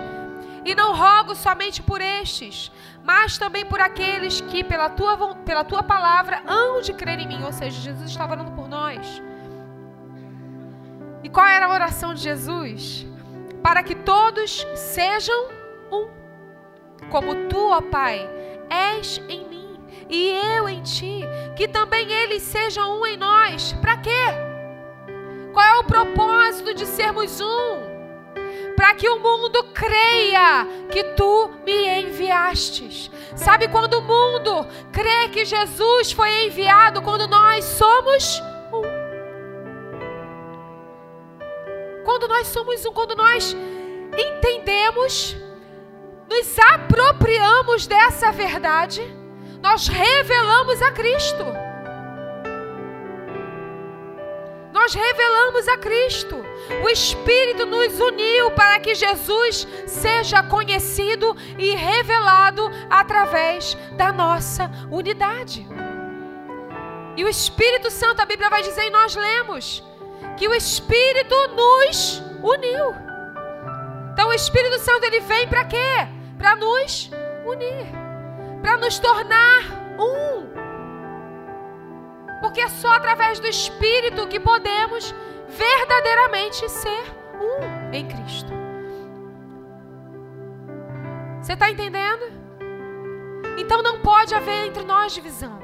E 0.64 0.74
não 0.74 0.96
rogo 0.96 1.34
somente 1.34 1.82
por 1.82 2.00
estes, 2.00 2.72
mas 3.04 3.36
também 3.36 3.66
por 3.66 3.78
aqueles 3.78 4.40
que, 4.40 4.64
pela 4.64 4.88
tua, 4.88 5.34
pela 5.50 5.62
tua 5.62 5.82
palavra, 5.82 6.42
hão 6.46 6.80
de 6.80 6.94
crer 6.94 7.18
em 7.18 7.28
mim. 7.28 7.44
Ou 7.44 7.52
seja, 7.52 7.78
Jesus 7.78 8.08
estava 8.10 8.32
orando 8.32 8.52
por 8.52 8.66
nós. 8.66 9.22
E 11.22 11.28
qual 11.28 11.46
era 11.46 11.66
a 11.66 11.74
oração 11.74 12.14
de 12.14 12.22
Jesus? 12.22 13.06
Para 13.62 13.82
que 13.82 13.94
todos 13.94 14.66
sejam 14.74 15.40
um, 15.92 16.08
como 17.10 17.34
tu, 17.50 17.68
ó 17.68 17.82
Pai, 17.82 18.26
és 18.70 19.20
em 19.28 19.51
e 20.12 20.28
eu 20.56 20.68
em 20.68 20.82
ti, 20.82 21.22
que 21.56 21.66
também 21.66 22.12
eles 22.12 22.42
sejam 22.42 23.00
um 23.00 23.06
em 23.06 23.16
nós. 23.16 23.72
Para 23.80 23.96
quê? 23.96 24.26
Qual 25.54 25.64
é 25.64 25.78
o 25.78 25.84
propósito 25.84 26.74
de 26.74 26.84
sermos 26.84 27.40
um? 27.40 27.92
Para 28.76 28.94
que 28.94 29.08
o 29.08 29.18
mundo 29.18 29.64
creia 29.72 30.66
que 30.90 31.02
tu 31.14 31.50
me 31.64 31.88
enviastes. 32.02 33.10
Sabe 33.34 33.68
quando 33.68 33.94
o 33.94 34.02
mundo 34.02 34.66
crê 34.92 35.30
que 35.30 35.46
Jesus 35.46 36.12
foi 36.12 36.44
enviado 36.44 37.00
quando 37.00 37.26
nós 37.26 37.64
somos 37.64 38.38
um? 38.70 38.82
Quando 42.04 42.28
nós 42.28 42.48
somos 42.48 42.84
um, 42.84 42.92
quando 42.92 43.16
nós 43.16 43.56
entendemos, 44.14 45.34
nos 46.28 46.58
apropriamos 46.58 47.86
dessa 47.86 48.30
verdade 48.30 49.21
nós 49.62 49.86
revelamos 49.86 50.82
a 50.82 50.90
Cristo. 50.90 51.44
Nós 54.72 54.92
revelamos 54.92 55.68
a 55.68 55.78
Cristo. 55.78 56.44
O 56.82 56.88
Espírito 56.88 57.64
nos 57.64 58.00
uniu 58.00 58.50
para 58.50 58.80
que 58.80 58.94
Jesus 58.94 59.68
seja 59.86 60.42
conhecido 60.42 61.36
e 61.56 61.76
revelado 61.76 62.68
através 62.90 63.74
da 63.92 64.12
nossa 64.12 64.68
unidade. 64.90 65.64
E 67.16 67.24
o 67.24 67.28
Espírito 67.28 67.88
Santo, 67.88 68.20
a 68.20 68.26
Bíblia 68.26 68.50
vai 68.50 68.62
dizer, 68.62 68.86
e 68.86 68.90
nós 68.90 69.14
lemos, 69.14 69.84
que 70.36 70.48
o 70.48 70.54
Espírito 70.54 71.36
nos 71.54 72.20
uniu. 72.42 72.86
Então 74.12 74.28
o 74.28 74.34
Espírito 74.34 74.80
Santo 74.80 75.04
ele 75.04 75.20
vem 75.20 75.46
para 75.46 75.64
quê? 75.64 76.08
Para 76.36 76.56
nos 76.56 77.10
unir 77.46 78.01
para 78.62 78.76
nos 78.78 78.98
tornar 78.98 79.60
um. 79.98 80.52
Porque 82.40 82.60
é 82.60 82.68
só 82.68 82.92
através 82.94 83.38
do 83.38 83.46
Espírito 83.46 84.26
que 84.28 84.40
podemos 84.40 85.14
verdadeiramente 85.48 86.68
ser 86.68 87.04
um 87.40 87.92
em 87.92 88.06
Cristo. 88.06 88.52
Você 91.40 91.52
está 91.54 91.70
entendendo? 91.70 92.32
Então 93.58 93.82
não 93.82 94.00
pode 94.00 94.34
haver 94.34 94.66
entre 94.66 94.84
nós 94.84 95.12
divisão. 95.12 95.60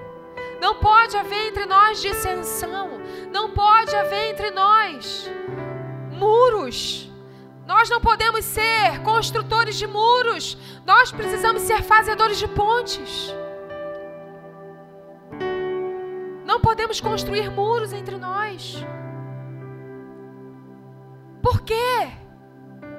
Não 0.60 0.74
pode 0.74 1.16
haver 1.16 1.48
entre 1.48 1.66
nós 1.66 2.00
dissensão. 2.00 3.00
Não 3.30 3.50
pode 3.50 3.94
haver 3.94 4.30
entre 4.30 4.50
nós 4.50 5.30
muros. 6.10 7.07
Nós 7.68 7.90
não 7.90 8.00
podemos 8.00 8.46
ser 8.46 9.02
construtores 9.04 9.76
de 9.76 9.86
muros, 9.86 10.56
nós 10.86 11.12
precisamos 11.12 11.60
ser 11.64 11.82
fazedores 11.82 12.38
de 12.38 12.48
pontes. 12.48 13.30
Não 16.46 16.62
podemos 16.62 16.98
construir 16.98 17.50
muros 17.50 17.92
entre 17.92 18.16
nós. 18.16 18.82
Por 21.42 21.60
quê? 21.60 22.08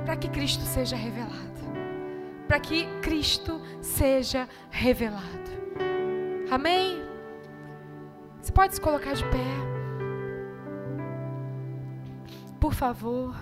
Para 0.06 0.16
que 0.16 0.30
Cristo 0.30 0.64
seja 0.64 0.96
revelado. 0.96 1.62
Para 2.48 2.60
que 2.60 2.86
Cristo 3.02 3.60
seja 3.82 4.48
revelado. 4.70 5.50
Amém? 6.52 7.02
Você 8.40 8.52
pode 8.52 8.76
se 8.76 8.82
colocar 8.82 9.14
de 9.14 9.24
pé? 9.26 9.50
Por 12.60 12.76
favor. 12.76 13.36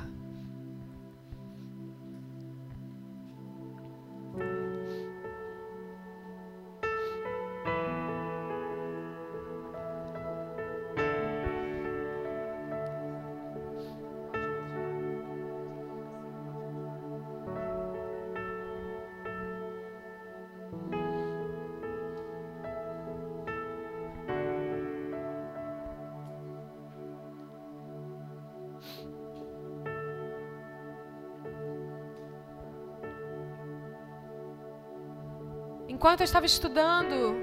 Enquanto 35.98 36.20
eu 36.20 36.26
estava 36.26 36.46
estudando, 36.46 37.36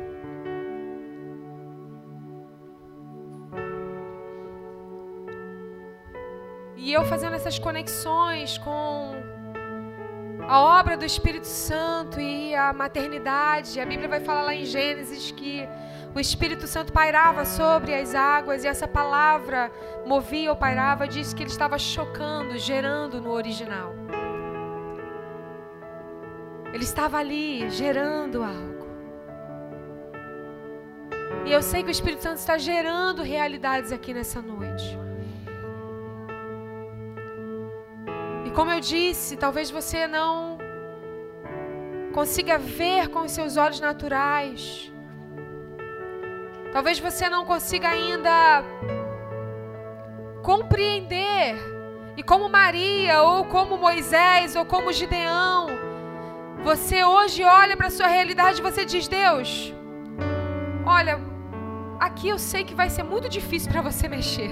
e 6.77 6.93
eu 6.93 7.05
fazendo 7.05 7.35
essas 7.35 7.59
conexões 7.59 8.57
com 8.59 9.17
a 10.47 10.61
obra 10.61 10.97
do 10.97 11.05
Espírito 11.05 11.49
Santo 11.49 12.21
e 12.21 12.55
a 12.55 12.73
maternidade, 12.73 13.81
a 13.81 13.85
Bíblia 13.85 14.09
vai 14.09 14.21
falar 14.21 14.43
lá 14.43 14.55
em 14.55 14.65
Gênesis 14.65 15.33
que 15.33 15.69
o 16.15 16.21
Espírito 16.21 16.69
Santo 16.69 16.93
pairava 16.93 17.45
sobre 17.45 17.93
as 17.93 18.15
águas 18.15 18.63
e 18.63 18.69
essa 18.69 18.87
palavra 18.87 19.69
movia 20.07 20.51
ou 20.51 20.57
pairava, 20.57 21.09
diz 21.09 21.35
que 21.35 21.43
ele 21.43 21.51
estava 21.51 21.77
chocando, 21.77 22.57
gerando 22.57 23.21
no 23.21 23.33
original. 23.33 23.94
Ele 26.75 26.83
estava 26.83 27.19
ali 27.19 27.71
gerando 27.71 28.43
algo. 28.43 28.85
E 31.47 31.53
eu 31.53 31.63
sei 31.63 31.85
que 31.85 31.89
o 31.89 31.93
Espírito 31.93 32.25
Santo 32.25 32.39
está 32.39 32.59
gerando 32.59 33.23
realidades 33.23 33.93
aqui 33.93 34.13
nessa 34.13 34.43
noite. 34.43 34.99
E 38.45 38.51
como 38.51 38.73
eu 38.73 38.81
disse, 38.81 39.37
talvez 39.37 39.71
você 39.71 40.09
não 40.09 40.59
consiga 42.13 42.59
ver 42.59 43.09
com 43.09 43.21
os 43.21 43.31
seus 43.31 43.57
olhos 43.57 43.79
naturais. 43.79 44.93
Talvez 46.73 46.99
você 46.99 47.29
não 47.29 47.45
consiga 47.45 47.91
ainda 47.91 48.65
compreender. 50.43 51.55
E 52.17 52.23
como 52.23 52.49
Maria, 52.49 53.23
ou 53.23 53.45
como 53.45 53.77
Moisés, 53.77 54.57
ou 54.57 54.65
como 54.65 54.93
Gideão, 54.93 55.67
você 56.65 57.05
hoje 57.05 57.45
olha 57.45 57.77
para 57.77 57.89
a 57.89 57.91
sua 57.91 58.07
realidade 58.07 58.61
e 58.61 58.63
você 58.63 58.85
diz: 58.87 59.07
Deus, 59.07 59.73
olha, 60.87 61.21
aqui 62.01 62.29
eu 62.29 62.39
sei 62.39 62.65
que 62.65 62.75
vai 62.75 62.89
ser 62.89 63.03
muito 63.03 63.29
difícil 63.29 63.71
para 63.71 63.83
você 63.83 64.09
mexer. 64.09 64.51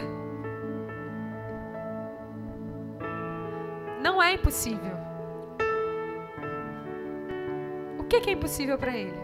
Não 4.03 4.23
é 4.23 4.35
impossível. 4.35 4.97
O 7.99 8.05
que 8.05 8.29
é 8.29 8.33
impossível 8.33 8.77
para 8.77 8.95
Ele? 8.95 9.21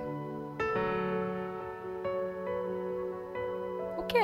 O 3.99 4.03
que? 4.05 4.23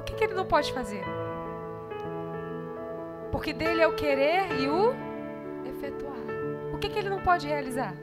O 0.00 0.02
que, 0.04 0.14
que 0.14 0.24
Ele 0.24 0.34
não 0.34 0.44
pode 0.44 0.72
fazer? 0.72 1.04
Porque 3.30 3.52
dele 3.52 3.82
é 3.82 3.86
o 3.86 3.94
querer 3.94 4.58
e 4.58 4.66
o 4.68 5.07
efetuar. 5.78 6.16
O 6.72 6.78
que, 6.78 6.88
que 6.88 6.98
ele 6.98 7.08
não 7.08 7.20
pode 7.20 7.46
realizar? 7.46 7.94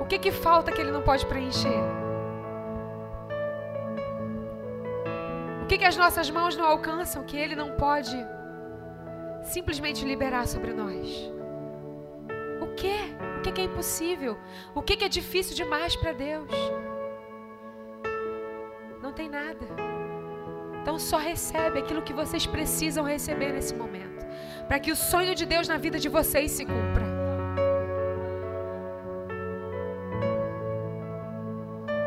O 0.00 0.06
que, 0.06 0.18
que 0.18 0.32
falta 0.32 0.72
que 0.72 0.80
ele 0.80 0.90
não 0.90 1.02
pode 1.02 1.26
preencher? 1.26 1.80
O 5.62 5.66
que, 5.66 5.78
que 5.78 5.84
as 5.84 5.96
nossas 5.96 6.30
mãos 6.30 6.56
não 6.56 6.64
alcançam 6.64 7.24
que 7.24 7.36
ele 7.36 7.56
não 7.56 7.72
pode 7.72 8.16
simplesmente 9.42 10.04
liberar 10.04 10.46
sobre 10.46 10.72
nós? 10.72 11.06
O 12.60 12.68
que? 12.74 12.96
O 13.38 13.42
que, 13.42 13.52
que 13.52 13.60
é 13.60 13.64
impossível? 13.64 14.38
O 14.74 14.82
que, 14.82 14.96
que 14.96 15.04
é 15.04 15.08
difícil 15.08 15.54
demais 15.56 15.96
para 15.96 16.12
Deus? 16.12 16.50
Não 19.02 19.12
tem 19.12 19.28
nada. 19.28 19.66
Então 20.82 20.98
só 20.98 21.16
recebe 21.16 21.80
aquilo 21.80 22.02
que 22.02 22.12
vocês 22.12 22.46
precisam 22.46 23.04
receber 23.04 23.52
nesse 23.52 23.74
momento 23.74 24.15
para 24.68 24.80
que 24.80 24.90
o 24.90 24.96
sonho 24.96 25.34
de 25.34 25.46
Deus 25.46 25.68
na 25.68 25.76
vida 25.76 25.98
de 25.98 26.08
vocês 26.08 26.50
se 26.50 26.64
cumpra. 26.64 27.06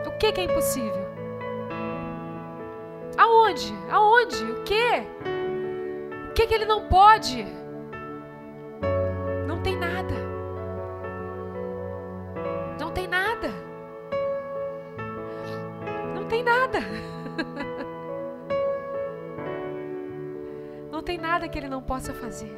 O 0.06 0.12
que, 0.20 0.32
que 0.34 0.42
é 0.42 0.44
impossível? 0.44 1.08
Aonde? 3.18 3.74
Aonde? 3.90 4.44
O 4.44 4.64
que? 4.64 4.90
O 6.30 6.34
que, 6.34 6.48
que 6.48 6.54
ele 6.54 6.66
não 6.66 6.88
pode? 6.88 7.46
Que 21.50 21.58
ele 21.58 21.68
não 21.68 21.82
possa 21.82 22.14
fazer. 22.14 22.52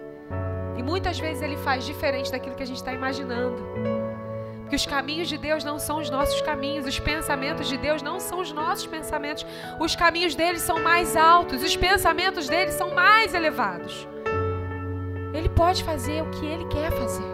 E 0.78 0.84
muitas 0.84 1.20
vezes 1.20 1.42
ele 1.42 1.58
faz 1.58 1.86
diferente 1.86 2.32
daquilo 2.32 2.56
que 2.56 2.64
a 2.64 2.66
gente 2.66 2.78
está 2.78 2.94
imaginando. 2.94 3.62
Porque 4.62 4.76
os 4.76 4.86
caminhos 4.86 5.28
de 5.28 5.38
Deus 5.38 5.66
não 5.66 5.78
são 5.78 6.00
os 6.00 6.10
nossos 6.10 6.40
caminhos, 6.42 6.86
os 6.86 6.98
pensamentos 6.98 7.68
de 7.68 7.78
Deus 7.78 8.02
não 8.02 8.22
são 8.22 8.40
os 8.40 8.54
nossos 8.54 8.88
pensamentos. 8.88 9.46
Os 9.80 9.98
caminhos 9.98 10.34
dele 10.34 10.60
são 10.60 10.80
mais 10.80 11.18
altos, 11.18 11.62
os 11.62 11.76
pensamentos 11.76 12.48
dele 12.48 12.72
são 12.72 12.96
mais 12.96 13.34
elevados. 13.34 14.08
Ele 15.34 15.50
pode 15.50 15.84
fazer 15.84 16.24
o 16.24 16.30
que 16.32 16.46
ele 16.46 16.66
quer 16.66 16.90
fazer. 16.92 17.32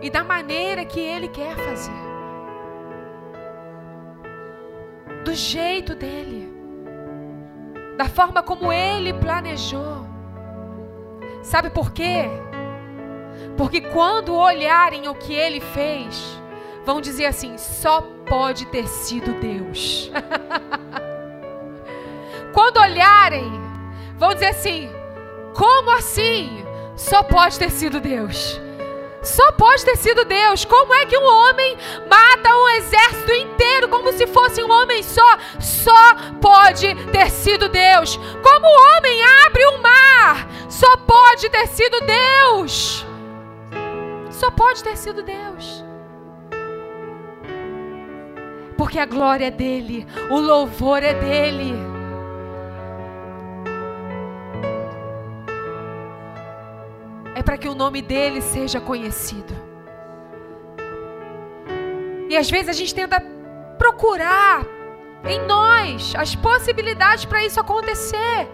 E 0.00 0.08
da 0.08 0.22
maneira 0.22 0.84
que 0.84 1.00
ele 1.00 1.26
quer 1.26 1.56
fazer. 1.56 2.04
Do 5.24 5.34
jeito 5.34 5.96
dele 5.96 6.53
da 7.96 8.06
forma 8.06 8.42
como 8.42 8.72
ele 8.72 9.12
planejou. 9.14 10.06
Sabe 11.42 11.70
por 11.70 11.92
quê? 11.92 12.24
Porque 13.56 13.80
quando 13.80 14.34
olharem 14.34 15.08
o 15.08 15.14
que 15.14 15.34
ele 15.34 15.60
fez, 15.60 16.40
vão 16.84 17.00
dizer 17.00 17.26
assim: 17.26 17.56
só 17.58 18.00
pode 18.26 18.66
ter 18.66 18.86
sido 18.88 19.32
Deus. 19.40 20.10
quando 22.52 22.78
olharem, 22.78 23.50
vão 24.16 24.32
dizer 24.34 24.48
assim: 24.48 24.90
como 25.54 25.90
assim? 25.96 26.64
Só 26.96 27.22
pode 27.22 27.58
ter 27.58 27.70
sido 27.70 28.00
Deus. 28.00 28.60
Só 29.24 29.52
pode 29.52 29.84
ter 29.84 29.96
sido 29.96 30.24
Deus. 30.24 30.64
Como 30.64 30.94
é 30.94 31.06
que 31.06 31.16
um 31.16 31.24
homem 31.24 31.76
mata 32.08 32.54
um 32.54 32.68
exército 32.70 33.32
inteiro 33.32 33.88
como 33.88 34.12
se 34.12 34.26
fosse 34.26 34.62
um 34.62 34.70
homem 34.70 35.02
só? 35.02 35.38
Só 35.58 36.14
pode 36.40 36.94
ter 37.10 37.30
sido 37.30 37.68
Deus. 37.68 38.16
Como 38.16 38.66
o 38.66 38.98
homem 38.98 39.22
abre 39.46 39.64
o 39.64 39.70
um 39.70 39.82
mar? 39.82 40.48
Só 40.68 40.96
pode 40.98 41.48
ter 41.48 41.66
sido 41.68 42.00
Deus. 42.00 43.06
Só 44.30 44.50
pode 44.50 44.82
ter 44.82 44.96
sido 44.96 45.22
Deus. 45.22 45.84
Porque 48.76 48.98
a 48.98 49.06
glória 49.06 49.46
é 49.46 49.50
dele, 49.50 50.06
o 50.30 50.38
louvor 50.38 51.02
é 51.02 51.14
dele. 51.14 51.93
É 57.34 57.42
para 57.42 57.58
que 57.58 57.68
o 57.68 57.74
nome 57.74 58.00
dele 58.00 58.40
seja 58.40 58.80
conhecido. 58.80 59.54
E 62.28 62.36
às 62.36 62.50
vezes 62.50 62.68
a 62.68 62.72
gente 62.72 62.94
tenta 62.94 63.20
procurar 63.78 64.64
em 65.24 65.40
nós 65.46 66.14
as 66.16 66.34
possibilidades 66.34 67.24
para 67.24 67.44
isso 67.44 67.60
acontecer. 67.60 68.48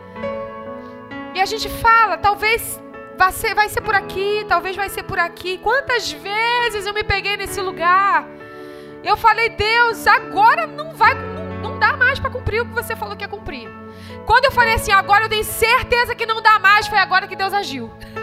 E 1.35 1.41
a 1.41 1.47
gente 1.47 1.69
fala, 1.69 2.19
talvez 2.19 2.81
vai 3.17 3.33
ser, 3.33 3.55
vai 3.55 3.69
ser 3.69 3.81
por 3.81 3.95
aqui, 3.95 4.45
talvez 4.49 4.75
vai 4.77 4.89
ser 4.89 5.03
por 5.03 5.19
aqui. 5.19 5.59
Quantas 5.59 6.11
vezes 6.11 6.87
eu 6.87 6.95
me 6.95 7.05
peguei 7.05 7.37
nesse 7.37 7.61
lugar? 7.61 8.27
Eu 9.05 9.17
falei, 9.17 9.51
Deus, 9.51 10.07
agora 10.07 10.67
não 10.67 10.95
vai, 10.95 11.15
não, 11.15 11.45
não 11.61 11.79
dá 11.79 11.97
mais 11.97 12.19
para 12.19 12.31
cumprir 12.31 12.61
o 12.61 12.67
que 12.67 12.75
você 12.75 12.97
falou 12.97 13.17
que 13.17 13.25
ia 13.25 13.29
cumprir. 13.29 13.69
Quando 14.27 14.47
eu 14.47 14.53
falei 14.53 14.75
assim, 14.75 14.93
agora 14.93 15.25
eu 15.25 15.29
tenho 15.29 15.45
certeza 15.45 16.15
que 16.15 16.27
não 16.27 16.43
dá 16.43 16.59
mais, 16.59 16.87
foi 16.87 16.99
agora 16.99 17.27
que 17.27 17.37
Deus 17.37 17.53
agiu. 17.53 17.91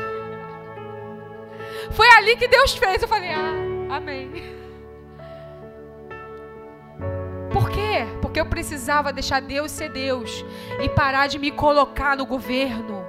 Foi 1.91 2.07
ali 2.09 2.35
que 2.35 2.47
Deus 2.47 2.75
fez. 2.75 3.01
Eu 3.01 3.07
falei, 3.07 3.31
ah, 3.31 3.95
amém. 3.95 4.31
Por 7.51 7.69
quê? 7.69 8.05
Porque 8.21 8.39
eu 8.39 8.45
precisava 8.45 9.13
deixar 9.13 9.41
Deus 9.41 9.71
ser 9.71 9.89
Deus 9.89 10.45
e 10.81 10.89
parar 10.89 11.27
de 11.27 11.39
me 11.39 11.51
colocar 11.51 12.15
no 12.15 12.25
governo. 12.25 13.05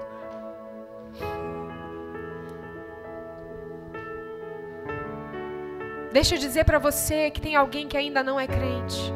Deixa 6.11 6.35
eu 6.35 6.39
dizer 6.39 6.65
para 6.65 6.79
você 6.79 7.31
que 7.31 7.41
tem 7.41 7.55
alguém 7.55 7.87
que 7.87 7.97
ainda 7.97 8.23
não 8.23 8.41
é 8.41 8.47
crente, 8.47 9.13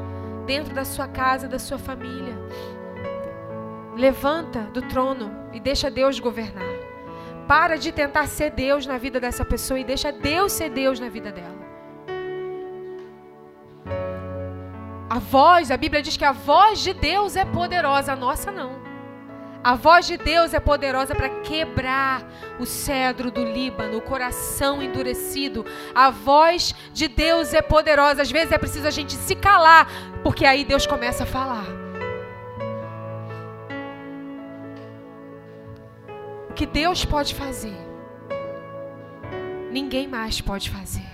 dentro 0.46 0.74
da 0.74 0.84
sua 0.84 1.08
casa, 1.08 1.48
da 1.48 1.58
sua 1.58 1.78
família. 1.78 2.36
Levanta 3.96 4.60
do 4.72 4.82
trono 4.82 5.30
e 5.52 5.60
deixa 5.60 5.90
Deus 5.90 6.20
governar. 6.20 6.81
Para 7.52 7.76
de 7.76 7.92
tentar 7.92 8.28
ser 8.28 8.50
Deus 8.50 8.86
na 8.86 8.96
vida 8.96 9.20
dessa 9.20 9.44
pessoa 9.44 9.78
e 9.78 9.84
deixa 9.84 10.10
Deus 10.10 10.52
ser 10.52 10.70
Deus 10.70 10.98
na 10.98 11.10
vida 11.10 11.30
dela. 11.30 11.60
A 15.10 15.18
voz, 15.18 15.70
a 15.70 15.76
Bíblia 15.76 16.00
diz 16.00 16.16
que 16.16 16.24
a 16.24 16.32
voz 16.32 16.80
de 16.80 16.94
Deus 16.94 17.36
é 17.36 17.44
poderosa, 17.44 18.14
a 18.14 18.16
nossa 18.16 18.50
não. 18.50 18.80
A 19.62 19.74
voz 19.74 20.06
de 20.06 20.16
Deus 20.16 20.54
é 20.54 20.60
poderosa 20.60 21.14
para 21.14 21.28
quebrar 21.42 22.26
o 22.58 22.64
cedro 22.64 23.30
do 23.30 23.44
Líbano, 23.44 23.98
o 23.98 24.00
coração 24.00 24.82
endurecido. 24.82 25.62
A 25.94 26.08
voz 26.08 26.74
de 26.94 27.06
Deus 27.06 27.52
é 27.52 27.60
poderosa. 27.60 28.22
Às 28.22 28.30
vezes 28.30 28.50
é 28.50 28.56
preciso 28.56 28.88
a 28.88 28.90
gente 28.90 29.12
se 29.12 29.34
calar, 29.34 29.86
porque 30.24 30.46
aí 30.46 30.64
Deus 30.64 30.86
começa 30.86 31.24
a 31.24 31.26
falar. 31.26 31.81
O 36.52 36.54
que 36.54 36.66
Deus 36.66 37.02
pode 37.02 37.34
fazer, 37.34 37.74
ninguém 39.70 40.06
mais 40.06 40.38
pode 40.38 40.68
fazer. 40.68 41.10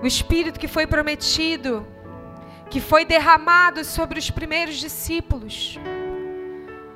O 0.00 0.06
Espírito 0.06 0.60
que 0.60 0.68
foi 0.68 0.86
prometido, 0.86 1.84
que 2.70 2.80
foi 2.80 3.04
derramado 3.04 3.84
sobre 3.84 4.20
os 4.20 4.30
primeiros 4.30 4.76
discípulos. 4.76 5.76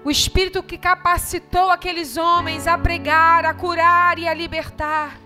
O 0.05 0.11
Espírito 0.11 0.63
que 0.63 0.79
capacitou 0.79 1.69
aqueles 1.69 2.17
homens 2.17 2.69
a 2.69 2.79
pregar, 2.79 3.45
a 3.45 3.53
curar 3.53 4.21
e 4.21 4.29
a 4.29 4.33
libertar. 4.33 5.26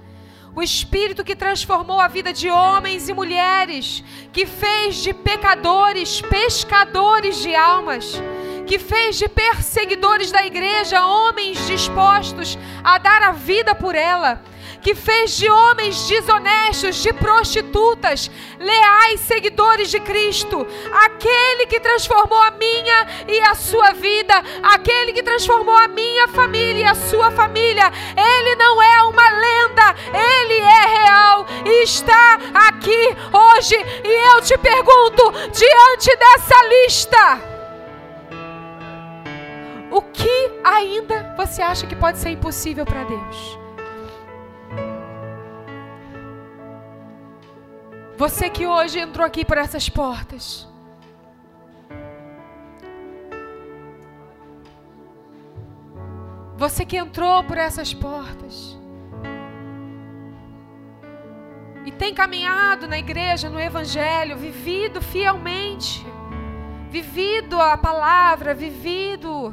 O 0.54 0.62
Espírito 0.62 1.24
que 1.24 1.36
transformou 1.36 2.00
a 2.00 2.08
vida 2.08 2.32
de 2.32 2.50
homens 2.50 3.08
e 3.08 3.14
mulheres, 3.14 4.02
que 4.32 4.46
fez 4.46 4.96
de 4.96 5.14
pecadores 5.14 6.20
pescadores 6.20 7.40
de 7.40 7.54
almas, 7.54 8.20
que 8.66 8.78
fez 8.78 9.16
de 9.16 9.28
perseguidores 9.28 10.32
da 10.32 10.44
igreja 10.44 11.06
homens 11.06 11.66
dispostos 11.66 12.58
a 12.82 12.98
dar 12.98 13.22
a 13.22 13.32
vida 13.32 13.74
por 13.74 13.94
ela 13.94 14.42
que 14.80 14.94
fez 14.94 15.36
de 15.36 15.50
homens 15.50 16.08
desonestos, 16.08 17.02
de 17.02 17.12
prostitutas, 17.12 18.30
leais 18.58 19.20
seguidores 19.20 19.90
de 19.90 20.00
Cristo, 20.00 20.66
aquele 20.92 21.66
que 21.66 21.80
transformou 21.80 22.40
a 22.42 22.50
minha 22.52 23.06
e 23.28 23.40
a 23.40 23.54
sua 23.54 23.92
vida, 23.92 24.34
aquele 24.62 25.12
que 25.12 25.22
transformou 25.22 25.76
a 25.76 25.88
minha 25.88 26.28
família 26.28 26.82
e 26.82 26.84
a 26.84 26.94
sua 26.94 27.30
família. 27.30 27.92
Ele 28.16 28.56
não 28.56 28.82
é 28.82 29.02
uma 29.02 29.30
lenda, 29.30 29.94
ele 30.14 30.60
é 30.60 30.86
real 30.98 31.46
e 31.64 31.82
está 31.82 32.38
aqui 32.68 33.16
hoje. 33.32 33.76
E 34.04 34.34
eu 34.34 34.42
te 34.42 34.56
pergunto, 34.58 35.30
diante 35.52 36.16
dessa 36.16 36.66
lista, 36.66 37.40
o 39.90 40.02
que 40.02 40.60
ainda 40.64 41.34
você 41.36 41.60
acha 41.60 41.86
que 41.86 41.96
pode 41.96 42.18
ser 42.18 42.30
impossível 42.30 42.84
para 42.84 43.04
Deus? 43.04 43.59
Você 48.20 48.50
que 48.50 48.66
hoje 48.66 48.98
entrou 48.98 49.26
aqui 49.26 49.46
por 49.46 49.56
essas 49.56 49.88
portas. 49.88 50.68
Você 56.54 56.84
que 56.84 56.98
entrou 56.98 57.42
por 57.44 57.56
essas 57.56 57.94
portas. 57.94 58.78
E 61.86 61.90
tem 61.90 62.12
caminhado 62.12 62.86
na 62.86 62.98
igreja, 62.98 63.48
no 63.48 63.58
Evangelho, 63.58 64.36
vivido 64.36 65.00
fielmente, 65.00 66.06
vivido 66.90 67.58
a 67.58 67.74
palavra, 67.78 68.52
vivido 68.52 69.50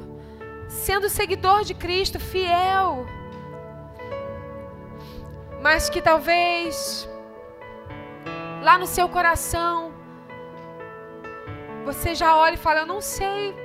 sendo 0.67 1.07
seguidor 1.07 1.63
de 1.63 1.73
Cristo, 1.73 2.19
fiel. 2.19 3.05
Mas 5.61 5.89
que 5.89 6.01
talvez 6.01 7.07
lá 8.61 8.77
no 8.77 8.87
seu 8.87 9.07
coração, 9.09 9.93
você 11.85 12.13
já 12.15 12.35
olha 12.35 12.55
e 12.55 12.57
fala: 12.57 12.79
Eu 12.81 12.85
não 12.85 13.01
sei 13.01 13.55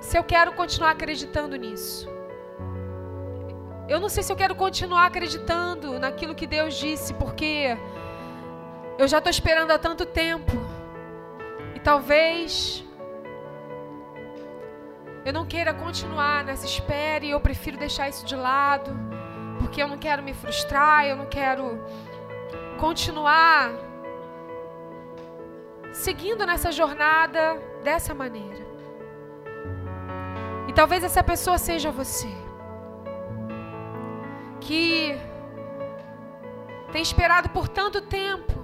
se 0.00 0.16
eu 0.16 0.24
quero 0.24 0.52
continuar 0.52 0.90
acreditando 0.90 1.56
nisso. 1.56 2.08
Eu 3.88 3.98
não 3.98 4.08
sei 4.08 4.22
se 4.22 4.30
eu 4.30 4.36
quero 4.36 4.54
continuar 4.54 5.06
acreditando 5.06 5.98
naquilo 5.98 6.34
que 6.34 6.46
Deus 6.46 6.74
disse, 6.74 7.14
porque 7.14 7.76
eu 8.98 9.08
já 9.08 9.18
estou 9.18 9.30
esperando 9.30 9.70
há 9.70 9.78
tanto 9.78 10.04
tempo. 10.04 10.52
E 11.74 11.80
talvez 11.80 12.84
eu 15.24 15.32
não 15.32 15.46
queira 15.46 15.72
continuar 15.72 16.44
nessa 16.44 16.66
espera 16.66 17.24
e 17.24 17.30
eu 17.30 17.40
prefiro 17.40 17.78
deixar 17.78 18.08
isso 18.10 18.26
de 18.26 18.36
lado, 18.36 18.90
porque 19.58 19.82
eu 19.82 19.88
não 19.88 19.96
quero 19.96 20.22
me 20.22 20.34
frustrar, 20.34 21.06
eu 21.06 21.16
não 21.16 21.26
quero 21.26 21.82
continuar 22.78 23.87
seguindo 26.04 26.46
nessa 26.46 26.70
jornada 26.70 27.42
dessa 27.82 28.14
maneira. 28.14 28.64
E 30.68 30.72
talvez 30.72 31.02
essa 31.02 31.22
pessoa 31.22 31.58
seja 31.58 31.90
você, 31.90 32.32
que 34.60 35.18
tem 36.92 37.02
esperado 37.02 37.48
por 37.50 37.66
tanto 37.68 38.00
tempo, 38.00 38.54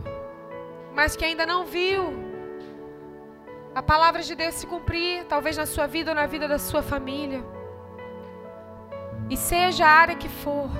mas 0.94 1.16
que 1.16 1.24
ainda 1.24 1.44
não 1.44 1.64
viu 1.64 2.02
a 3.74 3.82
palavra 3.82 4.22
de 4.22 4.34
Deus 4.36 4.54
se 4.54 4.66
cumprir, 4.66 5.24
talvez 5.24 5.56
na 5.56 5.66
sua 5.66 5.86
vida 5.88 6.12
ou 6.12 6.14
na 6.14 6.26
vida 6.26 6.46
da 6.46 6.58
sua 6.58 6.82
família. 6.82 7.44
E 9.28 9.36
seja 9.36 9.84
a 9.84 9.90
área 9.90 10.14
que 10.14 10.28
for. 10.28 10.70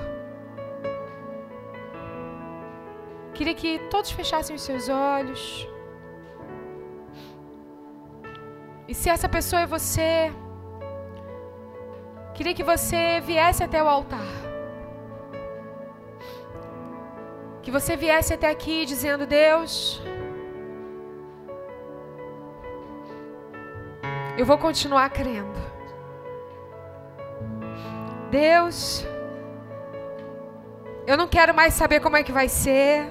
Queria 3.35 3.55
que 3.55 3.81
todos 3.91 4.13
fechassem 4.13 4.55
os 4.55 4.63
seus 4.63 4.89
olhos. 4.89 5.74
E 8.87 8.95
se 8.95 9.09
essa 9.09 9.28
pessoa 9.28 9.62
é 9.62 9.66
você, 9.66 10.30
queria 12.35 12.55
que 12.55 12.62
você 12.62 13.20
viesse 13.20 13.62
até 13.62 13.82
o 13.82 13.89
altar. 13.89 14.26
Que 17.62 17.70
você 17.70 17.97
viesse 17.97 18.35
até 18.35 18.51
aqui 18.51 18.85
dizendo: 18.85 19.26
Deus, 19.26 20.03
eu 24.37 24.45
vou 24.45 24.59
continuar 24.59 25.09
crendo. 25.09 25.64
Deus, 28.30 29.07
eu 31.07 31.16
não 31.16 31.26
quero 31.26 31.55
mais 31.55 31.72
saber 31.72 32.01
como 32.01 32.16
é 32.18 32.22
que 32.22 32.32
vai 32.32 32.49
ser. 32.49 33.09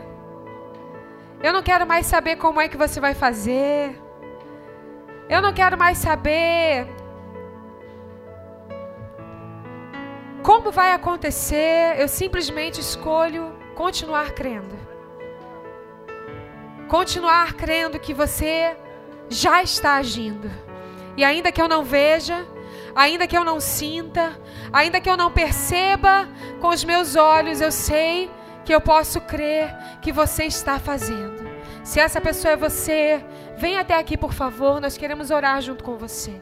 Eu 1.41 1.51
não 1.51 1.63
quero 1.63 1.87
mais 1.87 2.05
saber 2.05 2.35
como 2.35 2.61
é 2.61 2.67
que 2.67 2.77
você 2.77 2.99
vai 2.99 3.15
fazer. 3.15 4.02
Eu 5.29 5.41
não 5.41 5.53
quero 5.53 5.77
mais 5.77 5.97
saber 5.97 6.87
como 10.43 10.71
vai 10.71 10.91
acontecer. 10.91 11.95
Eu 11.97 12.07
simplesmente 12.07 12.79
escolho 12.79 13.55
continuar 13.75 14.31
crendo. 14.31 14.77
Continuar 16.87 17.53
crendo 17.53 17.99
que 17.99 18.13
você 18.13 18.75
já 19.29 19.63
está 19.63 19.95
agindo. 19.95 20.51
E 21.15 21.23
ainda 21.23 21.51
que 21.51 21.61
eu 21.61 21.67
não 21.67 21.83
veja, 21.83 22.45
ainda 22.93 23.27
que 23.27 23.37
eu 23.37 23.43
não 23.43 23.59
sinta, 23.59 24.39
ainda 24.71 24.99
que 24.99 25.09
eu 25.09 25.17
não 25.17 25.31
perceba 25.31 26.27
com 26.59 26.67
os 26.69 26.83
meus 26.83 27.15
olhos, 27.15 27.61
eu 27.61 27.71
sei 27.71 28.29
que 28.65 28.73
eu 28.73 28.81
posso 28.81 29.21
crer 29.21 29.73
que 30.01 30.11
você 30.11 30.45
está 30.45 30.79
fazendo. 30.79 31.32
Se 31.83 31.99
essa 31.99 32.21
pessoa 32.21 32.53
é 32.53 32.57
você, 32.57 33.21
Vem 33.57 33.77
até 33.77 33.97
aqui, 33.97 34.17
por 34.17 34.33
favor, 34.33 34.81
nós 34.81 34.97
queremos 34.97 35.31
orar 35.31 35.61
junto 35.61 35.83
com 35.83 35.95
você. 35.95 36.41